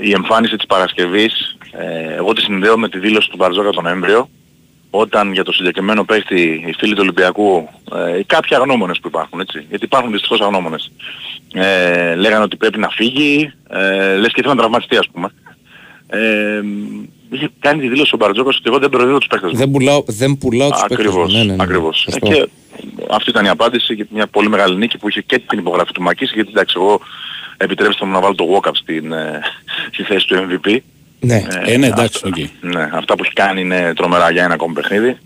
[0.00, 4.28] η εμφάνιση της Παρασκευής, ε, εγώ τη συνδέω με τη δήλωση του Μπαρτζόκα τον Νοέμβριο,
[4.94, 9.40] όταν για το συγκεκριμένο παίχτη οι φίλοι του Ολυμπιακού, ε, οι κάποιοι αγνώμονες που υπάρχουν,
[9.40, 10.92] έτσι, γιατί υπάρχουν δυστυχώς αγνώμονες,
[11.52, 15.28] ε, λέγανε ότι πρέπει να φύγει, ε, λες και ήθελα να τραυματιστεί ας πούμε.
[16.06, 16.62] Ε,
[17.30, 19.58] είχε κάνει τη δήλωση ο Μπαρτζόκας ότι εγώ δεν προδίδω τους παίχτες μου.
[19.58, 21.10] Δεν πουλάω, δεν πουλάω τους παίκτες μου.
[21.10, 21.62] Ακριβώς, Ναι, ναι, ναι.
[21.62, 21.98] ακριβώς.
[21.98, 22.26] Σωστό.
[22.26, 22.48] Και
[23.10, 26.02] αυτή ήταν η απάντηση για μια πολύ μεγάλη νίκη που είχε και την υπογραφή του
[26.02, 27.00] Μακής γιατί εντάξει εγώ
[27.56, 29.40] επιτρέψτε μου να βάλω το walk-up στην, ε,
[29.92, 30.76] στη θέση του MVP.
[31.24, 31.42] Ναι.
[31.66, 32.72] Ε, ναι, εντάξει, αυτά, οκ.
[32.74, 35.16] ναι, αυτά που έχει κάνει είναι τρομερά για ένα ακόμη παιχνίδι.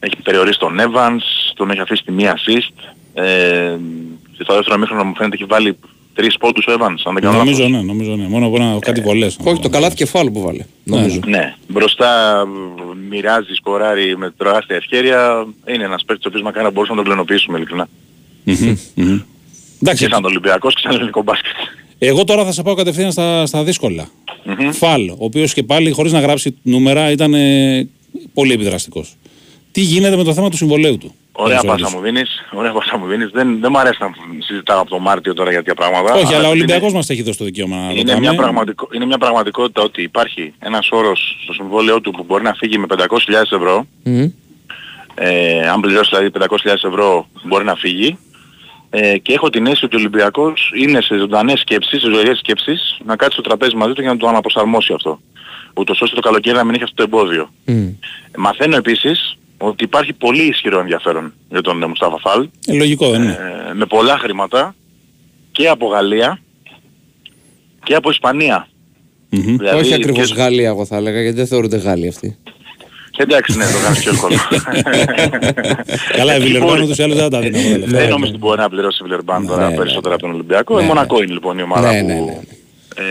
[0.00, 1.22] Έχει περιορίσει τον Evans,
[1.54, 2.90] τον έχει αφήσει τη μία assist.
[3.14, 3.76] Ε,
[4.36, 5.76] και στο δεύτερο ημίχρονο μου φαίνεται έχει βάλει
[6.14, 7.76] τρεις πόντους ο Evans, αν δεν κάνω Νομίζω λάθος.
[7.76, 8.28] ναι, νομίζω ναι.
[8.28, 9.38] Μόνο από ένα, κάτι βολές.
[9.44, 10.64] Όχι, το καλάθι κεφάλου που 'βαλε.
[10.84, 11.20] Νομίζω.
[11.26, 15.46] Ναι, μπροστά μ, μοιράζει, σκοράρει με τεράστια ευχέρεια.
[15.66, 17.88] Είναι ένας παίκτης ο οποίος μακάρι να μπορούσαμε να τον ελληνοποιήσουμε ειλικρινά.
[18.44, 19.20] Μμμ, μμμ.
[19.82, 21.52] Εντάξει, Και σαν Ολυμπιακός και σαν ελληνικό μπάσκετ.
[22.06, 24.08] Εγώ τώρα θα σε πάω κατευθείαν στα, στα δύσκολα.
[24.44, 24.70] Μμμ.
[24.70, 27.88] Φαλ, ο οποίος και πάλι χωρίς να γράψει νούμερα ήταν ε,
[28.34, 29.14] πολύ επιδραστικός.
[29.72, 31.14] Τι γίνεται με το θέμα του συμβολέου του.
[31.32, 31.96] Ωραία Να σε πάσα ρωτήσω.
[31.98, 33.30] μου δίνεις, ωραία πάσα μου δίνεις.
[33.32, 34.10] Δεν, δεν μου αρέσει να
[34.46, 36.14] συζητάω από τον Μάρτιο τώρα για τέτοια πράγματα.
[36.14, 38.18] Όχι, αλλά ο είναι- Ολυμπιακός μας έχει δώσει το δικαίωμα να Είναι ρωτάμε.
[38.20, 38.88] μια, πραγματικο...
[38.94, 42.86] είναι μια πραγματικότητα ότι υπάρχει ένας όρος στο συμβόλαιό του που μπορεί να φύγει με
[42.88, 42.98] 500.000
[43.52, 43.86] ευρώ.
[44.02, 44.26] Μμμ.
[45.14, 46.30] Ε, αν πληρώσει δηλαδή
[46.64, 48.18] 500.000 ευρώ μπορεί να φύγει.
[48.94, 52.98] Ε, και έχω την αίσθηση ότι ο Ολυμπιακός είναι σε ζωντανές σκέψεις, σε ζωηρές σκέψεις,
[53.04, 55.20] να κάτσει στο τραπέζι μαζί του για να το αναπροσαρμόσει αυτό.
[55.74, 57.50] Ούτως ώστε το καλοκαίρι να μην έχει αυτό το εμπόδιο.
[57.64, 57.88] Μμ.
[58.36, 63.22] Μαθαίνω επίσης ότι υπάρχει πολύ ισχυρό ενδιαφέρον για τον ε, Μουστάφα Φαλ, Ε, λογικό δεν
[63.22, 63.38] είναι.
[63.70, 64.74] ε, με πολλά χρήματα
[65.52, 66.38] και από Γαλλία
[67.84, 68.68] και από Ισπανία.
[69.30, 69.56] Μμμ.
[69.56, 72.36] Δηλαδή, Όχι ακριβώς και- Γαλλία εγώ θα έλεγα γιατί δεν θεωρούνται Γάλλοι αυτοί.
[73.16, 74.36] Εντάξει, ναι, το κάνεις πιο εύκολο.
[76.16, 77.98] Καλά, η Εκεί Βιλερμπάν μπορεί- ούτως ή άλλως δεν θα τα δίνει αυτά τα λεφτά.
[77.98, 80.14] Δεν νομίζω ότι μπορεί να πληρώσει η Βιλερμπάν τώρα ναι, περισσότερα ναι.
[80.14, 80.74] από τον Ολυμπιακό.
[80.74, 80.88] Ναι, Η ναι.
[80.88, 82.38] Μονακό είναι λοιπόν η ομάδα Ναι, που ναι, ναι,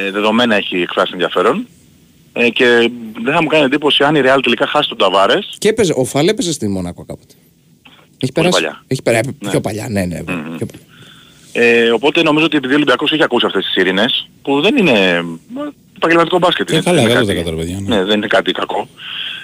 [0.08, 1.68] ε, δεδομένα έχει εκφράσει ενδιαφέρον.
[2.34, 2.66] Ε, και
[3.24, 5.56] δεν θα μου κάνει εντύπωση αν η Real τελικά χάσει τον Ταβάρες.
[5.58, 7.34] Και έπαιζε, ο Φαλ έπαιζε στη Μονακό κάποτε.
[8.20, 8.54] Έχει περάσει.
[8.54, 8.84] παλιά.
[8.88, 10.16] Έχει περάσει πιο παλιά, ναι, ναι.
[10.24, 10.86] πιο παλιά.
[11.54, 14.92] Ε, οπότε νομίζω ότι επειδή ο Ολυμπιακός έχει ακούσει αυτές τις ειρήνες, που δεν είναι
[14.92, 15.24] ε,
[15.96, 16.70] επαγγελματικό μπάσκετ.
[16.70, 17.96] Ε, είναι, καλά, δεν είναι 100% κάτι- ρε παιδιά, ναι.
[17.96, 18.88] Ναι, δεν είναι κάτι κακό.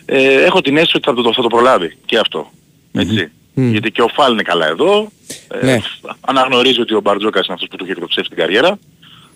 [0.09, 2.51] Ε, έχω την αίσθηση ότι θα το, θα το προλάβει και αυτό.
[2.91, 3.31] Έτσι.
[3.71, 5.11] Γιατί και ο Φάλ είναι καλά εδώ.
[5.47, 5.79] Ε, Ναι.
[6.21, 8.79] Αναγνωρίζει ότι ο Μπαρτζόκας είναι αυτός που του έχει εκτοξεύσει την καριέρα.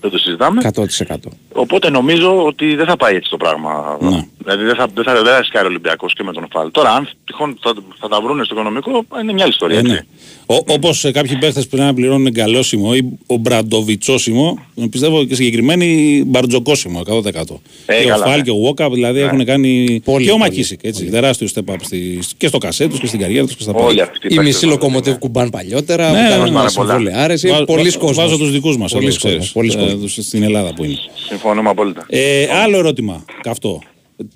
[0.02, 0.62] Δεν το συζητάμε.
[0.76, 1.16] 100%.
[1.54, 3.98] Οπότε νομίζω ότι δεν θα πάει έτσι το πράγμα.
[4.02, 4.26] Ναι.
[4.38, 6.72] Δηλαδή δεν θα, δεν θα, δεν θα ρισκάρει ο Ολυμπιακός και με τον Φάλ.
[6.72, 9.78] Τώρα αν τυχόν θα, θα τα βρούνε στο οικονομικό είναι μια άλλη ιστορία.
[9.78, 9.92] Ε, έτσι.
[9.92, 10.00] ναι.
[10.46, 16.24] Ο, όπως ε, κάποιοι παίχτες πρέπει να πληρώνουν εγκαλώσιμο ή ο Μπραντοβιτσόσιμο, πιστεύω και συγκεκριμένοι
[16.28, 17.12] μπαρτζοκόσιμο 100%.
[17.26, 18.42] Ε, και ο καλά, Φάλ ναι.
[18.42, 20.02] και ο Βόκαπ δηλαδή έχουν κάνει.
[20.06, 21.06] Πολύ, και ο πολύ, Μακίσικ, έτσι.
[21.06, 23.86] Τεράστιο step up στη, και στο κασέ τους και στην καριέρα τους και στα Όλοι
[23.98, 24.04] πάντα.
[24.04, 25.20] αυτοί οι Η παίκτες μισή μας, λοκομοτίβ ναι.
[25.20, 26.94] κουμπάν παλιότερα, Ναι, που ναι, κάνουν ναι, μας πάρα πολλά.
[26.98, 28.16] συμβολιάρες, είναι Βα- πολλής βα- κόσμος.
[28.26, 29.91] Βάζω τους δικούς μας, Πολλής εδώ, ξέρεις, κόσμος, πολλής ε, κόσμος.
[29.91, 30.96] τους στην Ελλάδα που είναι.
[31.28, 32.06] Συμφωνούμε απόλυτα.
[32.10, 33.82] Ε, άλλο ερώτημα, καυτό,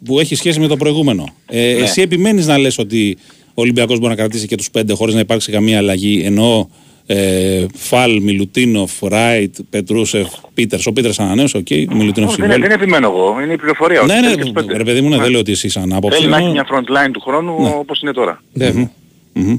[0.06, 1.34] που έχει σχέση με το προηγούμενο.
[1.50, 1.84] Ε, Ναι.
[1.84, 5.20] Εσύ επιμένεις να λες ότι ο Ολυμπιακός μπορεί να κρατήσει και τους πέντε χωρίς να
[5.20, 6.70] υπάρξει καμία αλλαγή, ενώ
[7.08, 10.86] ε, Φαλ, Μιλουτίνοφ, Ράιτ, Πετρούσεφ, Πίτερς.
[10.86, 12.60] Ο Πίτερς ανανέωσε, οκ, ο Μιλουτίνοφ Όχι, δεν, συμβόλαιο.
[12.60, 13.42] δεν επιμένω εγώ.
[13.44, 14.02] Είναι η πληροφορία.
[14.02, 14.78] ότι Ναι, θέλει και τους ναι, πέντε.
[14.78, 15.22] ρε παιδί μου, ναι, Ναι.
[15.22, 16.18] δεν λέω ότι εσύ σαν άποψη.
[16.18, 18.42] Θέλει να έχει ενώ- μια front line του χρόνου όπως είναι τώρα.
[18.54, 18.92] Βέβαια.
[19.34, 19.58] Μμμ.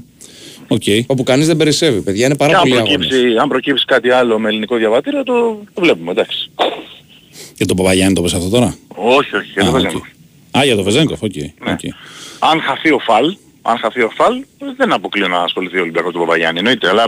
[0.68, 0.82] Οκ.
[1.06, 2.24] Όπου κανείς δεν περισσεύει, παιδιά.
[2.26, 3.06] Είναι Και πάρα αν πολλοί αγώνες.
[3.06, 5.32] προκύψει, αν προκύψει κάτι άλλο με ελληνικό διαβατήριο το,
[5.74, 6.50] το βλέπουμε, εντάξει.
[7.56, 9.82] Και τον Παπαγιάννη το πες αυτό τώρα; Όχι, όχι, για Α, το οκ.
[9.82, 10.02] Βεζένκοφ.
[10.58, 11.36] Α, για το Βεζένκοφ, οκ.
[11.36, 11.72] Ναι.
[11.72, 11.78] οκ.
[12.38, 14.44] Αν χαθεί ο Φαλ, αν χαθεί ο Φαλ,
[14.76, 16.88] δεν αποκλείω να ασχοληθεί ο Ολυμπιακός τον Παπαγιάννη, εννοείται.
[16.88, 17.06] Αλλά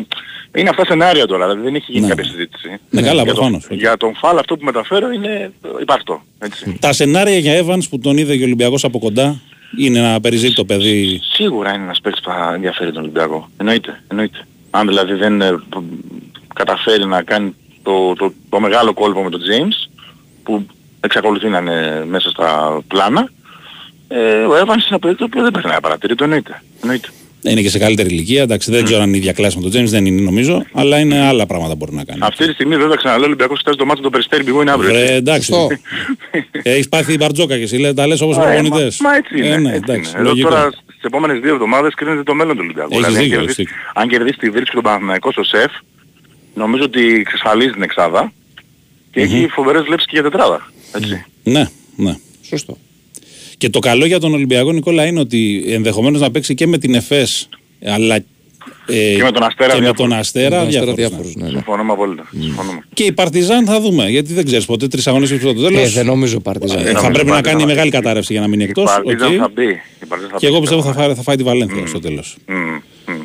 [0.57, 2.09] είναι αυτά σενάρια τώρα, δηλαδή δεν έχει γίνει Ναι.
[2.09, 2.69] κάποια συζήτηση.
[2.91, 3.67] Ναι, καλά, για, τον, προφανώς.
[3.71, 6.23] για τον Φαλ αυτό που μεταφέρω είναι υπαρκτό.
[6.39, 6.77] Έτσι.
[6.81, 9.41] Τα σενάρια για Evans που τον είδε και ο Ολυμπιακός από κοντά
[9.77, 11.21] είναι ανάρπαστο περιζήτητο το παιδί.
[11.33, 13.49] Σίγουρα είναι ένας παίκτης που θα ενδιαφέρει τον Ολυμπιακό.
[13.57, 14.39] Εννοείται, εννοείται.
[14.71, 19.41] Αν δηλαδή δεν ε, π- καταφέρει να κάνει το, το, το μεγάλο κόλπο με τον
[19.41, 19.91] James,
[20.43, 20.67] που
[21.01, 23.31] εξακολουθεί να είναι μέσα στα πλάνα,
[24.09, 26.63] ε, ο Evans είναι ένα παιδί το οποίο δεν περνάει παρατηρήτω, εννοείται.
[26.83, 27.09] εννοείται.
[27.43, 28.43] Είναι και σε καλύτερη ηλικία.
[28.43, 30.99] Εντάξει, δεν ξέρω αν είναι η ίδια κλάση με τον James, δεν είναι νομίζω, αλλά
[30.99, 32.21] είναι άλλα πράγματα που μπορεί να κάνει.
[32.23, 34.91] Αυτή τη στιγμή βέβαια ξαναλέω ο Ολυμπιακός κοιτάζει το μάτι του Περιστέρη Μπιγού είναι αύριο.
[34.91, 35.15] Βρε, έτσι.
[35.15, 35.53] εντάξει.
[35.53, 35.69] Σωστό.
[36.63, 39.01] Έχεις πάθει μπαρτζόκα και εσύ, λέει, τα λες όπως οι Α, ε, προπονητές.
[39.01, 39.49] Μα, μα έτσι είναι.
[39.49, 40.21] Ε, ναι, έτσι εντάξει, είναι.
[40.21, 40.49] Εδώ λογικό.
[40.49, 42.93] τώρα στις επόμενες δύο εβδομάδες κρίνεται το μέλλον του Ολυμπιακού.
[42.93, 43.93] Έχεις Δηλαδή, αν, δίκιο, κερδίσει, έχεις δίκιο.
[44.03, 45.73] αν κερδίσει τη Βίρξη και τον Παναθηναϊκό στο ΣΕΦ,
[46.55, 48.33] νομίζω ότι εξασφαλίζει την εξάδα
[49.13, 50.73] και έχει φοβερές βλέψεις και για τετράδα.
[50.95, 51.25] Έτσι.
[51.43, 51.65] Ναι,
[51.97, 52.15] ναι.
[52.43, 52.79] Σωστό.
[53.59, 56.95] Και το καλό για τον Ολυμπιακό Νικόλα είναι ότι ενδεχομένως να παίξει και με την
[56.95, 57.49] ΕΦΕΣ
[57.85, 58.15] αλλά
[58.87, 59.97] ε, Και με τον Αστέρα και με διάφορους.
[60.11, 61.09] τον Αστέρα, Αστέρα διάφορους, ναι.
[61.09, 61.51] διάφορους, ναι, ναι.
[61.51, 62.29] Συμφωνούμε απόλυτα.
[62.41, 62.81] Συμφωνούμε.
[62.95, 65.83] Και η Παρτιζάν θα δούμε, γιατί δεν ξέρεις ποτέ τρεις αγώνες στο τέλος.
[65.83, 66.79] Ε, δεν νομίζω Παρτιζάν.
[66.79, 68.03] Ε, νομίζω θα πρέπει να Παρτιζάν κάνει θα μεγάλη παίξει.
[68.03, 68.85] κατάρρευση για να μείνει Η εκτός.
[68.85, 69.39] Παρτίζαν οκ.
[69.41, 69.69] θα μπει.
[70.03, 71.07] Η Παρτίζαν θα Και εγώ μπει, πιστεύω θα πιστεύω.
[71.07, 72.37] φάει, θα φάει τη Βαλένθια στο τέλος.
[72.47, 72.57] Μμμ,
[73.07, 73.21] μμμ.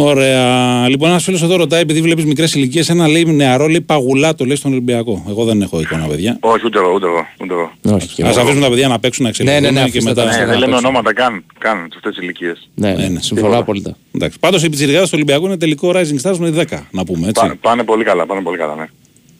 [0.00, 0.88] Ωραία.
[0.88, 4.44] Λοιπόν, ένας φίλος εδώ ρωτάει, επειδή βλέπεις μικρές ηλικίες, ένα λέει νεαρό, λέει παγουλά το
[4.44, 5.24] λέει στον Ολυμπιακό.
[5.28, 6.36] Εγώ δεν έχω εικόνα, παιδιά.
[6.40, 7.26] Όχι, ούτε εγώ, ούτε εγώ.
[7.42, 7.72] Ούτε εγώ.
[7.96, 8.40] Όχι, και Α εγώ.
[8.40, 10.24] αφήσουμε τα παιδιά να παίξουν, να εξελιχθούν Ναι, ναι, ναι, και αφήστε μετά.
[10.24, 10.84] τα Ναι, να δεν λέμε παίξουν.
[10.86, 12.68] ονόματα καν, καν σε αυτές τις ηλικίες.
[12.74, 13.58] Ναι, Ναι, ναι, ναι, συμφωνώ τίποτα.
[13.58, 13.96] απόλυτα.
[14.14, 14.38] Εντάξει.
[14.38, 17.46] Πάντως οι πιτσιρικάδες του Ολυμπιακού είναι τελικό Rising Stars με 10, να πούμε έτσι.
[17.46, 18.84] Πά- Πάνε πολύ καλά, πάνε πολύ καλά, ναι.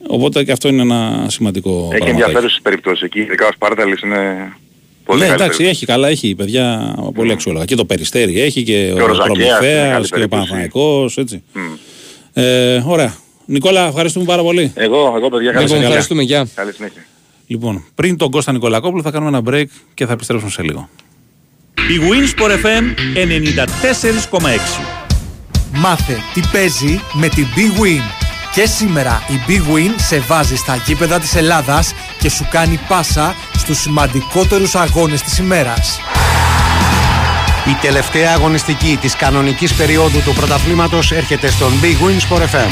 [0.06, 2.10] Οπότε και αυτό είναι ένα σημαντικό Έχει πραγματάκι.
[2.10, 4.52] ενδιαφέρουσες περιπτώσεις εκεί, ειδικά ο Σπάρταλης είναι
[5.08, 5.64] πολύ Ναι, καλή εντάξει, περίπτωση.
[5.68, 7.64] έχει καλά, έχει παιδιά πολύ αξιόλογα.
[7.64, 10.28] Και το Περιστέρι έχει και, Και ο ο Ροζακέας είναι Προμηθέας καλή και ο περίπτωση.
[10.28, 11.42] Παναθηναϊκός, έτσι.
[11.52, 11.60] Μμ.
[12.32, 13.14] Ε, ωραία.
[13.46, 14.72] Νικόλα, ευχαριστούμε πάρα πολύ.
[14.74, 15.86] Εγώ, εγώ παιδιά, καλή Λοιπόν, συνέχεια.
[15.86, 16.48] ευχαριστούμε, γεια.
[16.54, 17.04] Καλή συνέχεια.
[17.46, 20.88] Λοιπόν, πριν τον Κώστα Νικολακόπουλο θα κάνουμε ένα break και θα επιστρέψουμε σε λίγο.
[21.74, 22.84] Η Winsport FM
[23.14, 24.80] 94,6.
[25.72, 28.02] Μάθε τι παίζει με την Big Win.
[28.54, 33.34] Και σήμερα η Big Win σε βάζει στα γήπεδα της Ελλάδας και σου κάνει πάσα
[33.68, 36.00] στους σημαντικότερους αγώνες της ημέρας.
[37.66, 42.70] Η τελευταία αγωνιστική της κανονικής περίοδου του πρωταθλήματος έρχεται στον Big Win Sport FM.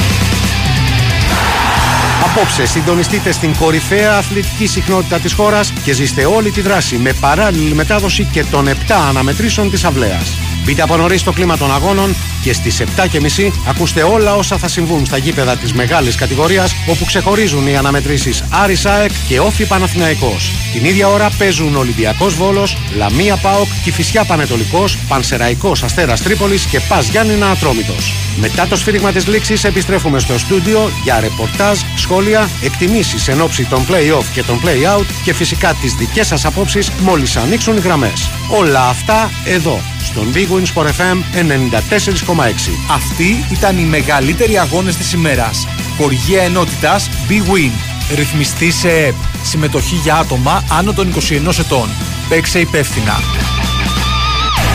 [2.25, 7.75] Απόψε συντονιστείτε στην κορυφαία αθλητική συχνότητα της χώρας και ζήστε όλη τη δράση με παράλληλη
[7.75, 8.73] μετάδοση και των 7
[9.09, 10.46] αναμετρήσεων της αυλαίας.
[10.67, 15.07] Μπείτε από νωρίς στο κλίμα των αγώνων και στις 7.30 ακούστε όλα όσα θα συμβούν
[15.07, 20.53] στα γήπεδα της μεγάλης κατηγορίας όπου ξεχωρίζουν οι αναμετρήσεις Άρης ΑΕΚ και Όφη Παναθηναϊκός.
[20.73, 27.09] Την ίδια ώρα παίζουν Ολυμπιακός Βόλος, Λαμία ΠΑΟΚ, Κηφισιά Πανετολικός, Πανσεραϊκός Αστέρας Τρίπολης και Πας
[27.09, 28.13] Γιάννηνα Ατρόμητος.
[28.41, 33.87] Μετά το σφύριγμα της λήξης επιστρέφουμε στο στούντιο για ρεπορτάζ, σχόλια, εκτιμήσεις εν ώψη των
[33.87, 38.31] play-off και των play-out και φυσικά τις δικές σας απόψεις μόλις ανοίξουν οι γραμμές.
[38.51, 42.73] Όλα αυτά εδώ, στον Big Win Sport FM 94,6.
[42.91, 45.67] Αυτοί ήταν οι μεγαλύτεροι αγώνες της ημέρας.
[45.97, 47.71] Χοργία ενότητας Big Win.
[48.15, 49.15] Ρυθμιστή σε ΕΠ.
[49.43, 51.89] Συμμετοχή για άτομα άνω των 21 ετών.
[52.29, 53.21] Παίξε υπεύθυνα.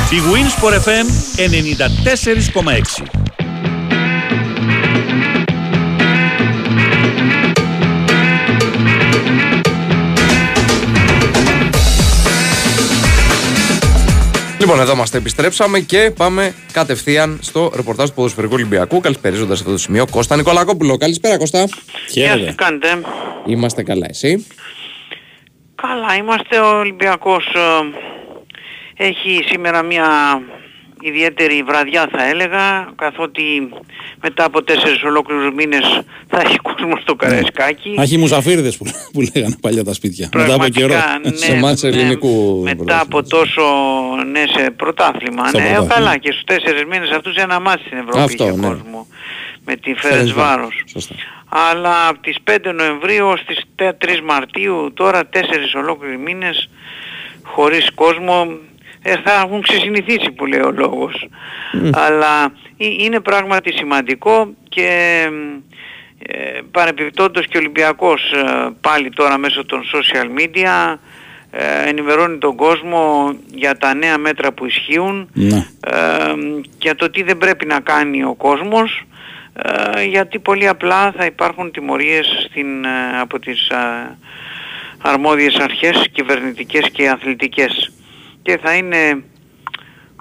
[0.10, 3.21] Η Winsport FM 94,6.
[14.72, 19.00] Λοιπόν, εδώ είμαστε, επιστρέψαμε και πάμε κατευθείαν στο ρεπορτάζ του Ποδοσφαιρικού Ολυμπιακού.
[19.00, 20.98] Καλησπέριζοντας αυτό το σημείο Κώστα Νικολακόπουλο.
[20.98, 21.60] Καλησπέρα, Κώστα.
[21.60, 22.50] Γεια σας, Χαίρετε.
[22.50, 22.88] τι κάνετε.
[23.46, 24.48] Είμαστε καλά, εσύ;
[25.76, 27.46] Καλά, είμαστε ο Ολυμπιακός.
[28.98, 30.08] ε, Έχει σήμερα μια
[31.02, 33.70] ιδιαίτερη βραδιά θα έλεγα, καθότι
[34.22, 37.96] μετά από τέσσερις ολόκληρους μήνες θα έχει κόσμο στο Καραϊσκάκι.
[38.00, 40.30] Αχ, οι μουσαφίρδες που, που λέγανε παλιά τα σπίτια.
[40.36, 40.94] Μετά από καιρό.
[41.24, 43.02] ναι, Σε μάτς ελληνικού Μετά πρωτάθλημα.
[43.18, 43.64] από τόσο
[44.32, 45.48] ναι, σε πρωτάθλημα.
[45.48, 45.94] Στο ναι, πρωτάθλημα.
[45.94, 48.68] καλά και στους τέσσερις μήνες αυτούς ένα μάτς στην Ευρώπη Αυτό, είχε ναι.
[48.68, 49.08] κόσμο.
[49.66, 50.84] Με την Φέρες Βάρος.
[50.92, 51.16] Σωστά.
[51.50, 56.70] Αλλά από τις 5 Νοεμβρίου ως τις 3 Μαρτίου, τώρα τέσσερις ολόκληροι μήνες,
[57.44, 58.54] χωρίς κόσμο, ε,
[59.02, 61.28] θα έχουν ξεσυνηθίσει που λέει ο λόγος.
[61.94, 65.22] Αλλά ε- είναι πράγματι σημαντικό και
[66.20, 70.96] ε, παρεπιπτόντως και ο Ολυμπιακός ε, πάλι τώρα μέσω των social media
[71.52, 75.66] ε, ενημερώνει τον κόσμο για τα νέα μέτρα που ισχύουν Ναι.
[75.80, 76.34] ε,
[76.80, 79.04] για το τι δεν πρέπει να κάνει ο κόσμος
[79.54, 84.18] ε, γιατί πολύ απλά θα υπάρχουν τιμωρίες στην, ε, από τις ε,
[85.02, 87.92] αρμόδιες αρχές κυβερνητικές και αθλητικές
[88.42, 89.24] και θα είναι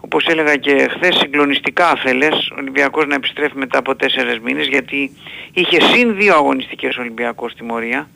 [0.00, 5.16] όπως έλεγα και χθες συγκλονιστικά αφελές ο Ολυμπιακός να επιστρέφει μετά από τέσσερις μήνες γιατί
[5.52, 8.08] είχε συν δύο αγωνιστικές ο Ολυμπιακός τιμωρία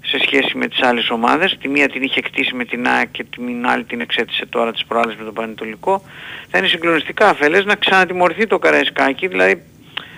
[0.00, 1.58] σε σχέση με τις άλλες ομάδες.
[1.60, 4.84] Τη μία την είχε κτίσει με την ΑΕΚ και την άλλη την εξέτησε τώρα τις
[4.84, 6.02] προάλλες με τον Πανετολικό.
[6.50, 9.62] Θα είναι συγκλονιστικά αφελές να ξανατιμωρηθεί το Καραϊσκάκι, δηλαδή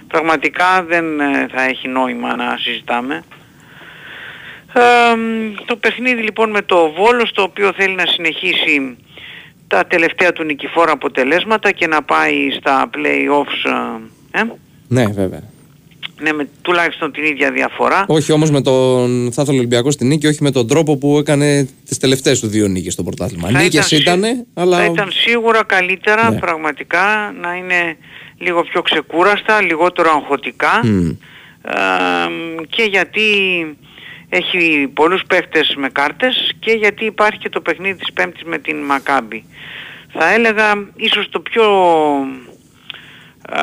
[0.08, 3.24] πραγματικά δεν ε, θα έχει νόημα να συζητάμε.
[4.74, 4.80] Ε,
[5.64, 8.96] το παιχνίδι λοιπόν με το Βόλος, το οποίο θέλει να συνεχίσει
[9.66, 13.70] τα τελευταία του νικηφόρα αποτελέσματα και να πάει στα play-offs,
[14.32, 14.44] ε, ε,
[14.88, 15.42] Ναι, βέβαια.
[16.20, 18.04] ναι, με τουλάχιστον την ίδια διαφορά.
[18.08, 19.32] Όχι όμως με τον.
[19.32, 22.46] Θα ήθελε ο Ολυμπιακό στην νίκη, όχι με τον τρόπο που έκανε τις τελευταίες του
[22.46, 23.48] δύο νίκες στο πρωτάθλημα.
[23.48, 24.22] Θα Νίκες σί- ήταν,
[24.54, 24.76] αλλά.
[24.76, 26.38] Θα ήταν σίγουρα καλύτερα Ναι.
[26.38, 27.96] πραγματικά να είναι
[28.38, 31.08] λίγο πιο ξεκούραστα, λιγότερο αγχωτικά Μμ.
[31.08, 31.14] ε,
[32.68, 33.22] και γιατί
[34.34, 38.76] έχει πολλούς παίχτες με κάρτες και γιατί υπάρχει και το παιχνίδι της Πέμπτης με την
[38.76, 39.44] Μακάμπη.
[40.12, 41.64] Θα έλεγα ίσως το πιο
[43.48, 43.62] ε,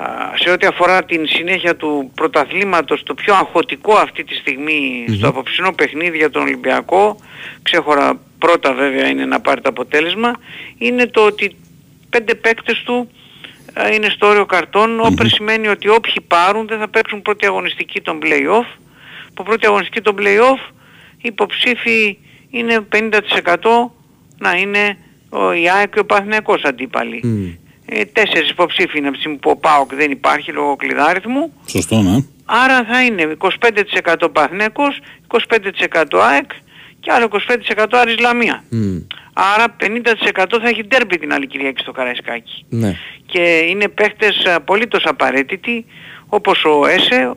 [0.00, 5.28] α, σε ό,τι αφορά την συνέχεια του πρωταθλήματος το πιο αγχωτικό αυτή τη στιγμη στο
[5.28, 7.16] απόψινό παιχνίδι για τον Ολυμπιακό
[7.62, 10.32] ξέχωρα πρώτα βέβαια είναι να πάρει το αποτέλεσμα
[10.78, 11.56] είναι το ότι
[12.10, 13.10] πέντε παίκτες του
[13.74, 18.00] ε, είναι στο όριο καρτών όπερ σημαίνει ότι όποιοι πάρουν δεν θα παίξουν πρώτη αγωνιστική
[18.00, 18.66] των play-off
[19.38, 20.72] που πρώτη αγωνιστική των play-off
[21.16, 22.18] οι υποψήφοι
[22.50, 23.10] είναι 50%
[24.38, 27.20] να είναι ο η ΑΕΚ και ο Παθηναϊκός αντίπαλοι.
[27.24, 27.46] Μμ.
[27.86, 31.52] Ε, τέσσερις υποψήφοι είναι από τη στιγμή που ο ΠΑΟΚ δεν υπάρχει λόγω κλειδάριθμου.
[31.66, 32.24] Σωστό, ναι.
[32.44, 33.36] Άρα θα είναι
[34.22, 36.50] 25% Παθηναϊκός, 25% ΑΕΚ
[37.00, 37.28] και άλλο
[37.76, 38.64] 25% Άρης Λαμία.
[38.68, 38.98] Μμ.
[39.32, 42.64] Άρα 50% θα έχει ντέρμπι την άλλη Κυριακή στο Καραϊσκάκι.
[42.68, 42.96] Ναι.
[43.26, 45.84] Και είναι παίχτες απολύτως απαραίτητοι
[46.26, 47.32] όπως ο Έσε,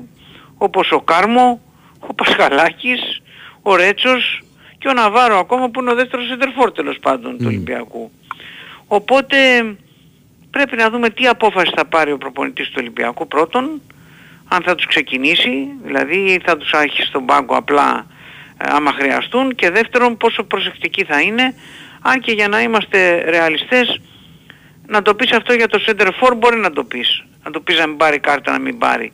[0.57, 1.61] όπως ο Κάρμο,
[2.07, 3.21] ο Πασχαλάκης,
[3.61, 4.43] ο Ρέτσος
[4.77, 8.11] και ο Ναβάρο ακόμα που είναι ο δεύτερος σεντερφόρ τέλος πάντων του Ολυμπιακού.
[8.87, 9.37] Οπότε
[10.51, 13.81] πρέπει να δούμε τι απόφαση θα πάρει ο προπονητής του Ολυμπιακού πρώτον,
[14.47, 18.05] αν θα τους ξεκινήσει, δηλαδή θα τους έχει στον πάγκο απλά
[18.57, 21.55] ε, άμα χρειαστούν και δεύτερον πόσο προσεκτικοί θα είναι,
[22.01, 24.01] αν και για να είμαστε ρεαλιστές
[24.87, 27.23] να το πεις αυτό για το center for μπορεί να το πεις.
[27.43, 29.13] Να το πεις να μην πάρει κάρτα, να μην πάρει.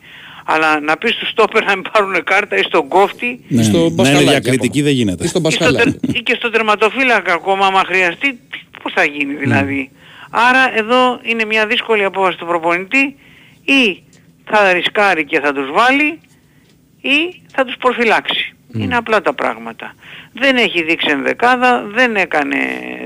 [0.50, 3.64] Αλλά να πεις στους στόπερ να μην πάρουν κάρτα ή στον κόφτη ναι.
[3.64, 4.84] στο να είναι Μπασχαλάκη διακριτική ακόμα.
[4.84, 5.24] δεν γίνεται.
[5.24, 6.18] Ή στον ή, στο τερ- Πασχαλάκη.
[6.20, 8.40] ή και στο τερματοφύλακα ακόμα άμα χρειαστεί,
[8.84, 9.92] πώς θα γίνει δηλαδή.
[10.30, 13.16] Άρα εδώ είναι μια δύσκολη απόφαση του προπονητή
[13.64, 14.04] ή
[14.46, 16.20] θα ρισκάρει και θα τους βάλει
[17.02, 18.52] ή θα τους προφυλάξει.
[18.74, 19.94] Είναι απλά τα πράγματα.
[20.34, 22.58] Δεν έχει δείξει ενδεκάδα, δεν έκανε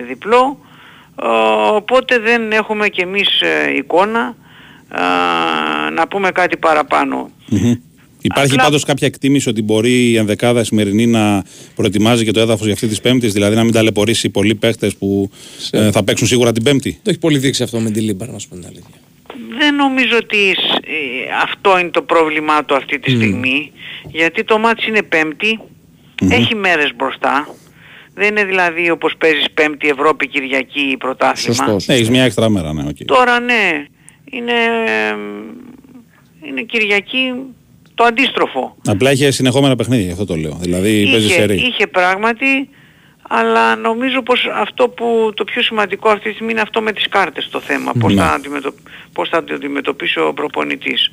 [0.08, 0.60] διπλό,
[1.24, 1.28] ε,
[1.72, 4.36] οπότε δεν έχουμε κι εμείς ε, εικόνα
[4.96, 7.30] ε, να πούμε κάτι παραπάνω.
[7.50, 7.74] Μμμ.
[8.24, 11.44] Υπάρχει Απλά- πάντως κάποια εκτίμηση ότι μπορεί η ενδεκάδα σημερινή να
[11.76, 15.32] προετοιμάζει και το έδαφος για αυτή της Πέμπτης, δηλαδή να μην ταλαιπωρήσει πολλοί παίχτες που
[15.72, 18.40] ε, θα παίξουν σίγουρα την Πέμπτη; Το έχει πολύ δείξει αυτό με τη Λίμπαρ, να
[18.40, 18.86] σου πω την αλήθεια.
[19.58, 20.92] Δεν νομίζω ότι σ- ε,
[21.44, 23.72] αυτό είναι το πρόβλημά του αυτή τη στιγμή,
[24.12, 25.60] γιατί το ματς είναι πέμπτη,
[26.30, 27.56] έχει μέρες μπροστά,
[28.14, 31.56] δεν είναι δηλαδή όπως παίζεις πέμπτη Ευρώπη Κυριακή πρωτάθλημα.
[31.56, 31.88] Σωστός.
[31.88, 32.98] Έχεις μια έξτρα μέρα, ναι, οκ.
[33.06, 33.86] Τώρα ναι,
[34.32, 34.54] είναι,
[34.86, 35.16] ε,
[36.48, 37.34] είναι Κυριακή
[37.96, 38.76] το αντίστροφο.
[38.88, 40.58] Απλά είχε συνεχόμενα παιχνίδια, γι' αυτό το λέω.
[40.62, 41.56] Δηλαδή παίζεις είχε, σερί.
[41.56, 42.70] είχε πράγματι,
[43.30, 47.08] αλλά νομίζω πως αυτό που το πιο σημαντικό αυτή τη στιγμή είναι αυτό με τις
[47.08, 47.92] κάρτες το θέμα.
[48.00, 48.22] Πώς, Ναι.
[48.22, 48.74] θα, αντιμετω...
[49.14, 51.12] πώς θα το αντιμετωπίσει ο προπονητής.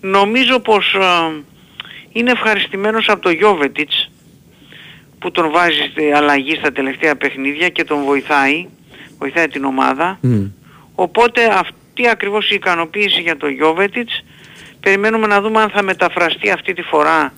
[0.00, 1.42] Νομίζω πως ε,
[2.12, 4.10] είναι ευχαριστημένος από το Γιώβετιτς
[5.18, 8.66] που τον βάζει στη αλλαγή στα τελευταία παιχνίδια και τον βοηθάει,
[9.18, 10.18] βοηθάει την ομάδα.
[10.20, 10.44] Μμ.
[10.94, 11.40] Οπότε
[11.98, 14.24] αυτή ακριβώς η ικανοποίηση για το Γιώβετιτς
[14.80, 17.32] περιμένουμε να δούμε αν θα μεταφραστεί αυτή τη φορά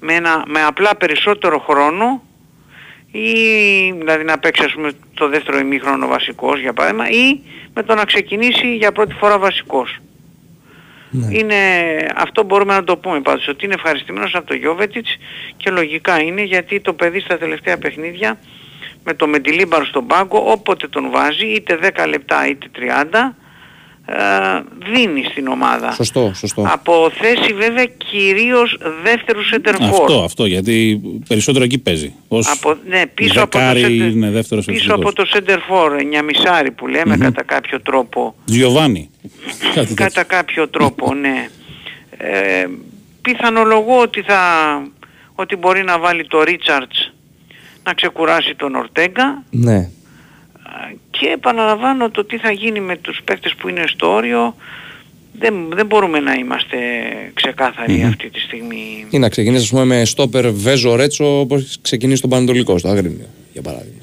[0.00, 2.22] με, ένα, με απλά περισσότερο χρόνο
[3.10, 3.32] ή
[3.98, 7.40] δηλαδή να παίξει ας πούμε το δεύτερο ημίχρονο βασικός για παράδειγμα ή
[7.74, 9.98] με το να ξεκινήσει για πρώτη φορά βασικός.
[11.30, 11.56] Είναι,
[12.16, 15.16] αυτό μπορούμε να το πούμε πάντως ότι είναι ευχαριστημένος από το Γιώβετιτς
[15.56, 18.38] και λογικά είναι γιατί το παιδί στα τελευταία παιχνίδια
[19.04, 23.39] με το Μεντιλίμπαρ στον πάγκο όποτε τον βάζει είτε 10 λεπτά είτε 30 ε,
[24.92, 25.92] δίνει στην ομάδα.
[25.92, 26.64] Σωστό, σωστό.
[26.66, 30.00] Από θέση βέβαια κυρίως δεύτερους center for.
[30.00, 32.14] Αυτό, αυτό, γιατί περισσότερο εκεί παίζει.
[32.28, 35.98] Ως Από, ναι, πίσω από, το δεκάρι center, είναι δεύτερος πίσω από το center for,
[36.00, 38.34] εννιαμισάρι που λέμε κατά κάποιο τρόπο.
[38.44, 39.10] Γιωβάνι.
[39.74, 39.94] Κάτι τέτοιο.
[39.94, 41.48] Κατά κάποιο τρόπο, ναι.
[42.16, 42.66] Ε,
[43.22, 44.42] πιθανολογώ ότι θα
[45.34, 47.12] ότι μπορεί να βάλει το Ρίτσαρτς
[47.82, 49.90] να ξεκουράσει τον Ορτέγκα Ναι.
[51.20, 54.56] Και επαναλαμβάνω το τι θα γίνει με τους παίκτες που είναι στο όριο
[55.38, 56.76] δεν, δεν μπορούμε να είμαστε
[57.34, 59.06] ξεκάθαροι αυτή τη στιγμή.
[59.10, 63.26] Ή να ξεκινήσεις, ας πούμε, με στόπερ Βέζο Ρέτσο όπως ξεκινήσει στον Πανετολικό, στο Αγρίνιο,
[63.52, 63.98] για παράδειγμα.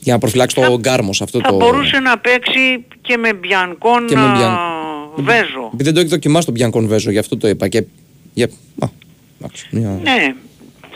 [0.00, 1.56] Για να προφυλάξει το γκάρμος σε αυτό Θα το.
[1.56, 4.58] μπορούσε να παίξει και με Μπιανκόν Και με Μπιαν- α,
[5.16, 5.64] Βέζο.
[5.66, 7.68] Επειδή δεν το έχει δοκιμάσει τον Μπιανκόν Βέζο, γι' αυτό το είπα.
[7.68, 7.84] Και...
[8.34, 8.46] Για...
[8.78, 8.86] Α,
[9.40, 10.34] Εντάξει, μια- Ναι,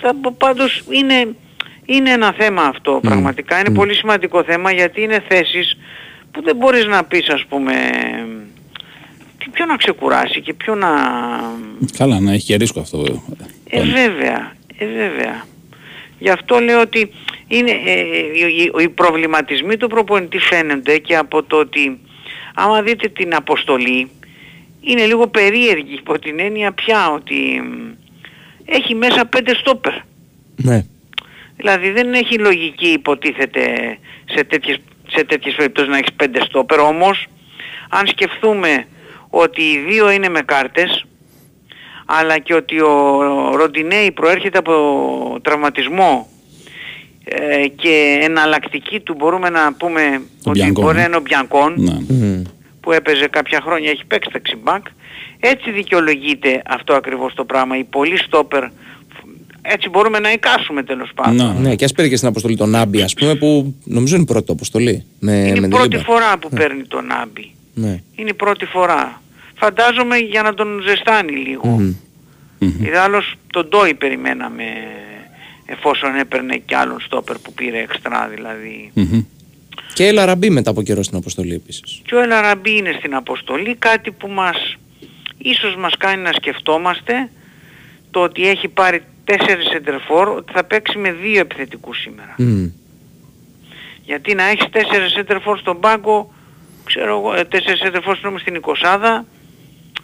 [0.01, 1.29] θα, πω- πάντως είναι,
[1.87, 3.59] είναι ένα θέμα αυτό πραγματικά.
[3.59, 5.77] Είναι πολύ σημαντικό θέμα γιατί είναι θέσεις
[6.31, 7.73] που δεν μπορείς να πεις ας πούμε
[9.39, 10.89] τι- ποιο να ξεκουράσει και ποιο να...
[11.99, 13.23] Καλά, να έχει και ρίσκο αυτό.
[13.71, 15.45] Ε, βέβαια, ε, βέβαια.
[16.19, 17.11] Γι' αυτό λέω ότι
[17.49, 21.99] είναι, ε, οι, οι- οι προβληματισμοί του προπονητή φαίνονται και από το ότι
[22.55, 24.11] άμα δείτε την αποστολή
[24.81, 27.35] είναι λίγο περίεργη υπό την έννοια πια ότι
[27.65, 27.93] μ,
[28.65, 29.93] έχει μέσα πέντε στόπερ.
[30.57, 30.85] Ναι.
[31.67, 33.63] Δηλαδή δεν έχει λογική υποτίθεται
[34.25, 37.27] σε τέτοιες, σε τέτοιες περιπτώσεις να έχεις πέντε στόπερ όμως
[37.89, 38.87] αν σκεφτούμε
[39.31, 41.05] ότι οι δύο είναι με κάρτες
[42.07, 46.29] αλλά και ότι ο Ροντινέη προέρχεται από τραυματισμό
[47.25, 51.01] ε, και εναλλακτική του μπορούμε να πούμε ότι Μπιανκόν, μπορεί ε.
[51.01, 51.97] να είναι ο Μπιανκόν Ναι.
[52.09, 52.43] Μμμ.
[52.81, 54.87] που έπαιζε κάποια χρόνια, έχει παίξει δεξιμπάκ.
[55.41, 57.77] Έτσι δικαιολογείται αυτό ακριβώς το πράγμα.
[57.79, 58.65] Οι πολλοί στόπερ,
[59.69, 61.55] έτσι μπορούμε να εικάσουμε τέλος πάντων.
[61.61, 61.69] Ναι.
[61.69, 64.27] Ναι, και ας πήρε και στην αποστολή τον Άμπι, ας πούμε, που νομίζω είναι η
[64.27, 65.05] πρώτη του αποστολή.
[65.19, 66.03] Με, Είναι με η τη πρώτη Λίμπα.
[66.03, 67.51] φορά που παίρνει τον Άμπι.
[67.75, 68.01] Ναι.
[68.15, 69.23] Είναι η πρώτη φορά.
[69.55, 71.67] Φαντάζομαι για να τον ζεστάνει λίγο.
[71.69, 71.95] Μμμ.
[72.59, 72.85] Μμμ.
[72.85, 74.65] Ειδάλλως τον Ντόι περιμέναμε
[75.67, 78.91] εφόσον έπαιρνε κι άλλον στόπερ που πήρε έξτρα δηλαδή.
[78.95, 79.25] Μμμ.
[79.95, 82.01] Και Ελ Αραμπί μετά από καιρό στην αποστολή επίσης.
[82.07, 84.77] Και ο Ελ Αραμπί είναι στην αποστολή, κάτι που μας,
[85.39, 87.31] ίσως μας κάνει να σκεφτόμαστε
[88.11, 92.35] το ότι έχει πάρει τέσσερις σεντερφόρ, ότι θα παίξει με δύο επιθετικούς σήμερα.
[94.05, 96.33] Γιατί να έχεις τέσσερις σεντερφόρ στον πάγκο,
[96.85, 99.25] ξέρω εγώ, ε, τέσσερις σεντερφόρ συγγνώμη, στην εικοσάδα,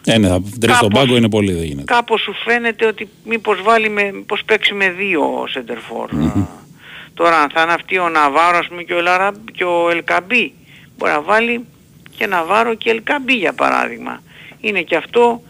[0.05, 1.93] Ε, ναι, θα τρεις στον Κάπως- πάγκο είναι πολύ, δεν γίνεται.
[1.93, 6.09] κάπως σου φαίνεται ότι μήπως, βάλει με, μήπως παίξει με δύο σεντερφόρ.
[7.13, 9.31] Τώρα αν θα είναι αυτοί ο Ναβάρο ας πούμε και ο, Ελαρα...
[9.53, 10.53] και ο Ελκαμπή
[10.97, 11.65] μπορεί να βάλει
[12.17, 14.21] και Ναβάρο και Ελκαμπή για παράδειγμα.
[14.59, 15.41] Είναι και αυτό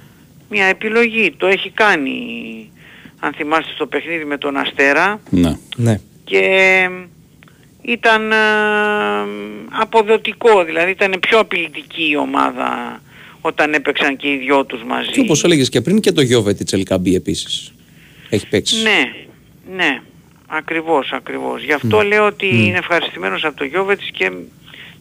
[0.50, 1.32] μια επιλογή.
[1.38, 2.72] Το έχει κάνει
[3.26, 5.58] αν θυμάστε στο παιχνίδι με τον Αστέρα Ναι.
[5.76, 6.00] Ναι.
[6.24, 6.90] και
[7.82, 8.36] ήταν ε,
[9.70, 13.02] αποδοτικό, δηλαδή ήταν πιο απειλητική η ομάδα
[13.42, 15.10] όταν έπαιξαν και οι δυο τους μαζί.
[15.10, 17.74] Και όπως έλεγες και πριν και το Γιώβετη Τσελκαμπή επίσης.
[18.30, 18.84] Έχει παίξει.
[18.84, 19.14] Ναι,
[19.76, 20.02] ναι,
[20.48, 21.64] ακριβώς, ακριβώς.
[21.64, 24.32] Γι' αυτό λέω ότι είναι ευχαριστημένος από το Γιώβετς και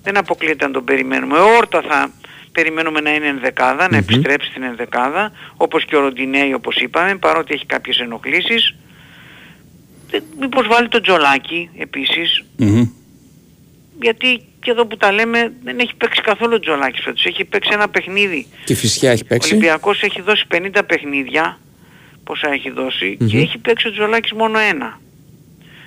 [0.03, 1.39] δεν αποκλείεται να τον περιμένουμε.
[1.39, 2.11] Ο Όρτα θα
[2.53, 7.55] περιμένουμε να είναι ενδεκάδα, να επιστρέψει στην ενδεκάδα, όπως και ο Ροντινέη όπως είπαμε, παρότι
[7.55, 8.75] έχει κάποιες ενοχλήσεις.
[10.11, 12.89] Δεν- Μήπως βάλει τον Τζολάκη επίσης, Μμμ.
[14.03, 17.25] γιατί και εδώ που τα λέμε δεν έχει παίξει καθόλου ο Τζολάκης φέτος.
[17.25, 19.53] Έχει παίξει ένα παιχνίδι Και φυσικά έχει ο παίξει.
[19.55, 21.59] Ολυμπιακός έχει δώσει 50 παιχνίδια,
[22.25, 25.01] πόσα έχει δώσει, και έχει παίξει ο Τζολάκης μόνο ένα.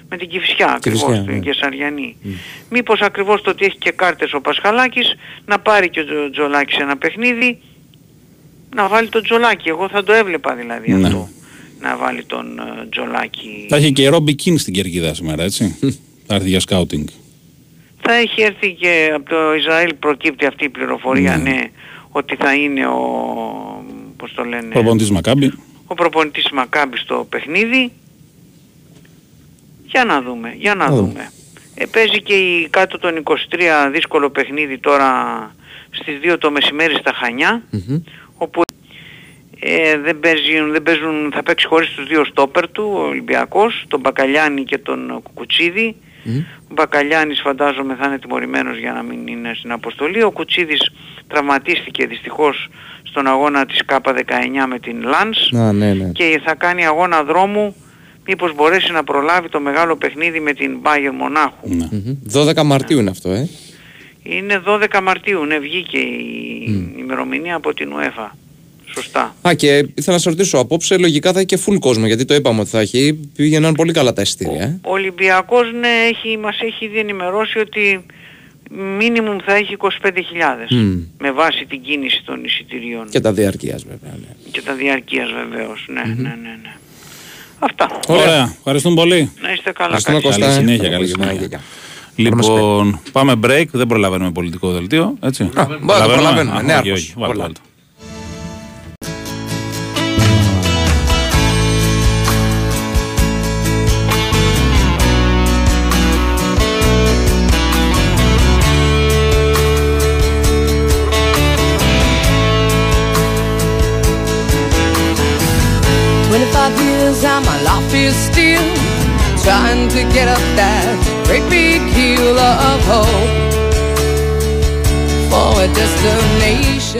[0.09, 1.39] Με την Κηφισιά ακριβώς, Κηφισιά, την ναι.
[1.39, 2.15] Κεσαριανή.
[2.69, 5.15] Μήπως ακριβώς το ότι έχει και κάρτες ο Πασχαλάκης,
[5.45, 7.59] να πάρει και ο Τζο- Τζολάκης ένα παιχνίδι,
[8.75, 9.69] να βάλει τον Τζολάκη.
[9.69, 11.07] Εγώ θα το έβλεπα δηλαδή Ναι.
[11.07, 11.29] αυτό.
[11.81, 13.65] Να βάλει τον ε, Τζολάκη.
[13.69, 15.77] Θα έχει και Ρόμπι Κιν στην κερκίδα σήμερα, έτσι.
[16.27, 17.07] θα έρθει για σκάουτινγκ.
[18.01, 21.61] Θα έχει έρθει και από το Ισραήλ προκύπτει αυτή η πληροφορία, ναι,
[22.09, 22.99] ότι θα είναι ο...
[24.17, 24.67] πώς το λένε...
[24.73, 25.51] Προπονητής Μακάμπη.
[25.85, 27.91] ο προπονητής Μακάμπης στο παιχνίδι.
[29.95, 31.07] Για να δούμε, για να Να δούμε.
[31.09, 31.31] δούμε.
[31.75, 33.33] Ε, παίζει και η κάτω των 23
[33.91, 35.11] δύσκολο παιχνίδι τώρα
[35.89, 38.01] στις 2 το μεσημέρι στα Χανιά, Μμμ.
[38.37, 38.61] όπου
[39.59, 43.99] ε, δεν, παίζουν, δεν παίζουν, θα παίξει χωρίς τους δύο στόπερ του, ο Ολυμπιακός, τον
[43.99, 45.95] Μπακαλιάνη και τον Κουκουτσίδη.
[46.23, 46.37] Μμ.
[46.69, 50.23] Ο Μπακαλιάνης φαντάζομαι θα είναι τιμωρημένος για να μην είναι στην αποστολή.
[50.23, 50.91] Ο Κουτσίδης
[51.27, 52.69] τραυματίστηκε δυστυχώς
[53.03, 56.09] στον αγώνα της K19 με την Λανς Α, ναι, ναι.
[56.11, 57.75] και θα κάνει αγώνα δρόμου
[58.27, 61.55] μήπως μπορέσει να προλάβει το μεγάλο παιχνίδι με την Bayern Μονάχου.
[61.63, 61.87] Ναι.
[61.91, 62.17] Μμμ.
[62.33, 63.49] 12 Μαρτίου είναι αυτό, ε.
[64.23, 68.29] Είναι 12 Μαρτίου, ναι, βγήκε η ημερομηνία από την UEFA.
[68.93, 69.35] Σωστά.
[69.47, 72.33] Α, και ήθελα να σε ρωτήσω, απόψε λογικά θα έχει και full κόσμο, γιατί το
[72.33, 73.29] είπαμε ότι θα έχει.
[73.35, 74.61] Πήγαιναν πολύ καλά τα εισιτήρια.
[74.63, 74.79] Ε.
[74.83, 78.05] Ο Ολυμπιακός, ναι, έχει, μας έχει ήδη ενημερώσει ότι
[78.97, 79.89] μίνιμουμ θα έχει 25.000
[80.69, 80.99] Μμ.
[81.17, 84.11] με βάση την κίνηση των εισιτηρίων Και τα διαρκείας βέβαια.
[84.19, 84.49] Ναι.
[84.51, 85.85] και τα διαρκείας βεβαίως.
[85.89, 86.75] Ναι, ναι, ναι, ναι.
[87.65, 87.99] Αυτά.
[88.07, 88.53] Ωραία.
[88.57, 89.31] Ευχαριστούμε πολύ.
[89.41, 89.95] Να είστε καλά.
[89.95, 90.45] Ευχαριστούμε, καλή Κώστα.
[90.45, 91.23] Καλή συνέχεια, Καλό καλή απόγευμα.
[91.25, 91.47] συνέχεια.
[91.47, 91.59] Γεια,
[92.15, 92.29] γεια.
[92.29, 93.65] Λοιπόν, πάμε break.
[93.71, 95.13] Δεν προλαβαίνουμε πολιτικό δελτίο.
[95.21, 95.43] Έτσι.
[95.53, 96.57] Α, μπορεί να το προλαβαίνουμε.
[96.57, 97.13] Α, Ναι, όχι, άρπος.
[97.17, 97.51] όχι.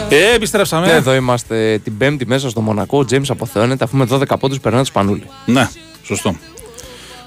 [0.09, 0.85] Ε, επιστρέψαμε.
[0.85, 2.97] Και εδώ είμαστε την Πέμπτη μέσα στο Μονακό.
[2.97, 5.23] Ο Τζέιμς αποθεώνεται αφού με 12 πόντους περνά του Πανούλη.
[5.45, 5.69] Ναι,
[6.03, 6.35] σωστό.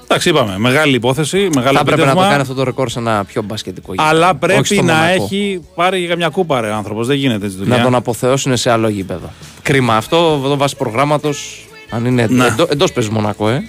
[0.03, 0.57] Εντάξει, είπαμε.
[0.57, 3.41] Μεγάλη υπόθεση, μεγάλο Θα έπρεπε να το επίτευγμα, κάνει αυτό το ρεκόρ σε ένα πιο
[3.41, 4.09] μπασκετικό γήπεδο.
[4.09, 5.23] Αλλά Όχι πρέπει στο να Μονακό.
[5.23, 7.07] έχει πάρει και καμιά κούπα, ρε άνθρωπος.
[7.07, 7.77] Δεν γίνεται έτσι δουλειά.
[7.77, 9.29] Να τον αποθεώσουν σε άλλο γήπεδο.
[9.61, 11.65] Κρίμα αυτό, εδώ βάσει προγράμματος.
[11.89, 12.45] Αν είναι Ναι.
[12.45, 13.63] εντό, εντός παίζει Μονακό, ε.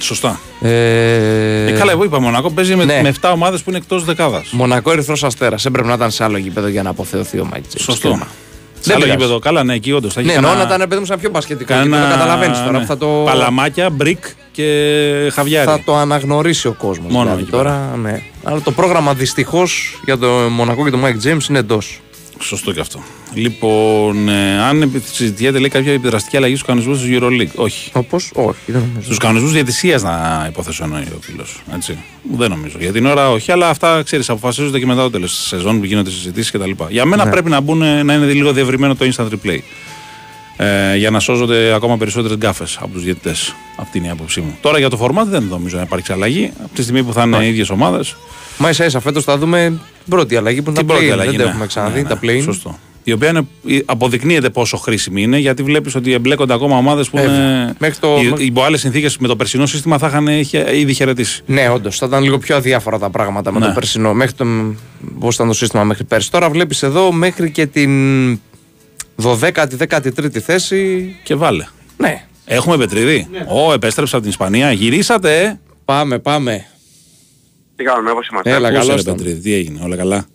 [0.00, 0.40] Σωστά.
[0.60, 1.66] ε...
[1.66, 3.00] Ε, καλά, εγώ είπα Μονακό παίζει με, Ναι.
[3.02, 4.48] με 7 ομάδες που είναι εκτός δεκάδας.
[4.50, 5.64] Μονακό Ερυθρός Αστέρας.
[5.64, 7.82] Έπρεπε να ήταν σε άλλο γήπεδο για να αποθεωθεί ο Μάικ Τζέιμς.
[7.84, 8.08] Σωστό.
[8.08, 8.26] Κρίμα.
[8.80, 9.18] Σε άλλο πειράζει.
[9.20, 9.38] γήπεδο.
[9.38, 10.16] Καλά, ναι, εκεί όντως.
[10.16, 12.02] Ναι, εννοώ να ήταν παιδί μου σαν πιο μπασκετικό γήπεδο.
[12.04, 12.70] Το καταλαβαίνεις τώρα.
[12.72, 12.78] ναι.
[12.78, 15.66] που Θα το, Παλαμάκια, μπρικ και χαβιάρι.
[15.68, 17.12] θα το αναγνωρίσει ο κόσμος.
[17.12, 18.22] Μόνο δηλαδή, εκεί τώρα, ναι.
[18.42, 22.00] Αλλά το πρόγραμμα δυστυχώς για το Μονακό και το Μάικ Τζέιμς είναι εντός.
[22.40, 23.02] Σωστό και αυτό.
[23.34, 27.54] Λοιπόν, ε, αν επι- συζητιέται λέει κάποια επιδραστική αλλαγή στους κανονισμούς της EuroLeague.
[27.54, 27.90] Όχι.
[27.94, 29.00] Όπως, όχι, δεν νομίζω.
[29.04, 31.62] Στους κανονισμούς διαιτησία να υποθέσω εννοεί ο φίλος.
[31.74, 31.98] Έτσι.
[32.36, 32.76] Δεν νομίζω.
[32.80, 35.84] Για την ώρα όχι, αλλά αυτά ξέρεις, αποφασίζονται και μετά το τέλος της σεζόν που
[35.84, 36.70] γίνονται συζητήσεις κτλ.
[36.88, 37.30] Για μένα Ναι.
[37.30, 39.58] πρέπει να, μπουν, να είναι λίγο διευρυμένο το instant replay.
[40.58, 43.54] Ε, για να σώζονται ακόμα περισσότερε γκάφες από τους διαιτητές.
[43.76, 44.56] Αυτή είναι η άποψή μου.
[44.60, 46.52] Τώρα για το format δεν νομίζω να υπάρξει αλλαγή.
[46.64, 48.16] Από τη στιγμή που θα είναι οι ίδιες ομάδες.
[48.58, 49.66] Μα ίσα ίσα φέτος θα δούμε
[50.02, 51.12] την πρώτη αλλαγή που είναι Την τα πρώτη play-in.
[51.12, 51.30] αλλαγή.
[51.30, 51.50] Δεν τα ναι.
[51.50, 52.02] έχουμε ξαναδεί.
[52.02, 52.78] Ναι, Τα ναι, play Σωστό.
[53.04, 53.46] Η οποία είναι,
[53.84, 57.34] αποδεικνύεται πόσο χρήσιμη είναι γιατί βλέπεις ότι εμπλέκονται ακόμα ομάδες που Βέβαια.
[57.34, 57.74] είναι.
[57.78, 61.42] Μέχρι το- οι- υπό άλλες συνθήκες με το περσινό σύστημα θα είχαν είχε- ήδη χαιρετήσει.
[61.46, 61.98] Ναι, όντως.
[61.98, 63.66] Θα ήταν λίγο πιο αδιάφορα τα πράγματα με Ναι.
[63.66, 64.14] το περσινό.
[64.14, 64.44] Μέχρι το.
[65.18, 66.30] Πώς ήταν το σύστημα μέχρι πέρσι.
[66.30, 67.90] Τώρα βλέπεις εδώ μέχρι και την
[69.22, 71.14] 12η-13η θέση.
[71.22, 71.66] Και βάλε.
[71.96, 72.24] Ναι.
[72.44, 73.28] Έχουμε Πετρίδη.
[73.48, 74.72] Ω, επέστρεψα από την Ισπανία.
[74.72, 75.58] Γυρίσατε, ε.
[75.84, 76.66] Πάμε, πάμε.
[77.76, 79.14] Τι κάνουμε, όπως είμαστε; Έλα, Πού καλώς είσαι, ρε, ήταν.
[79.14, 80.26] Πετρίδη, τι έγινε, όλα καλά;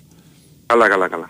[0.65, 1.29] Καλά, καλά, καλά.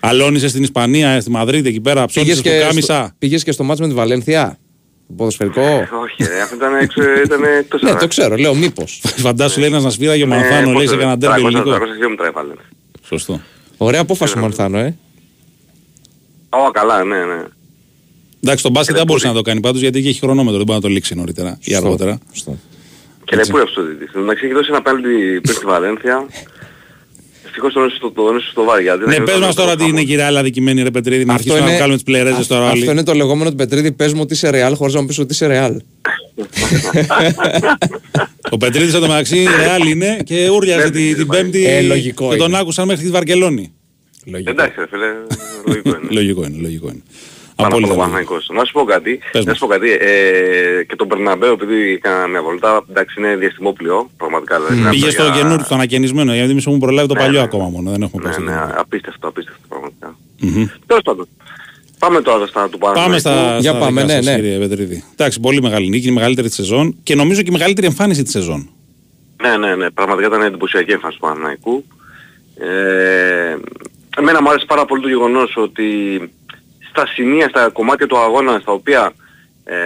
[0.00, 2.94] Αλώνησε στην Ισπανία, ε, στη Μαδρίτη, εκεί πέρα, Πήγες ψώνισε και, στο κάμισα.
[3.04, 4.58] στο, πήγες και στο μάτς με τη Βαλένθια.
[5.08, 5.62] Το ποδοσφαιρικό;
[6.02, 8.02] Όχι, ρε, αυτό ήταν έξω, ήταν εκτός ναι, έδρας.
[8.02, 9.00] το ξέρω, λέω μήπως.
[9.24, 11.70] Φαντάσου λέει ένας να σφύραγε ο Ναι, Μανθάνο, λέει πόσο, σε κανένα τέρμι 300, ελληνικό.
[11.70, 12.52] 302 μου τρέβαλε.
[13.02, 13.40] Σωστό.
[13.76, 14.96] Ωραία απόφαση ο Μανθάνο, ε.
[16.50, 17.42] Ω, καλά, ναι, ναι.
[18.42, 20.84] Εντάξει, τον μπάσκετ δεν μπορούσε να το κάνει πάντως γιατί είχε χρονόμετρο, δεν μπορεί να
[20.84, 22.18] το λήξει νωρίτερα ή Σωστό, αργότερα.
[22.32, 22.58] σωστό.
[23.24, 24.06] Και λέει πού αυτό δίδυς.
[24.06, 26.26] Εν τω μεταξύ έχει δώσει ένα πέναλτι πριν στη Βαλένθια.
[27.46, 28.80] Ευτυχώς τον έσωσε στο, τον έσωσε στο βάρ.
[28.80, 29.92] γιατί δεν Ναι, ήταν πες μας το τώρα τι χαμό.
[29.96, 32.78] είναι κυρία άλλα δικημένη ρε Πετρίδη, να αρχίσουμε να βγάλουμε τις πλερέζε αυτό- τώρα Αυτό
[32.80, 32.90] όλοι.
[32.90, 33.92] είναι το λεγόμενο του Πετρίδη.
[33.92, 35.80] Πες μου ότι είσαι ρεάλ χωρίς να μου πεις ότι είσαι ρεάλ.
[38.50, 41.80] Ο Πετρίδης εδώ μεταξύ ρεάλ είναι και ούριαζε Ναι, τη- ναι, την ναι, Πέμπτη Ε,
[41.82, 42.58] λογικό και τον είναι.
[42.58, 43.72] άκουσαν μέχρι τη Βαρκελόνη.
[44.44, 45.06] Εντάξει, ρε φίλε,
[45.66, 46.08] λογικό είναι.
[46.18, 47.02] Λογικό είναι, λογικό είναι.
[47.56, 47.94] Πάνω από Απόλυτα.
[47.94, 48.16] το λογικό.
[48.18, 48.50] Παναθηναϊκός.
[48.58, 49.18] Να σου πω κάτι.
[49.32, 49.58] Πες Να μας.
[49.58, 49.90] σου πω κάτι.
[49.90, 54.56] Ε, και τον Περναμπέο, επειδή έκανα μια βολτά, εντάξει είναι διαστημόπλαιο, πραγματικά.
[54.56, 57.20] δηλαδή, είναι Πήγες αυτό στο για- καινούριο, στο ανακαινισμένο, γιατί εμείς έχουμε προλάβει το Ναι,
[57.20, 57.44] παλιό ναι.
[57.44, 57.90] ακόμα μόνο.
[57.90, 58.44] Δεν έχουμε Ναι, πάει.
[58.44, 60.16] ναι, στο απίστευτο, απίστευτο πραγματικά.
[60.40, 60.66] Μμμ.
[60.86, 61.28] Τέλος πάντων.
[61.98, 63.10] Πάμε τώρα στα του Παναθηναϊκού.
[63.10, 64.40] Πάμε στα, Για στα πάμε, δικά ναι, σας, ναι.
[64.40, 65.04] κύριε Πετρίδη.
[65.12, 68.32] Εντάξει, πολύ μεγάλη νίκη, η μεγαλύτερη της σεζόν και νομίζω και η μεγαλύτερη εμφάνιση της
[68.32, 68.70] σεζόν.
[69.42, 69.90] Ναι, ναι, ναι.
[69.90, 71.84] Πραγματικά ήταν εντυπωσιακή εμφάνιση του Παναθηναϊκού.
[72.60, 73.56] Ε,
[74.18, 75.86] εμένα μου άρεσε πάρα πολύ το γεγονός ότι
[76.90, 79.12] στα σημεία, στα κομμάτια του αγώνα στα οποία
[79.64, 79.76] ε,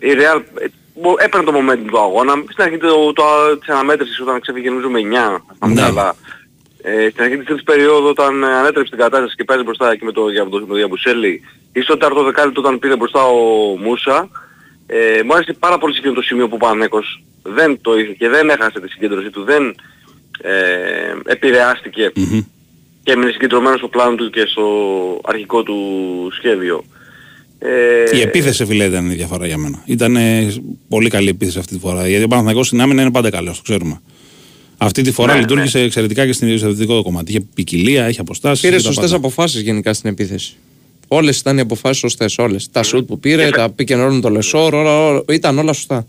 [0.00, 2.32] η Real ε, μπο- έπαιρνε το momentum του αγώνα.
[2.50, 3.22] Στην αρχή το, το,
[3.58, 5.74] της αναμέτρησης όταν ξέφυγε νομίζω με 9, Ναι.
[5.74, 5.80] ναι.
[5.80, 6.14] καλά.
[6.82, 10.04] Ε, στην αρχή της τρίτης περίοδου όταν ε, ανέτρεψε την κατάσταση και παίζει μπροστά εκεί
[10.04, 11.42] με το, για- με το Διαμπουσέλη
[11.72, 13.34] ή στο τέταρτο δεκάλεπτο όταν πήρε μπροστά ο
[13.78, 14.28] Μούσα
[14.86, 18.12] ε, μου άρεσε πάρα πολύ σε εκείνο το σημείο που ο Πανέκος δεν το είχε
[18.12, 19.74] και δεν έχασε τη συγκέντρωσή του, δεν
[20.42, 20.52] ε,
[21.24, 22.40] επηρεάστηκε Μμμ.
[23.08, 24.64] Και έμεινε συγκεντρωμένος στο πλάνο του και στο
[25.24, 25.76] αρχικό του
[26.36, 26.84] σχέδιο.
[27.58, 29.82] Ε, Η επίθεση, φίλε, ήταν η διαφορά για μένα.
[29.84, 30.54] Ήταν ε,
[30.88, 32.08] πολύ καλή επίθεση αυτή τη φορά.
[32.08, 34.00] Γιατί ο Παναθηναϊκός στην άμυνα είναι πάντα καλός, το ξέρουμε.
[34.78, 37.30] Αυτή τη φορά Ναι, λειτουργήσε εξαιρετικά και στην στο κομμάτι.
[37.30, 38.68] Είχε ποικιλία, έχει αποστάσεις.
[38.68, 40.56] Πήρε σωστές αποφάσεις γενικά στην επίθεση.
[41.08, 42.38] Όλες ήταν οι αποφάσεις σωστές.
[42.38, 42.70] Όλες.
[42.70, 45.72] Τα σουτ που πήρε, τα pick and roll με το Λεσόρ, όλα, όλα, ήταν όλα
[45.72, 46.06] σωστά.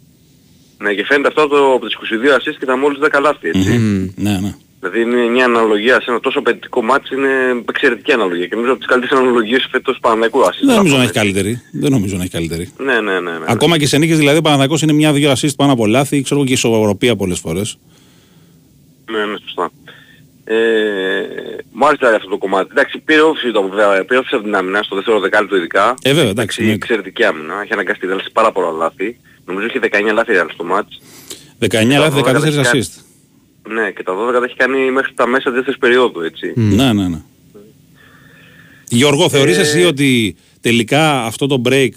[0.78, 3.70] Ναι, και φαίνεται αυτό το, από τις 22 assists και τα μόλις 10 λάθη, έτσι.
[4.16, 4.56] Ναι, ναι.
[4.80, 8.46] Δηλαδή είναι μια αναλογία σε ένα τόσο απαιτητικό μάτι, είναι εξαιρετική αναλογία.
[8.46, 10.66] Και νομίζω από τις καλύτερες αναλογίες φέτος του Παναγικού assist.
[10.66, 11.20] Δεν νομίζω να έχει έτσι.
[11.20, 11.62] καλύτερη.
[11.72, 12.72] Δεν νομίζω να έχει καλύτερη.
[12.78, 13.32] Ναι, ναι, ναι.
[13.32, 13.46] ναι.
[13.48, 16.50] Ακόμα και σε νίκες δηλαδή ο Παναθηναϊκός είναι μια-δύο assist πάνω από λάθη, ξέρω εγώ
[16.50, 17.78] και ισορροπία πολλές φορές.
[19.12, 19.72] Ναι, ναι, σωστά.
[20.44, 20.56] Ε,
[21.72, 22.68] μου άρεσε δηλαδή αυτό το κομμάτι.
[22.72, 25.96] Εντάξει, πήρε όφηση, το, βέβαια, πήρε όφηση από την άμυνα, στο δεύτερο δεκάλεπτο ειδικά.
[26.02, 26.64] Ε, βέβαια, εντάξει.
[26.64, 26.72] Η ναι.
[26.72, 27.62] εξαιρετική άμυνα.
[27.62, 29.20] Έχει αναγκαστεί δηλαδή σε πάρα πολλά λάθη.
[29.46, 31.02] Νομίζω είχε 19 λάθη δηλαδή, στο μάτς.
[31.60, 32.30] 19 λάθη, 14
[32.66, 33.09] assist.
[33.68, 36.54] Ναι, και τα 12 τα έχει κάνει μέχρι τα μέσα της δεύτερης περίοδου, έτσι.
[36.56, 37.22] Ναι, ναι, ναι.
[38.90, 41.90] Γιώργο, θεωρείς Ε, εσύ ότι τελικά αυτό το break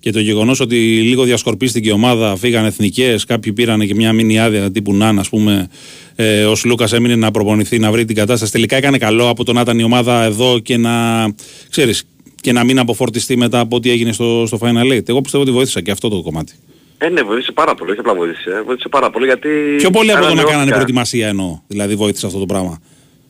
[0.00, 4.38] και το γεγονός ότι λίγο διασκορπίστηκε η ομάδα, φύγαν εθνικές, κάποιοι πήραν και μια μήνυ
[4.38, 5.68] άδεια τύπου Ναν, ας πούμε.
[6.14, 8.52] Ε, ο Λούκας έμεινε να προπονηθεί, να βρει την κατάσταση.
[8.52, 11.26] Τελικά έκανε καλό από το να ήταν η ομάδα εδώ και να,
[11.70, 12.04] ξέρεις,
[12.40, 15.08] και να μην αποφορτιστεί μετά από ό,τι έγινε στο, στο Final Eight.
[15.08, 16.52] Εγώ πιστεύω ότι βοήθησα και αυτό το κομμάτι.
[16.98, 18.50] Ε, ναι, βοήθησε πάρα πολύ, όχι απλά βοήθησε.
[18.50, 19.48] ε, Βοήθησε πάρα πολύ γιατί...
[19.78, 20.52] Πιο πολύ από το να ανανεώθηκα.
[20.52, 21.58] κάνανε προετοιμασία εννοώ.
[21.66, 22.80] Δηλαδή βοήθησε αυτό το πράγμα.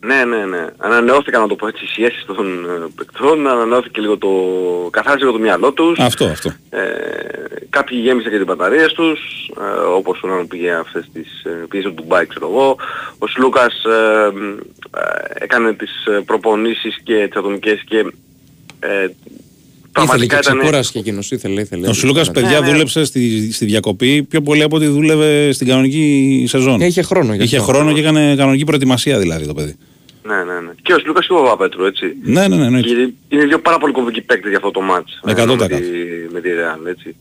[0.00, 0.66] Ναι, ναι, ναι.
[0.76, 4.28] Ανανεώθηκαν να το πω έτσι οι σχέσεις των ε, παικτών, ανανεώθηκε λίγο το...
[4.90, 5.98] καθάρισε λίγο το μυαλό τους.
[5.98, 6.52] Αυτό, αυτό.
[6.70, 6.80] Ε,
[7.70, 9.20] κάποιοι γέμισαν και τις μπαταρίες τους,
[9.60, 12.76] ε, όπως ο Νάνο πήγε αυτές τις, ε, πήγε στο Ντουμπάι ξέρω εγώ.
[13.18, 14.32] Ο Σλούκας ε,
[14.98, 17.98] ε, έκανε τις ε, προπονήσεις και τις ατομικές και
[18.80, 19.08] ε,
[20.04, 21.88] Ήθελε και ήταν- ξεκούραση και εκείνος, ήθελε, ήθελε.
[21.88, 22.72] Ο Σλούκας, παιδιά, Ναι, ναι.
[22.72, 26.78] δούλεψε στη, στη διακοπή πιο πολύ από ό,τι δούλευε στην κανονική σεζόν.
[26.78, 27.72] Ναι, είχε χρόνο γι' Είχε αυτό.
[27.72, 29.76] χρόνο και έκανε κανονική προετοιμασία δηλαδή το παιδί.
[30.22, 30.70] Ναι, ναι, ναι.
[30.82, 32.06] Και ο Σλούκας και ο Παπαπέτρου, έτσι.
[32.22, 32.64] Ναι, ναι, ναι.
[32.64, 32.88] εννοείται.
[33.28, 35.20] Και είναι δύο πάρα πολύ κομβικοί παίκτες για αυτό το μάτς.
[35.26, 35.58] ε, 100%.
[35.58, 35.86] Με τη,
[36.32, 37.16] με τη Real, έτσι.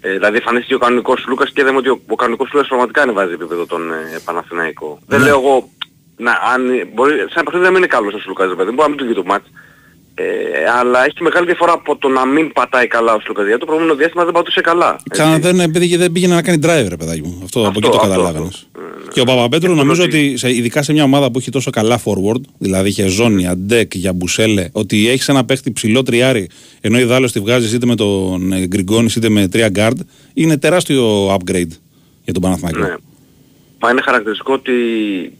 [0.00, 3.32] Ε, δηλαδή εμφανίστηκε ο κανονικός Λούκας και είδαμε ότι ο, ο κανονικός Λούκας πραγματικά ανεβάζει
[3.32, 4.98] επίπεδο τον ε, Παναθηναϊκό.
[5.06, 5.24] Δεν Ναι.
[5.26, 5.70] λέω εγώ,
[6.16, 6.62] να, αν,
[6.94, 9.14] μπορεί, σαν παιχνίδι να μην είναι καλός ο Λούκας, παιδί, μπορεί να μην του βγει
[9.14, 9.46] το μάτς.
[10.20, 13.44] Ε, αλλά έχει μεγάλη διαφορά από το να μην πατάει καλά ο Λούκας.
[13.44, 14.90] Γιατί το προηγούμενο διάστημα δεν πατούσε καλά.
[14.92, 15.04] έτσι.
[15.10, 17.40] Ξανά δεν, επειδή δεν πήγαινε να κάνει driver, παιδάκι μου.
[17.44, 18.66] Αυτό, από εκεί το αυτό, καταλάβαινες.
[18.74, 18.80] αυτό.
[18.80, 21.70] Ε, Και ο Παπαπέτρου νομίζω ότι- ότι σε, ειδικά σε μια ομάδα που έχει τόσο
[21.70, 26.48] καλά forward, δηλαδή είχε ζώνη, αντέκ, για μπουσέλε, ότι έχεις ένα παίχτη ψηλό τριάρι,
[26.80, 29.96] ενώ η Δάλος τη βγάζεις είτε με τον ε, Γκριγκόνης είτε με τρία guard,
[30.34, 31.72] είναι τεράστιο upgrade
[32.24, 32.78] για τον Παναθηναϊκό.
[32.80, 32.94] Ναι.
[33.80, 34.72] Μα είναι χαρακτηριστικό ότι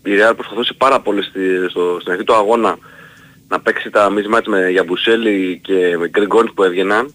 [0.05, 1.41] η Real προσπαθούσε πάρα πολύ στη,
[1.71, 2.79] στο, στην αρχή του αγώνα
[3.49, 7.15] να παίξει τα mismatch με Γιαμπουσέλη και με Γκριγκόνης που έβγαιναν.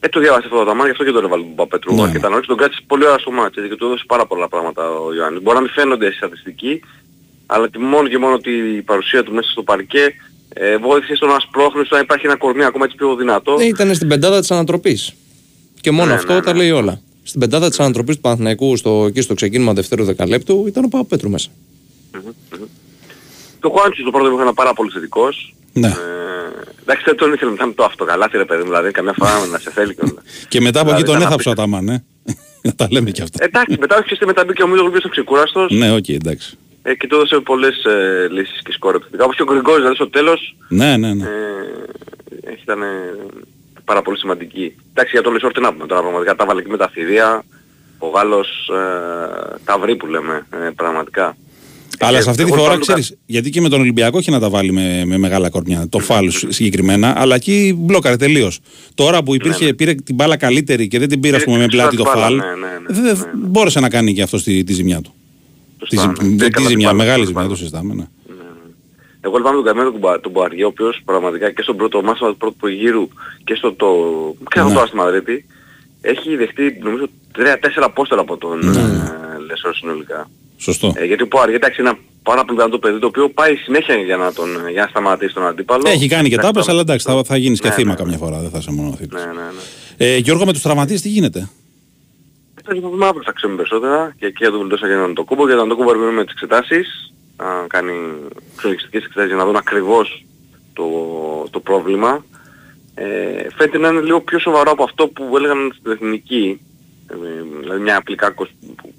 [0.00, 1.94] Ε, το διάβασε αυτό το ταμάν, γι' αυτό και τον έβαλε τον Παπέτρου.
[1.94, 2.02] Ναι.
[2.02, 2.12] Ναι.
[2.12, 4.48] Και τα νόησε τον κράτησε πολύ ώρα στο μάτς έτσι, και του έδωσε πάρα πολλά
[4.48, 5.42] πράγματα ο Ιωάννης.
[5.42, 6.80] Μπορεί να μην φαίνονται στη στατιστική,
[7.46, 10.14] αλλά και μόνο και μόνο ότι η παρουσία του μέσα στο παρκέ
[10.48, 13.56] ε, βοήθησε στο να σπρώχνει, στο να υπάρχει ένα κορμί ακόμα έτσι πιο δυνατό.
[13.56, 15.14] Ναι, ήταν στην πεντάδα της ανατροπής.
[15.80, 16.58] Και μόνο Ναι, αυτό ναι, τα ναι.
[16.58, 17.00] λέει όλα.
[17.22, 21.30] Στην πεντάδα της ανατροπής του Παναθηναϊκού στο, εκεί στο ξεκίνημα δευτέρου δεκαλέπτου ήταν ο Παπαπέτρου
[21.30, 21.50] μέσα.
[23.64, 25.54] Το Χουάντσι στο πρώτο μου ήταν πάρα πολύ θετικός.
[25.72, 25.86] Ναι.
[25.86, 25.92] Ε,
[26.82, 29.58] εντάξει, δεν τον ήθελε μετά με το αυτοκαλάθι ρε παιδί μου, δηλαδή καμιά φορά να
[29.58, 30.22] σε θέλει και όλα.
[30.48, 32.04] Και μετά από εκεί Δηλαδή, τον ήταν έθαψε ο Αταμάν, ε.
[32.62, 33.44] Να τα λέμε και αυτά.
[33.44, 36.58] Εντάξει, μετά όχι και μετά μπήκε ο Μίλογλου στο ξεκούραστος Ναι, οκ, εντάξει.
[36.82, 39.24] ε, και του έδωσε πολλές ε, λύσεις και σκόρ επιθετικά.
[39.24, 41.24] Όπως και ο Γκριγκόνις δηλαδή στο τέλος Ναι, ναι, ναι.
[41.24, 42.86] ε, ήταν ε,
[43.84, 44.76] πάρα πολύ σημαντική.
[44.90, 47.44] Εντάξει, για το Λεσόρ τι να πούμε τώρα πραγματικά, τα βάλε και με τα θηρία.
[47.98, 51.36] Ο Γάλλος ε, τα βρει που λέμε, ε, πραγματικά.
[51.98, 54.30] Αλλά Ε, σε αυτή τη εγώ φορά πάντοτε- ξέρεις, γιατί και με τον Ολυμπιακό έχει
[54.30, 55.86] να τα βάλει με, με μεγάλα κορμιά.
[55.88, 58.60] Το Φαλ συγκεκριμένα, αλλά εκεί μπλόκαρε τελείως.
[58.94, 61.66] Τώρα που υπήρχε, Ναι, πήρε την μπάλα καλύτερη και δεν την πήρε, ας πούμε, με
[61.66, 63.30] Πήρε πλάτη το την μπάλα, φαλ, ναι, ναι, ναι, δεν ναι.
[63.34, 65.14] μπόρεσε να κάνει και αυτό τη, τη ζημιά του.
[65.88, 66.36] Τη, Σωστά, ζη- ναι.
[66.36, 67.48] τη Έκανε την ζημιά, μπάλα, μεγάλη την ζημιά, μπάλα.
[67.48, 67.94] το συζητάμε.
[67.94, 68.04] Ναι.
[69.20, 72.28] Εγώ λυπάμαι τον καημένο του Μπα- τον Πουαριέ, ο οποίος πραγματικά και στον πρώτο μάθημα
[72.30, 73.08] του πρώτου γύρου
[73.44, 73.86] και στο το...
[74.50, 74.74] και αυτό Ναι.
[74.74, 75.44] τώρα στη Μαδρίτη
[76.00, 77.06] έχει δεχτεί νομίζω
[77.38, 77.42] 3-4
[77.82, 78.70] πόστερ από τον Ναι.
[78.80, 78.82] ε,
[79.48, 80.30] Λεσόρ συνολικά.
[80.64, 80.92] Σωστό.
[80.96, 83.94] Ε, γιατί ο Πουαριέ εντάξει είναι ένα πάρα πολύ δυνατό παιδί το οποίο πάει συνέχεια
[83.94, 85.82] για να, τον, για να σταματήσει τον αντίπαλο.
[85.86, 88.16] Έχει κάνει και Εντάξει, τάπες, αλλά εντάξει, θα, θα γίνεις και Ναι, θύμα ναι, καμιά
[88.16, 89.24] φορά, δεν θα είσαι μόνο θύτης.
[89.24, 89.46] Ναι, ναι,
[89.98, 90.06] ναι.
[90.06, 91.48] Ε, Γιώργο, με τους τραυματίες τι γίνεται;
[92.64, 95.46] Θα δούμε αύριο θα ξέρουμε περισσότερα και εκεί για τον Βουλντόσα και τον Τοκούμπο.
[95.46, 97.12] Για τον Τοκούμπο περιμένουμε τις εξετάσεις.
[97.36, 97.92] Να κάνει
[98.56, 100.24] ξενιστικές εξετάσεις για να δουν ακριβώς
[100.72, 100.86] το,
[101.50, 102.24] το πρόβλημα.
[102.94, 103.04] Ε,
[103.56, 106.60] φαίνεται να είναι λίγο πιο σοβαρό από αυτό που έλεγαν στην εθνική.
[107.10, 107.14] Ε,
[107.60, 108.94] δηλαδή μια απλικάκος που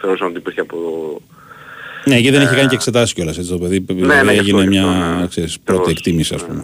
[0.00, 0.76] θεωρούσαν ότι υπήρχε από...
[2.04, 3.84] Ναι, γιατί δεν έχει Ε, κάνει και εξετάσεις κιόλας έτσι το παιδί.
[3.88, 5.26] ναι, γι' έγινε αυτό, γι' μια αυτό, ναι.
[5.26, 5.98] ξέρεις, πρώτη Ακριβώς.
[6.00, 6.62] εκτίμηση, ας Ναι, πούμε.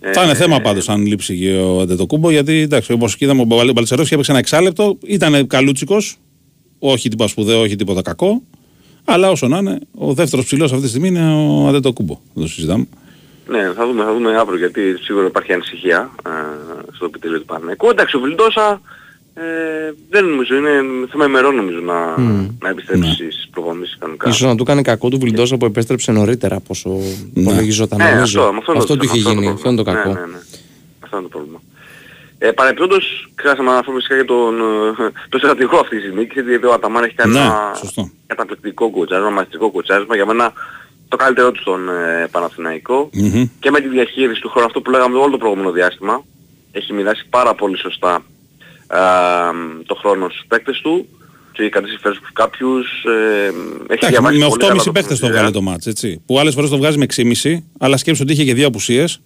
[0.00, 3.44] Ε, Θα είναι θέμα πάντως αν λείψει και ο Αντετοκούμπο, γιατί εντάξει, όπως είδαμε, ο
[3.44, 6.16] Μπαλ- Μπαλτσερός έπαιξε ένα εξάλεπτο, ήταν καλούτσικος,
[6.78, 8.42] όχι τίποτα σπουδαίο, όχι τίποτα κακό.
[9.04, 12.20] Αλλά όσο να είναι, ο δεύτερος ψηλός αυτή τη στιγμή είναι ο Αντετοκούμπο.
[12.34, 12.86] Δεν το συζητάμε.
[13.48, 16.30] Ναι, θα δούμε, θα δούμε αύριο γιατί σίγουρα υπάρχει ανησυχία ε,
[16.92, 17.88] στο επιτελείο του Παναγικού.
[17.90, 18.80] Εντάξει, ο Βιλντόσα
[19.34, 19.42] ε,
[20.10, 20.70] δεν νομίζω, είναι
[21.10, 22.18] θέμα ημερών νομίζω να,
[22.60, 23.30] να επιστρέψεις Ναι.
[23.30, 24.28] στις προπονήσεις κανονικά.
[24.28, 27.42] Ίσως να του κάνει κακό του Βιλντόσα που επέστρεψε νωρίτερα από όσο Ναι.
[27.42, 27.98] υπολογιζόταν.
[27.98, 28.40] Ναι, νομίζω.
[28.42, 29.52] αυτό, αυτό, αυτό είναι του το- είχε αυτό γίνει.
[29.52, 30.08] Αυτό είναι το κακό.
[30.12, 30.38] Ναι, ναι, ναι.
[31.00, 31.60] Αυτό είναι το πρόβλημα.
[32.38, 36.66] Ε, παρεπιπτόντως, χρειάζεται να αναφέρουμε φυσικά για τον, ε, τον στρατηγό αυτή τη στιγμή, γιατί
[36.66, 38.10] ο Αταμάν έχει κάνει Ναι, ένα σωστό.
[38.26, 40.52] καταπληκτικό κουτσάρισμα, μαστικό κουτσάρισμα, για μένα
[41.08, 43.44] το καλύτερό του στον ε, Παναθηναϊκό Μμμ.
[43.60, 46.24] και με τη διαχείριση του χρόνου, αυτό που λέγαμε όλο το προηγούμενο διάστημα,
[46.72, 48.20] έχει μοιράσει πάρα πολύ σωστά α,
[49.86, 51.06] το χρόνο στους παίκτες του
[51.52, 53.54] και κάτι συμφέρον στους κάποιους, ε, έχει
[53.84, 55.50] Εντάξει, διαβάσει με πολύ καλά 8,5 παίχτε το παιχνίδι, βγάλε ε.
[55.50, 56.22] το μάτς, έτσι.
[56.26, 59.20] Που άλλες φορές το βγάζει με 6,5, αλλά σκέψου ότι είχε και δύο απουσίες.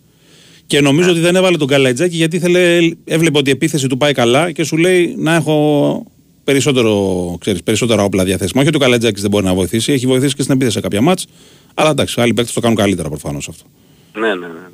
[0.67, 4.13] Και νομίζω ότι δεν έβαλε τον Καλατζάκη γιατί ήθελε, έβλεπε ότι η επίθεση του πάει
[4.13, 6.07] καλά και σου λέει να έχω
[6.45, 8.61] περισσότερο, ξέρεις, περισσότερα όπλα διαθέσιμα.
[8.61, 11.01] Όχι ότι ο Καλατζάκη δεν μπορεί να βοηθήσει, έχει βοηθήσει και στην επίθεση σε κάποια
[11.01, 11.27] μάτς.
[11.75, 13.65] Αλλά εντάξει, άλλοι παίκτες το κάνουν καλύτερα προφανώς αυτό.
[14.13, 14.69] Ναι, ναι, ναι.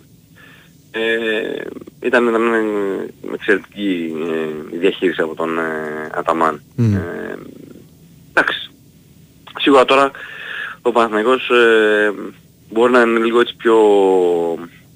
[0.94, 1.62] Ε,
[2.06, 4.12] ήταν, ήταν ε, εξαιρετική
[4.73, 5.62] ε, η διαχείριση από τον ε,
[6.14, 6.62] Αταμάν.
[6.77, 6.94] Μμ.
[6.94, 7.39] Ε,
[8.31, 8.70] εντάξει.
[9.60, 10.10] Σίγουρα τώρα
[10.82, 12.12] ο Παναθηναϊκός ε,
[12.73, 13.77] μπορεί να είναι λίγο έτσι πιο...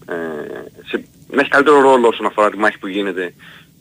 [0.09, 0.15] Ε,
[0.87, 3.35] σε, να έχει καλύτερο ρόλο όσον αφορά τη μάχη που γίνεται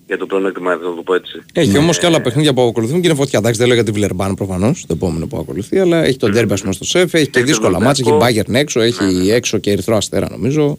[0.07, 1.43] για το πλεονέκτημα, θα το πω έτσι.
[1.53, 3.39] Έχει Ε, όμως και άλλα παιχνίδια που ακολουθούν και είναι φωτιά.
[3.39, 6.53] Εντάξει, δεν λέω για τη Βιλερμπάν προφανώς, το επόμενο που ακολουθεί, αλλά έχει τον Ντέρμπι,
[6.53, 8.49] ας πούμε, στο σεφ, έχει και Έχει δύσκολα τον μάτια, έχει Ολυμπιακό.
[8.49, 10.77] Bayern έξω, έχει έξω και Ερυθρό Αστέρα νομίζω.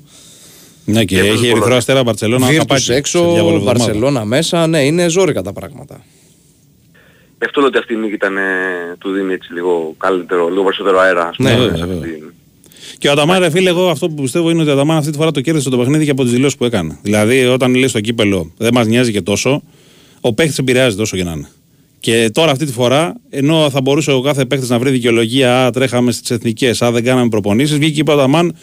[0.87, 1.51] Ναι, και έχει δύσκολο.
[1.51, 2.47] Ερυθρό Αστέρα Μπαρσελόνα.
[2.47, 6.05] Βίρτους έξω, Βαρσελόνα μέσα, ναι, είναι ζόρικα τα πράγματα.
[7.39, 8.41] Γι' αυτό λέω ότι αυτή η νίκη ήταν, ε,
[8.99, 11.29] του δίνει έτσι λίγο καλύτερο, λίγο περισσότερο αέρα.
[11.29, 12.03] ας Ναι, πούμε, βέβαια, σε βέβαια.
[12.03, 12.33] αυτή την-
[12.99, 15.17] Και ο Αταμάν, ρε φίλε, εγώ αυτό που πιστεύω είναι ότι ο Αταμάν αυτή τη
[15.17, 16.99] φορά το κέρδισε το παιχνίδι και από τις δηλώσεις που έκανε.
[17.03, 19.63] Δηλαδή, όταν λέει στο κύπελο δεν μας νοιάζει και τόσο,
[20.21, 21.49] ο παίχτης επηρεάζεται όσο και να είναι.
[22.01, 25.71] Και τώρα αυτή τη φορά, ενώ θα μπορούσε ο κάθε παίχτης να βρει δικαιολογία, Α,
[25.71, 28.57] τρέχαμε στις εθνικές, Α, δεν κάναμε προπονήσεις, βγήκε και είπε ο Αταμάν,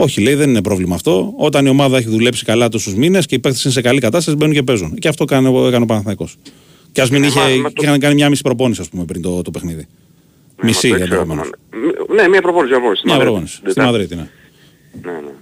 [0.00, 1.32] Όχι, λέει, δεν είναι πρόβλημα αυτό.
[1.36, 4.36] Όταν η ομάδα έχει δουλέψει καλά τόσους μήνες και οι παίχτε είναι σε καλή κατάσταση,
[4.36, 4.94] μπαίνουν και παίζουν.
[4.94, 6.36] Και αυτό έκανε, έκανε ο Παναθηναϊκός.
[6.92, 9.22] Και ας μην είχε, μα- μα το- είχαν κάνει μια μισή προπόνηση, ας πούμε, πριν
[9.22, 9.86] το, το παιχνίδι.
[10.62, 11.48] Μισή Ναι, μα το ξέρω, ενδεχομένω.
[12.08, 12.72] μα- Ναι, μία προπόνηση.
[12.72, 13.02] Μία προπόνηση.
[13.02, 13.24] στη Μια Μαδρίτη.
[13.24, 13.54] προπόνηση.
[13.54, 13.90] Στη Τετάρτη.
[13.90, 14.26] Μαδρίτη, ναι.
[15.04, 15.32] Ναι, ναι.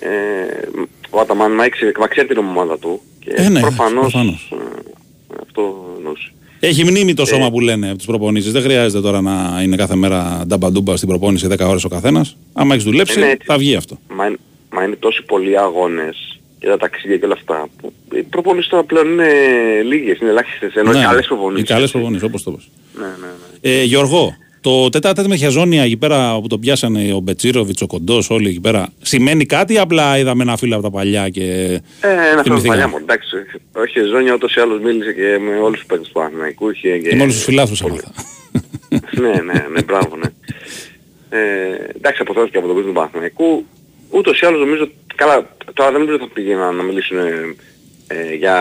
[0.00, 0.68] Ε,
[1.10, 4.52] ο Αταμάν μα έξι- μα ξέρει την ομάδα του και Ε, ναι, προφανώς, προφανώς.
[4.52, 4.56] ε,
[5.42, 6.32] αυτό εννοούσε.
[6.60, 7.14] Έχει μνήμη Ε.
[7.14, 8.52] το σώμα που λένε από τι προπονήσεις.
[8.52, 12.36] Δεν χρειάζεται τώρα να είναι κάθε μέρα νταμπαντούμπα στην προπόνηση 10 ώρες ο καθένας.
[12.52, 13.46] Άμα έχεις δουλέψει, Ε, ναι, έτσι.
[13.46, 13.98] θα βγει αυτό.
[14.14, 14.36] Μα, είναι-
[14.72, 18.82] μα είναι τόσοι πολλοί αγώνες και τα ταξίδια και όλα αυτά που οι προπονήσεις τώρα
[18.84, 19.28] πλέον είναι
[19.84, 21.54] λίγες, είναι ελάχιστες, ενώ οι καλές προπονήσεις.
[21.68, 22.68] Ναι, Οι καλές προπονήσεις, όπως το πες.
[22.94, 23.10] Ναι, ναι,
[23.62, 23.78] ναι.
[23.80, 28.30] Ε, Γιώργο, το τετάρτε με χεζόνια εκεί πέρα που τον πιάσανε ο Μπετσίροβιτς, ο Κοντός,
[28.30, 31.42] όλοι εκεί πέρα, σημαίνει κάτι ή απλά είδαμε ένα φίλο από τα παλιά και.
[32.00, 32.68] Ε, ένα αυτό θυμηθήκαμε.
[32.68, 33.36] παλιά μου, εντάξει.
[33.72, 36.70] Όχι, Ζώνια ούτως ή άλλως μίλησε και με όλους τους παίκτες του Παναθηναϊκού.
[36.70, 38.12] είχε Και με όλους τους φιλάθλους έμαθα.
[39.22, 40.28] ναι, ναι, ναι, μπράβο, ναι.
[41.30, 41.38] Ε,
[41.96, 43.64] εντάξει, αποθέως και από τον κόσμο του Παναθηναϊκού.
[44.10, 47.54] Ούτως ή άλλως νομίζω, καλά, τώρα δεν νομίζω ότι θα πήγαιναν να μιλήσουν ε,
[48.06, 48.56] ε, για,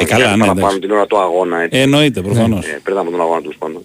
[0.00, 0.78] Ε, καλά, για ναι, παραπάνω εντάξει.
[0.78, 1.60] την ώρα του αγώνα.
[1.60, 1.78] Έτσι.
[1.78, 2.66] Ε, εννοείται, προφανώς.
[2.66, 3.84] Ε, πριν από τον αγώνα τέλος πάντων.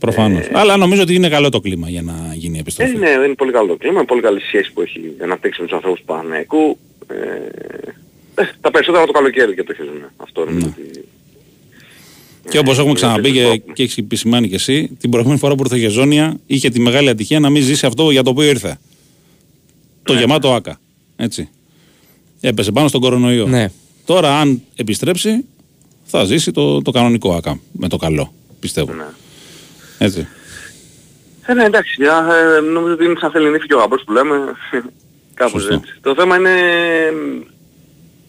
[0.00, 0.48] Προφανώς.
[0.52, 2.96] Αλλά νομίζω ότι είναι καλό το κλίμα για να γίνει η Ε, επιστροφή.
[2.96, 5.76] ναι, είναι πολύ καλό το κλίμα, είναι πολύ καλή σχέση που έχει αναπτύξει με τους
[5.76, 6.78] ανθρώπους του Παναθηναϊκού.
[7.08, 10.08] Ε, ε, τα περισσότερα το καλοκαίρι και το χεζουνέ.
[10.16, 10.50] Αυτό Ναι.
[10.50, 11.04] είναι ότι...
[12.50, 13.72] Και όπως έχουμε ξαναπεί είναι και, θετικό.
[13.72, 17.08] και έχει επισημάνει και εσύ, την προηγούμενη φορά που ήρθε η Γεζόνια είχε τη μεγάλη
[17.08, 18.78] ατυχία να μην ζήσει αυτό για το οποίο ήρθε.
[20.02, 20.20] Το Ναι.
[20.20, 20.80] γεμάτο άκα.
[21.16, 21.48] Έτσι.
[22.40, 23.46] Έπεσε πάνω στον κορονοϊό.
[23.46, 23.68] Ναι.
[24.04, 25.44] Τώρα, αν επιστρέψει,
[26.04, 27.60] θα ζήσει το, το κανονικό άκα.
[27.72, 28.32] Με το καλό.
[28.60, 28.92] Πιστεύω.
[28.92, 29.04] Ναι.
[30.02, 30.28] Έτσι.
[31.46, 34.12] Ε, ναι, εντάξει, α, ε, νομίζω ότι είναι σαν θέλει νύφη και ο γαμπρός που
[34.12, 34.52] λέμε.
[35.40, 35.74] Κάπως Σωστό.
[35.74, 35.98] έτσι.
[36.00, 36.54] Το θέμα είναι...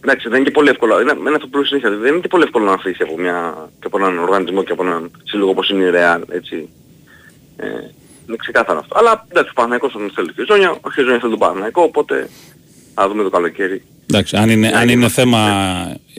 [0.03, 1.01] Εντάξει, δεν είναι και πολύ εύκολο.
[1.01, 1.89] Είναι, είναι αυτό που λέω συνήθεια.
[1.89, 4.83] Δεν είναι και πολύ εύκολο να αφήσει από, μια, και από έναν οργανισμό και από
[4.83, 6.69] έναν σύλλογο όπως είναι η Real, έτσι.
[7.57, 7.65] Ε,
[8.27, 8.97] είναι ξεκάθαρο αυτό.
[8.99, 12.29] Αλλά εντάξει, ο Παναθηναϊκός τον θέλει τη Ζώνια, ο Χεζόνια θέλει τον Παναθηναϊκό, οπότε
[12.93, 13.83] θα δούμε το καλοκαίρι.
[14.13, 15.39] Εντάξει, αν είναι, αν είναι θέμα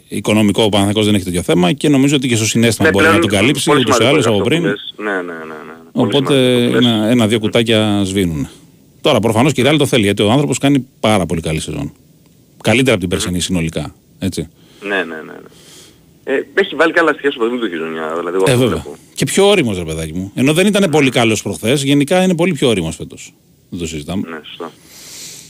[0.08, 3.12] οικονομικό, ο Παναθηναϊκός δεν έχει τέτοιο θέμα και νομίζω ότι και στο συνέστημα μπορεί να
[3.12, 4.70] Ναι, πλέον τον καλύψει πολύ ούτως ή σημαντικό άλλως είναι από αυτό που πριν.
[4.70, 4.94] λες.
[4.96, 5.54] Ναι, ναι, ναι.
[5.68, 5.74] ναι.
[5.92, 6.92] Πολύ Οπότε σημαντικό αυτό που λες.
[6.94, 8.48] ένα, ένα-δύο κουτάκια σβήνουν.
[9.00, 11.92] Τώρα προφανώς και η Real το θέλει γιατί ο άνθρωπος κάνει πάρα πολύ καλή σεζόν.
[12.62, 13.94] Καλύτερα από την περσινή συνολικά.
[14.18, 14.48] Έτσι.
[14.80, 15.14] Ναι, ναι, ναι.
[15.14, 15.32] ναι.
[16.24, 18.80] Ε, έχει βάλει καλά στοιχεία στο παιδί του Χεζόνια, δηλαδή εγώ Ε, αυτό βέβαια.
[18.82, 18.96] βλέπω.
[19.14, 20.32] Και πιο ώριμος, ρε παιδάκι μου.
[20.34, 23.34] Ενώ δεν ήταν πολύ καλός προχθές, γενικά είναι πολύ πιο ώριμος φέτος.
[23.68, 24.28] Δεν το συζητάμε.
[24.28, 24.70] Ναι, σωστά.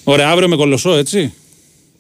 [0.05, 1.32] Ωραία, αύριο με κολοσσό, έτσι.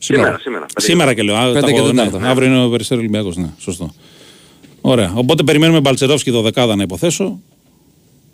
[0.04, 0.66] Σήμερα, σήμερα.
[0.66, 1.36] πέντε Σήμερα και λέω.
[1.36, 2.28] α, Πέντε τα και έχω- ναι, τετάρτα.
[2.28, 3.94] Αύριο είναι ο Περιστέρη Ολυμπιακός, ναι, σωστό.
[4.80, 5.12] Ωραία.
[5.14, 7.40] Οπότε περιμένουμε Μπαλτσερόφσκι δωδεκάδα να υποθέσω.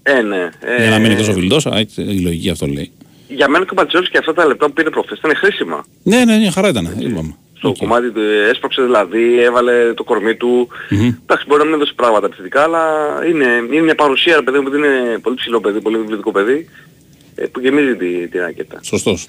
[0.03, 0.49] Ε, ναι.
[0.61, 1.57] Ε, Για να μην είναι τόσο φιλντό.
[1.97, 2.91] Η λογική αυτό λέει.
[3.29, 5.85] Για μένα και ο Μπατζός και αυτά τα λεπτά που πήρε προχθές ήταν χρήσιμα.
[6.03, 6.95] Ναι, ναι, ναι, χαρά ήταν.
[6.99, 7.35] Είπαμε.
[7.59, 7.77] Στο Οκ.
[7.77, 8.21] κομμάτι του
[8.51, 10.69] έσπρωξε δηλαδή, έβαλε το κορμί του.
[10.91, 11.01] Μμμ.
[11.23, 12.83] Εντάξει, μπορεί να μην έδωσε πράγματα επιθετικά, αλλά
[13.29, 16.69] είναι, είναι μια παρουσία, ρε παιδί μου, ότι είναι πολύ ψηλό παιδί, πολύ βιβλιοτικό παιδί,
[17.35, 18.81] ε, που γεμίζει τη, τη ράκετα.
[18.83, 19.29] Σωστός.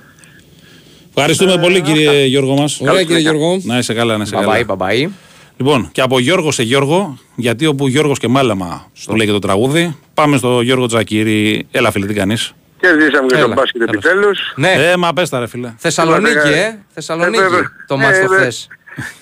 [1.20, 2.80] Ευχαριστούμε πολύ κύριε Γιώργο μας.
[2.82, 3.60] Ωραία κύριε Γιώργο.
[3.64, 4.64] Να είσαι καλά, να είσαι Μπαμπάι, καλά.
[4.76, 5.10] μπαμπάι.
[5.58, 9.96] Λοιπόν, και από Γιώργο σε Γιώργο, γιατί όπου Γιώργος και Μάλαμα που λέγεται το τραγούδι,
[10.14, 11.68] πάμε στο Γιώργο Τζακύρη.
[11.72, 14.04] Έλα φίλε, τι κάνεις; Κερδίσαμε και Έλα, τον μπάσκετ τέλος.
[14.06, 14.40] επιτέλους.
[14.56, 15.74] Ναι, Ε, μα πες τα ρε φίλε.
[15.78, 16.64] Θεσσαλονίκη, Είμαστε, ε.
[16.64, 17.38] ε, Θεσσαλονίκη.
[17.40, 17.72] ε, βέβαια.
[17.88, 18.40] Το Ε, μάτς το βέβαια.
[18.40, 18.68] χθες.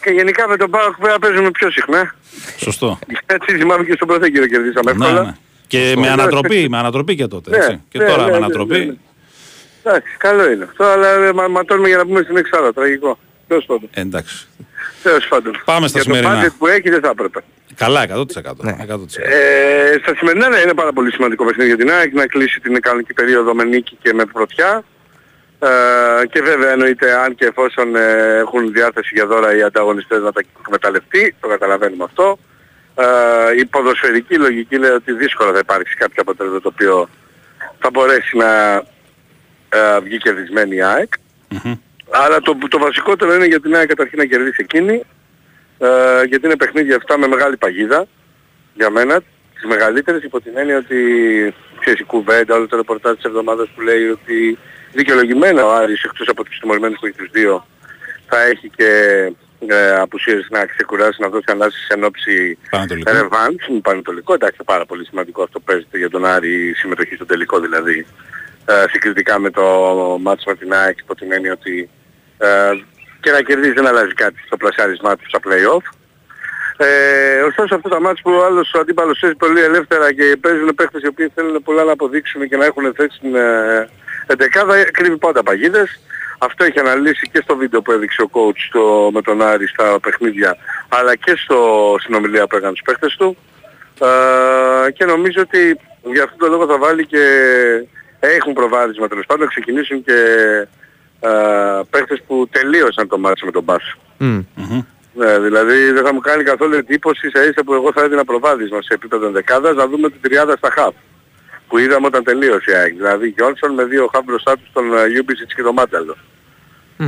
[0.04, 2.16] Και γενικά με τον Πάοκ πρέπει να παίζουμε πιο συχνά.
[2.58, 3.00] Σωστό.
[3.36, 5.24] Έτσι θυμάμαι και στον Πρωθέκυρο κερδίσαμε ναι, εύκολα.
[5.24, 5.36] ναι.
[5.68, 7.50] Και με ανατροπή, με ανατροπή και τότε.
[7.50, 7.82] Ναι, Έτσι.
[7.90, 8.98] Και ναι, τώρα ναι, με ναι, ανατροπή.
[9.88, 9.98] Ναι, ναι.
[9.98, 13.20] Εντάξει, καλό είναι αυτό, αλλά ε, μα, ματώνουμε για να πούμε στην εξάδα, τραγικό.
[13.48, 13.90] Τέλος πάντων.
[13.94, 14.48] Ε, εντάξει.
[15.04, 15.62] Τέλος πάντων.
[15.66, 16.42] Πάμε στα για σημερινά.
[16.42, 17.44] το budget που έχει δεν θα έπρεπε.
[17.76, 18.08] Καλά, 100%.
[18.56, 18.76] Ναι.
[18.90, 18.96] 100%.
[19.18, 22.82] Ε, στα σημερινά ναι, είναι πάρα πολύ σημαντικό παιχνίδι για την ΑΕΚ να κλείσει την
[22.82, 24.84] κανονική περίοδο με νίκη και με πρωτιά.
[25.60, 30.32] Ε, και βέβαια εννοείται αν και εφόσον ε, έχουν διάθεση για δώρα οι ανταγωνιστές να
[30.32, 32.38] τα εκμεταλλευτεί, το καταλαβαίνουμε αυτό.
[32.96, 33.06] Ε,
[33.60, 37.10] η ποδοσφαιρική λογική λέει ότι δύσκολα θα υπάρξει κάποιο αποτέλεσμα το οποίο
[37.80, 38.84] θα μπορέσει να
[39.70, 41.14] ε, βγει κερδισμένη η ΑΕΚ.
[41.50, 41.76] Μμμ.
[42.10, 45.04] Αλλά το, το βασικότερο είναι για την ΑΕΚ καταρχήν να κερδίσει εκείνη,
[45.78, 48.08] ε, γιατί είναι παιχνίδια αυτά με μεγάλη παγίδα
[48.74, 49.22] για μένα,
[49.54, 50.98] τις μεγαλύτερες υπό την έννοια ότι
[51.80, 54.58] ξέρεις η κουβέντα, όλο το ρεπορτάζ της εβδομάδας που λέει ότι
[54.94, 57.66] δικαιολογημένα ο Άρης εκτός από τους τιμωρημένους που έχει τους δύο
[58.28, 58.92] θα έχει και
[59.68, 63.12] ε, απουσίες να ξεκουράσει, να δώσει ανάσταση εν ώψη Πανατολικό.
[63.12, 64.34] ρεβάνς με Πανετολικό.
[64.34, 68.06] Εντάξει, πάρα πολύ σημαντικό αυτό παίζεται για τον Άρη η συμμετοχή στο τελικό δηλαδή.
[68.70, 69.64] Ε, συγκριτικά με το
[70.22, 71.90] μάτς με την ΑΕΚ υπό την έννοια ότι
[72.38, 72.72] ε,
[73.20, 75.86] και να κερδίζει δεν αλλάζει κάτι στο πλασιάρισμά του στα play-off.
[76.78, 80.76] Ε, ωστόσο αυτό τα μάτς που ο άλλος ο αντίπαλος παίζει πολύ ελεύθερα και παίζουν
[80.76, 83.90] παίχτες οι οποίοι θέλουν πολλά να αποδείξουν και να έχουν θέση στην ε,
[84.28, 86.00] εντεκάδα κρύβει πάντα παγίδες.
[86.38, 90.00] Αυτό έχει αναλύσει και στο βίντεο που έδειξε ο coach στο, με τον Άρη στα
[90.00, 90.58] παιχνίδια
[90.90, 93.38] αλλά και στο συνομιλία που έκανε τους παίχτες του.
[94.02, 97.24] Ε, και νομίζω ότι για αυτόν τον λόγο θα βάλει και
[98.20, 100.14] έχουν προβάδισμα τέλος πάντων να ξεκινήσουν και
[101.20, 101.30] ε,
[101.90, 103.98] παίχτες που τελείωσαν το μάτς με τον Μπάσο.
[105.14, 108.82] Ναι, δηλαδή δεν θα μου κάνει καθόλου εντύπωση σε ίσα που εγώ θα έδινα προβάδισμα
[108.82, 110.94] σε επίπεδο δεκάδας να δούμε την τριάδα στα χαφ
[111.68, 112.96] που είδαμε όταν τελείωσε η ΑΕΚ.
[112.96, 116.18] Δηλαδή Γιόνσον με δύο χαφ μπροστά του τον ε, Λιούμπισιτς και τον Μάνταλο.
[116.98, 117.06] Ε,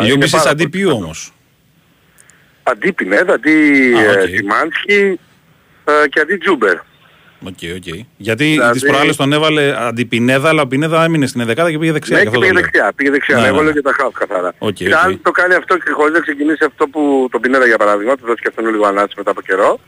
[0.00, 1.32] είναι Λιούμπισιτς πάρα αντί πολύ ποιου όμως;
[2.62, 4.28] Αντί Πινέδα, αντί Α, ε, οκ.
[4.28, 5.20] Σιμάνσκι
[5.84, 6.76] ε, και αντί Τζούμπερ.
[7.46, 7.86] Οκ, οκ.
[8.16, 11.78] Γιατί Δηλαδή- τις προάλλες τον έβαλε αντί Πινέδα, αλλά ο Πινέδα έμεινε στην δεκάδα και
[11.78, 12.16] πήγε δεξιά.
[12.16, 12.70] Ναι, γι' και αυτό το πήγε λέω.
[12.70, 13.34] δεξιά, πήγε δεξιά.
[13.36, 13.62] Ναι, Ναι, εγώ ναι.
[13.62, 14.54] λέω και τα χαφ καθαρά.
[14.58, 14.92] Οκ, Και οκ.
[15.04, 18.26] αν το κάνει αυτό και χωρίς να ξεκινήσει αυτό που τον Πινέδα για παράδειγμα, του
[18.26, 19.80] δώσει και αυτόν λίγο ανάταση μετά από καιρό,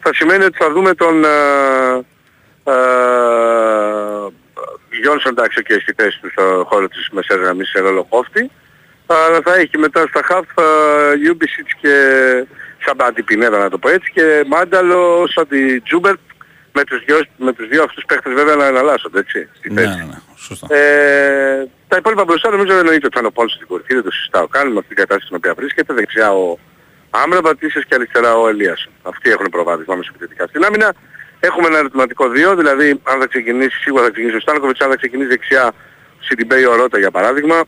[0.00, 1.28] θα σημαίνει ότι θα δούμε τον ε,
[2.64, 2.74] ε,
[5.02, 8.50] Γιόνσον εντάξει και στη θέση του στο χώρο της μεσαίας γραμμής σε ρόλο κόφτη,
[9.06, 10.46] αλλά θα έχει μετά στα χαφ
[11.24, 11.94] Λιούμπισιτς και
[12.84, 16.18] σαν αντί Πινέδα να το πω έτσι και Μάνταλο σαν αντί Τζούμπερ
[16.76, 19.96] με τους δυο, με τους δύο αυτούς παίχτες βέβαια να εναλλάσσονται έτσι στη Ναι, θέση.
[19.98, 20.18] ναι, ναι.
[20.36, 20.74] Σωστά.
[20.76, 24.10] Ε, τα υπόλοιπα μπροστά νομίζω εννοείται ότι θα είναι ο Πόνσε στην κορυφή, δεν το
[24.10, 25.94] συζητάω καν με αυτήν την κατάσταση στην οποία βρίσκεται.
[25.94, 26.58] Δεξιά ο
[27.10, 28.88] Άμραμπατ ίσως και αριστερά ο Ελίας.
[29.02, 30.46] Αυτοί έχουν προβάδισμα μεσοπιθετικά.
[30.46, 30.94] Στην άμυνα
[31.40, 34.96] έχουμε ένα ερωτηματικό 2, δηλαδή αν θα ξεκινήσει, σίγουρα θα ξεκινήσει ο Στάνκοβιτς, αν θα
[34.96, 35.72] ξεκινήσει δεξιά
[36.20, 37.62] Σιντιμπέι ο Ρότα για παράδειγμα,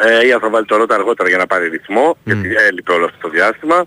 [0.00, 3.04] ε, ή αν θα βάλει το Ρότα αργότερα για να πάρει ρυθμό, γιατί έλειπε όλο
[3.04, 3.84] αυτό το διάστημα.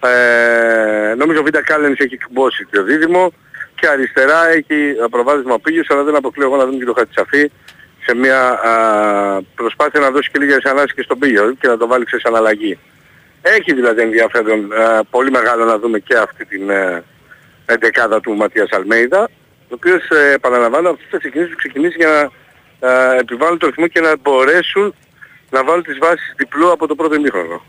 [0.00, 3.32] Ε, νομίζω ο Βίντα Κάλενς έχει εκμπώσει το δίδυμο
[3.80, 6.92] και αριστερά έχει ε, προβάδισμα ο Πήλιος, αλλά δεν αποκλείω εγώ να δούμε και το
[6.92, 7.50] Χατσαφί
[8.04, 8.72] σε μια α,
[9.54, 12.78] προσπάθεια να δώσει και λίγες ανάσεις και στον Πίγιο και να το βάλει σε αναλλαγή.
[13.42, 17.04] Έχει δηλαδή ενδιαφέρον α, πολύ μεγάλο να δούμε και αυτή την ε,
[17.66, 19.22] εντεκάδα του Ματίας Αλμέιδα,
[19.68, 22.30] ο οποίος ε, επαναλαμβάνω αυτός θα ξεκινήσει, θα ξεκινήσει για
[22.80, 24.94] να ε, επιβάλλουν το ρυθμό και να μπορέσουν
[25.50, 27.62] να βάλουν τις βάσεις διπλού από το πρώτο ημίχρονο.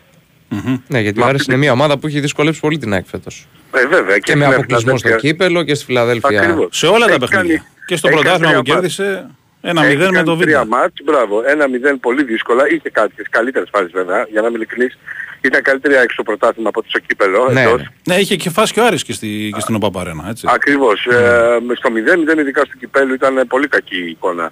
[0.88, 3.06] Ναι, γιατί Μα ο Άρης αυτή είναι μια ομάδα που έχει δυσκολέψει πολύ την ΑΕΚ
[3.08, 3.48] φέτος.
[3.72, 4.18] Ε, βέβαια.
[4.18, 5.30] Και με στην αποκλεισμό στο Φιλαδέλφια.
[5.32, 6.42] κύπελο και στη Φιλαδέλφια.
[6.42, 6.78] Ακριβώς.
[6.78, 7.56] Σε όλα τα Έχει παιχνίδια.
[7.56, 8.96] κάνει- Και στο έχει πρωτάθλημα κάνει που τρία μάτς.
[8.96, 9.28] κέρδισε
[9.62, 10.66] ένα Έχει 0 με κάνει το τρία Βίντεο.
[10.66, 11.42] μάτς, μπράβο.
[11.48, 12.64] Ένα 0 πολύ δύσκολα.
[12.74, 14.98] Είχε κάποιες καλύτερες φάσεις βέβαια, για να είμαι ειλικρινής.
[15.42, 17.50] Ήταν καλύτερη ΑΕΚ στο πρωτάθλημα από ότι στο κύπελο.
[17.52, 17.82] Ναι, εντός.
[17.82, 18.14] ναι.
[18.14, 20.48] Ναι, είχε και φάσει και ο Άρης και, στη, και στην ΟΠΑΠΑΡΕΝΑ, έτσι.
[20.50, 21.06] Ακριβώς.
[21.06, 21.90] Ε, με στο
[22.36, 24.52] 0-0 ειδικά στο κυπέλο ήταν πολύ κακή η εικόνα.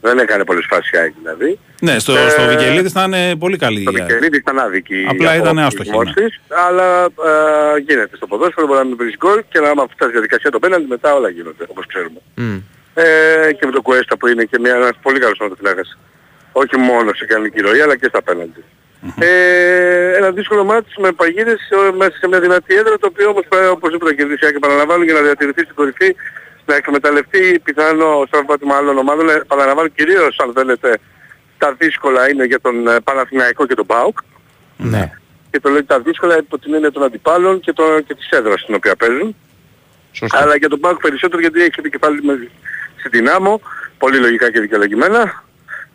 [0.00, 1.58] Δεν έκανε πολλές φάσεις η ΑΕΚ δηλαδή.
[1.80, 4.08] Ναι, στο, Ε, στο Βικελίδης θα είναι πολύ καλή Το η ΑΕΚ.
[4.08, 6.22] Βικελίδη ήταν άδικη Απλά από ήταν ο άστοχη, πληθυσμός ναι.
[6.26, 10.02] της, αλλά ε, γίνεται στο ποδόσφαιρο, μπορεί να μην βρεις γκολ και να άμα φτάσει
[10.02, 12.20] στη διαδικασία το πέναντι μετά όλα γίνονται, όπως ξέρουμε.
[12.34, 12.56] Μμ.
[12.94, 15.98] Ε, και με το Κουέστα που είναι και μια, ένας πολύ καλός ματοφυλάκας.
[16.52, 18.64] Όχι μόνος σε κανονική ροή αλλά και στα πέναντι.
[19.18, 23.44] Ε, ένα δύσκολο μάτς με παγίδες ε, μέσα σε μια δυνατή έδρα το οποίο όμως
[23.48, 26.16] πρέπει οπωσδήποτε να κερδίσει και παραλαμβάνω για να διατηρηθεί στην κορυφή
[26.66, 29.28] να εκμεταλλευτεί πιθανό στραφπάτημα άλλων ομάδων.
[29.28, 30.98] Ε, Παραλαμβάνω κυρίως αν θέλετε
[31.58, 34.18] τα δύσκολα είναι για τον ε, Παναθηναϊκό και τον ΠΑΟΚ
[34.76, 35.12] Ναι.
[35.50, 38.60] και το λέω τα δύσκολα υπό την έννοια των αντιπάλων και, το, και της έδρας
[38.60, 39.36] στην οποία παίζουν.
[40.12, 40.38] Σωστό.
[40.38, 42.48] Αλλά για τον Πάουκ περισσότερο γιατί έχει το κεφάλι με
[42.98, 43.60] στην Δυνάμω,
[43.98, 45.44] πολύ λογικά και δικαιολογημένα.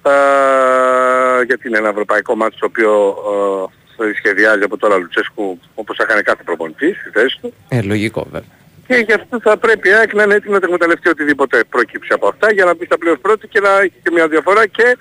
[0.06, 3.16] Ε, γιατί είναι ένα ευρωπαϊκό μάτι το οποίο
[4.00, 7.54] ε, σχεδιάζει από τώρα Λουτσέσκου όπως θα κάνει κάθε προπονητής στη θέση του.
[7.70, 8.48] Ε, λογικό βέβαια.
[8.88, 12.14] Και γι' αυτό θα πρέπει η ΑΕΚ να είναι έτοιμη να τα εκμεταλλευτεί οτιδήποτε προκύψει
[12.14, 14.98] από αυτά για να μπει στα πλέον πρώτη και να έχει και μια διαφορά και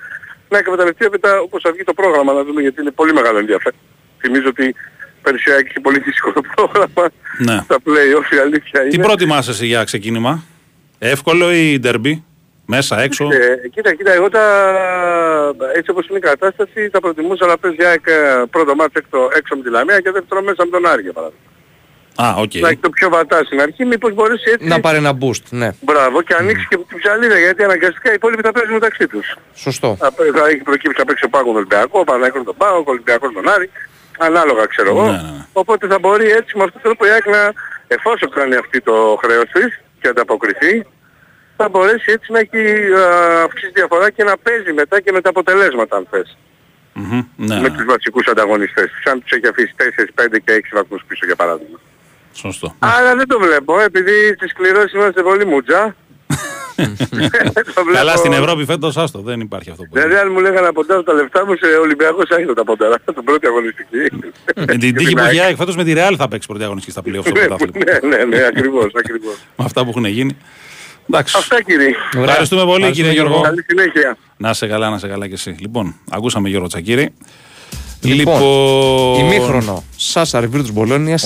[0.49, 3.79] να εκμεταλλευτεί μετά όπως θα βγει το πρόγραμμα να δούμε γιατί είναι πολύ μεγάλο ενδιαφέρον.
[4.21, 4.75] Θυμίζω ότι
[5.23, 7.61] πέρυσι η ΑΕΚ είχε πολύ δύσκολο πρόγραμμα Ναι.
[7.65, 9.05] στα play-off η αλήθεια Τι είναι.
[9.05, 10.43] προτιμάς εσύ για ξεκίνημα,
[10.99, 12.25] εύκολο ή ντερμπι,
[12.67, 13.25] μέσα, έξω.
[13.33, 14.45] Ε, κοίτα, κοίτα, εγώ τα,
[15.75, 19.29] έτσι όπως είναι η κατάσταση θα προτιμούσα να παίζει η ΑΕΚ ε, πρώτο ματς έξω,
[19.37, 21.41] έξω με τη Λαμία και δεύτερο μέσα με τον Άρη για παράδειγμα.
[22.17, 22.55] Α, οκ.
[22.55, 24.67] Να έχει το πιο βατά στην αρχή, μήπως μπορέσει έτσι.
[24.69, 25.71] Να πάρει ένα boost, ναι.
[25.81, 29.37] Μπράβο και ανοίξει και την ψαλίδα γιατί αναγκαστικά οι υπόλοιποι θα παίζουν μεταξύ τους.
[29.55, 29.97] Σωστό.
[29.99, 32.57] Θα, πέ- θα έχει προκύψει να παίξει ο ΠΑΟΚ με τον Ολυμπιακό, ο Παναθηναϊκός τον
[32.57, 33.71] ΠΑΟΚ, ο Ολυμπιακός τον Άρη,
[34.19, 35.05] ανάλογα ξέρω εγώ.
[35.05, 35.45] Ναι, ναι, ναι.
[35.53, 37.53] Οπότε θα μπορεί έτσι με αυτό το τρόπο η ΑΕΚ να,
[37.87, 40.87] εφόσον κάνει αυτή το χρέος της και ανταποκριθεί,
[41.63, 42.61] θα μπορέσει έτσι να έχει
[43.05, 43.05] α,
[43.47, 46.37] αυξήσει διαφορά και να παίζει μετά και με τα αποτελέσματα αν θες.
[46.95, 48.89] Μμμ, Ναι, με ναι, τους βασικούς ανταγωνιστές.
[49.05, 49.83] Σαν τους έχει αφήσει 4,
[50.15, 51.79] 5 και 6 βαθμούς πίσω για παράδειγμα.
[52.33, 52.75] σωστό.
[52.79, 55.95] Αλλά δεν το βλέπω, επειδή στις κληρώσεις είμαστε πολύ μουτζά.
[56.77, 59.89] Το βλέπω- Καλά, στην Ευρώπη φέτος άστο, δεν υπάρχει αυτό που.
[59.93, 62.97] Δηλαδή αν μου λέγανε να ποντάρω τα λεφτά μου σε Ολυμπιακός άρχισα τα ποντάρα.
[63.15, 63.99] Την πρώτη αγωνιστική.
[64.57, 66.93] Με την τύχη που έχει η ΑΕΚ φέτος με τη Real θα παίξει πρώτη αγωνιστική
[66.93, 67.85] στα πλοία στο Ναι, πρωτάθλημα.
[68.03, 69.35] Ναι, ναι, ναι, ακριβώς, ακριβώς.
[69.59, 70.37] Με αυτά που έχουν γίνει.
[71.09, 71.37] Εντάξει.
[71.39, 71.91] Αυτά κύριε.
[72.17, 73.41] Ευχαριστούμε πολύ κύριε Γιώργο.
[73.41, 74.17] Καλή συνέχεια.
[74.37, 75.57] Να σε καλά, να σε καλά και εσύ.
[75.59, 77.09] Λοιπόν, ακούσαμε Γιώργο Τσακύρη.
[78.01, 79.85] Λοιπόν, Λοιπόν, ημίχρονο.
[79.97, 81.19] Σάσα Ριβίρτους Μπολόνια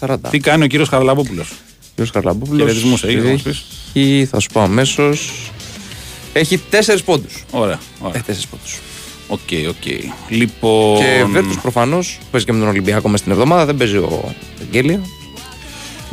[0.00, 0.16] 44-40.
[0.30, 1.52] Τι κάνει ο κύριος Χαραλαμπόπουλος;
[1.90, 3.64] Κύριος Καρλαμπόπουλος Χαιρετισμούς έχει, θα μας πεις.
[3.94, 5.32] έχει, θα σου πω αμέσως.
[6.32, 7.44] Έχει 4 πόντους.
[7.50, 8.14] Ωραία, ωραία.
[8.14, 8.78] Έχει 4 πόντους.
[9.28, 10.10] OK, OK.
[10.28, 10.98] Λοιπόν.
[10.98, 13.64] Και Βίρτους προφανώς παίζει και με τον Ολυμπιακό μέσα στην εβδομάδα.
[13.64, 15.00] Δεν παίζει ο Σενγκέλια.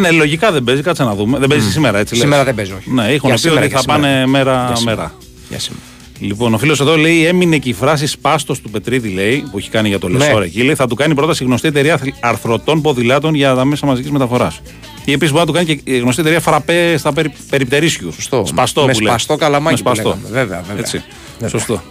[0.02, 1.38] Ναι, λογικά δεν παίζει, κάτσε να δούμε.
[1.40, 2.24] Δεν παίζει σήμερα, έτσι λες.
[2.24, 2.92] Σήμερα δεν παίζει, όχι.
[2.92, 4.00] Ναι, έχουν Για πει σήμερα, ότι για θα σήμερα.
[4.02, 4.64] πάνε μέρα.
[4.68, 4.96] Για σήμερα.
[4.98, 5.14] μέρα.
[5.50, 5.84] Για σήμερα.
[6.20, 9.70] Λοιπόν, ο φίλος εδώ λέει: Έμεινε και η φράση Σπάστος του Πετρίδη, λέει, που έχει
[9.70, 10.18] κάνει για το Ναι.
[10.18, 10.64] Λεσόρ εκεί.
[10.64, 14.62] Λέει, θα του κάνει πρόταση η γνωστή εταιρεία αρθρωτών ποδηλάτων για τα μέσα μαζικής μεταφοράς.
[15.06, 18.12] Ή επίσης μπορεί να του κάνει και η γνωστή εταιρεία Φραπέ στα περι, περιπτερίσιου.
[18.12, 18.44] Σωστό.
[18.46, 19.08] Σπαστό με που λέει.
[19.08, 20.10] σπαστό καλαμάκι Με που σπαστό.
[20.10, 20.40] λέγαμε.
[20.40, 20.80] Βέβαια, βέβαια.
[20.82, 21.04] Έτσι.
[21.40, 21.50] Βέβαια.
[21.60, 21.82] Σωστό.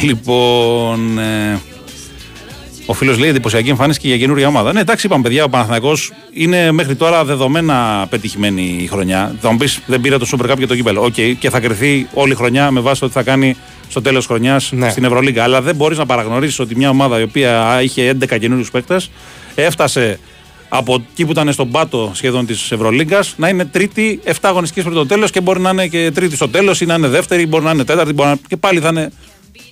[0.00, 1.18] Λοιπόν.
[1.18, 1.60] Ε,
[2.86, 4.72] ο φίλος λέει εντυπωσιακή εμφάνιση και για καινούργια ομάδα.
[4.72, 9.34] Ναι, εντάξει, είπαμε παιδιά, ο Παναθηναϊκός είναι μέχρι τώρα δεδομένα πετυχημένη η χρονιά.
[9.40, 11.02] Θα μου πεις, δεν πήρε το Super Cup και το κύπελο.
[11.04, 13.56] Οκ, και θα κριθεί όλη η χρονιά με βάση το τι θα κάνει
[13.88, 14.90] στο τέλος χρονιάς Ναι.
[14.90, 15.42] στην Ευρωλίγκα.
[15.42, 19.10] Αλλά δεν μπορείς να παραγνωρίσεις ότι μια ομάδα η οποία είχε 11 καινούριους παίκτες
[19.54, 20.18] έφτασε
[20.68, 24.94] από εκεί που ήταν στον πάτο σχεδόν της Ευρωλίγκας να είναι τρίτη 7 αγωνιστική πριν
[24.94, 27.64] το τέλος και μπορεί να είναι και τρίτη στο τέλος ή να είναι δεύτερη, μπορεί
[27.64, 28.36] να είναι τέταρτη, μπορεί να...
[28.48, 29.12] και πάλι θα είναι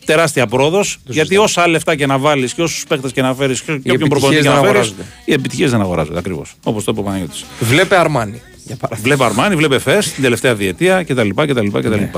[0.05, 0.98] τεράστια πρόοδος.
[1.05, 4.09] Γιατί όσα λεφτά και να βάλεις και όσους παίκτε και να φέρεις και όποιον επιτυχίες
[4.09, 4.70] προπονητή και δεν να φέρεις.
[4.70, 5.02] αγοράζονται.
[5.24, 6.55] Οι επιτυχίες δεν αγοράζονται ακριβώς.
[6.62, 7.44] Όπως το είπε ο Παναγιώτης.
[7.60, 8.43] Βλέπε Αρμάνι.
[8.66, 9.09] Για παράδειγμα.
[9.09, 11.28] Βλέπε Αρμάνι, βλέπε Φες την τελευταία διετία κτλ.
[11.28, 11.89] κτλ, κτλ.
[11.89, 12.10] Ναι.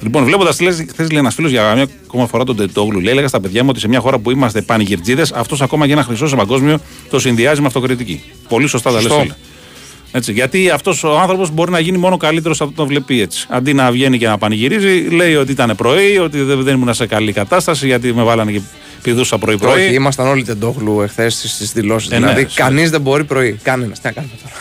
[0.00, 3.28] Λοιπόν, βλέποντας τι χθε λέει ένας φίλος για μια ακόμα φορά τον Τετόγλου, λέει: Έλεγα
[3.28, 6.26] στα παιδιά μου ότι σε μια χώρα που είμαστε πανηγυρτζίδες, αυτός ακόμα και ένα χρυσό
[6.26, 6.78] σε παγκόσμιο
[7.10, 8.22] το συνδυάζει με αυτοκριτική.
[8.48, 9.34] Πολύ σωστά τα λες, Σωστό.
[10.16, 10.32] Φίλε.
[10.32, 13.46] Έτσι, γιατί αυτός ο άνθρωπος μπορεί να γίνει μόνο καλύτερος από το βλέπει έτσι.
[13.48, 17.06] Αντί να βγαίνει και να πανηγυρίζει, λέει ότι ήταν πρωί, ότι δεν, δεν ήμουν σε
[17.06, 18.60] καλή κατάσταση, γιατί με βάλανε και
[19.02, 19.84] πηδούσα πρωί-πρωί.
[19.84, 22.10] Όχι, ήμασταν όλοι τεντόχλου εχθές στις δηλώσεις.
[22.10, 22.62] Ε, ναι, δηλαδή, σωστά.
[22.62, 23.58] κανείς δεν μπορεί πρωί.
[23.62, 24.00] Κανένας.
[24.00, 24.54] Τι να κάνουμε τώρα.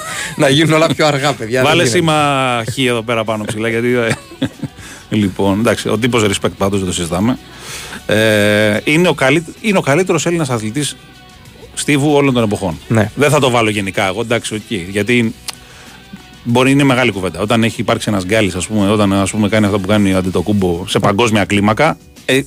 [0.42, 1.62] να γίνουν όλα πιο αργά, παιδιά.
[1.62, 2.12] Βάλε δεν γίνεται.
[2.12, 3.94] σήμα χ εδώ πέρα πάνω ψηλά γιατί.
[3.94, 4.08] ε,
[5.20, 7.38] λοιπόν, εντάξει, ο τύπος respect πάντως δεν το συζητάμε.
[8.06, 10.96] Ε, είναι, ο καλύ, είναι ο καλύτερος Έλληνας αθλητής
[11.78, 12.78] στίβου όλων των εποχών.
[12.88, 13.10] Ναι.
[13.14, 14.72] Δεν θα το βάλω γενικά εγώ, εντάξει, οκ.
[14.90, 15.34] γιατί
[16.44, 17.40] μπορεί είναι μεγάλη κουβέντα.
[17.40, 20.16] Όταν έχει υπάρξει ένας Γκάλης, ας πούμε, όταν ας πούμε, κάνει αυτό που κάνει ο
[20.16, 22.40] Αντετοκούνμπο σε παγκόσμια κλίμακα, ε,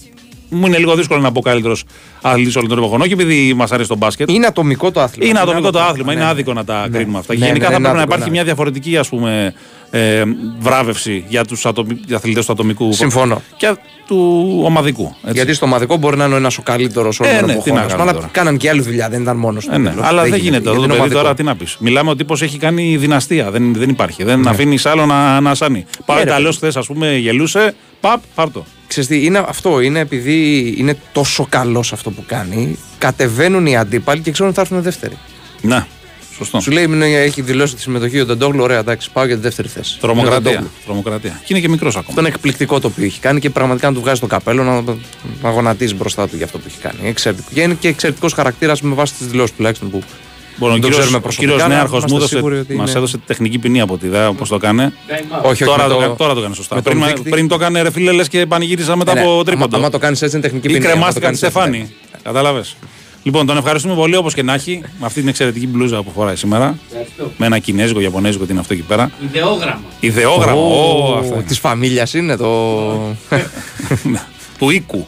[0.54, 1.84] μου είναι λίγο δύσκολο να πω καλύτερος
[2.22, 3.02] αθλητής όλων των εποχών.
[3.02, 4.30] Όχι επειδή μας αρέσει το μπάσκετ.
[4.32, 5.30] Είναι ατομικό το άθλημα.
[5.30, 6.30] Είναι ατομικό άλλο το πράγμα, άθλημα, ναι, είναι ναι.
[6.32, 6.98] άδικο να τα Ναι.
[6.98, 7.34] κρίνουμε αυτά.
[7.38, 8.32] Ναι, Γενικά ναι, θα ναι, πρέπει να άδικο, υπάρχει ναι.
[8.36, 9.54] μια διαφορετική ας πούμε,
[9.92, 10.24] ε,
[10.60, 11.66] βράβευση για τους
[12.14, 13.42] αθλητές του ατομικού Συμφωνώ.
[13.58, 13.76] και
[14.08, 15.16] του ομαδικού.
[15.22, 15.34] Έτσι.
[15.36, 17.72] Γιατί στο ομαδικό μπορεί να είναι ένας ο καλύτερος όλων Ε, των ναι, εποχών.
[17.74, 18.32] τι να ας πούμε, κάνουμε Αλλά τώρα.
[18.34, 19.72] κάναν και άλλη δουλειά, δεν ήταν μόνος του.
[19.74, 19.94] Ε, ναι.
[20.02, 20.70] Αλλά δεν γίνεται.
[20.70, 21.76] Αυτό το παιδί τώρα τι να πεις.
[21.80, 23.52] Μιλάμε ο τύπος έχει κάνει δυναστεία.
[23.52, 24.24] Δεν, δεν υπάρχει.
[24.24, 25.86] Δεν αφήνεις άλλο να, να ασάνει.
[26.06, 26.56] Πάει Ναι, ρε, καλό παιδί.
[26.58, 27.74] χθες, ας πούμε, γελούσε.
[28.02, 28.66] Παπ, πάρτο.
[28.92, 29.80] Ξέρεις τι, είναι αυτό.
[29.80, 32.78] Είναι επειδή είναι τόσο καλός αυτό που κάνει.
[32.98, 35.18] Κατεβαίνουν οι αντίπαλοι και ξέρουν ότι θα έρθουν δεύτεροι.
[35.62, 35.86] Ναι,
[36.36, 36.60] σωστό.
[36.60, 38.64] Σου λέει «Ναι, έχει δηλώσει τη συμμετοχή ο Ντεντόγλου.
[38.64, 39.98] Ωραία, εντάξει, πάω για τη δεύτερη θέση.
[40.02, 40.52] Είναι ο Τρομοκρατία.
[40.52, 40.70] Ντεντόγλου.
[40.86, 41.42] Τρομοκρατία.
[41.44, 42.10] Και είναι και μικρός ακόμα.
[42.10, 44.82] Αυτό είναι εκπληκτικό το οποίο έχει κάνει και πραγματικά να του βγάζει το καπέλο να,
[45.42, 47.10] να γονατίζει μπροστά του για αυτό που έχει κάνει.
[47.10, 47.50] Εξαιρετικό.
[47.54, 50.04] Και είναι και εξαιρετικός χαρακτήρας με βάση τις δηλώσεις τουλάχιστον που.
[50.62, 52.58] Μπορεί, ο δεν το κύριος- ξέρουμε ο προσωπικά, κύριο αλλά Νέαρχο μου είμαστε έδωσε, σίγουροι
[52.60, 54.94] ότι μας είναι- έδωσε τεχνική ποινή από τη ιδέα πώ το έκανε.
[55.42, 56.76] Όχι, όχι, τώρα, με το, το- κα- τώρα το έκανε σωστά.
[56.76, 57.30] με τον Πριν, δείκτη.
[57.30, 59.78] πριν το έκανε ρε φίλε, λες και πανηγύρισα μετά Ναι, από άμα- τρίποντο.
[59.78, 62.22] άμα το κάνεις έτσι είναι τεχνική Ή ποινή, άμα το κρεμάστηκαν τη κάνεις έτσι, Στεφάνη.
[62.24, 62.76] Κατάλαβες.
[63.24, 66.36] Λοιπόν, τον ευχαριστούμε πολύ όπως και να έχει με αυτή την εξαιρετική μπλούζα που φοράει
[66.36, 66.78] σήμερα.
[67.38, 69.12] Με ένα κινέζικο, ιαπωνέζικο, τι είναι αυτό εκεί πέρα.
[69.34, 69.82] Ιδεόγραμμα.
[70.00, 70.62] Ιδεόγραμμα.
[70.62, 71.44] Ω, αυτά είναι.
[71.44, 72.48] Της φαμίλιας είναι το.
[74.58, 75.08] Του οίκου.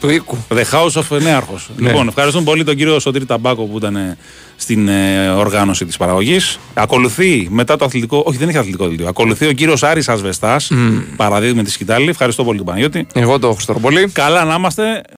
[0.00, 0.38] του οίκου.
[0.48, 1.70] The House of Νέαρχος.
[1.76, 1.88] Ναι.
[1.88, 4.16] Λοιπόν, ευχαριστούμε πολύ τον κύριο Σωτήρη Ταμπάκο που ήταν ε,
[4.56, 6.58] στην ε, οργάνωση της παραγωγής.
[6.74, 8.22] Ακολουθεί μετά το αθλητικό.
[8.26, 9.08] Όχι, δεν έχει αθλητικό δελτίο.
[9.08, 10.70] Ακολουθεί ο κύριος Άρης Ασβεστάς.
[11.16, 12.08] Παραδείγμα τη Σκητάλη.
[12.08, 13.06] Ευχαριστώ πολύ τον Παναγιώτη.
[13.12, 14.08] Εγώ το Χριστοροπολί.
[14.12, 15.02] Καλά να είμαστε.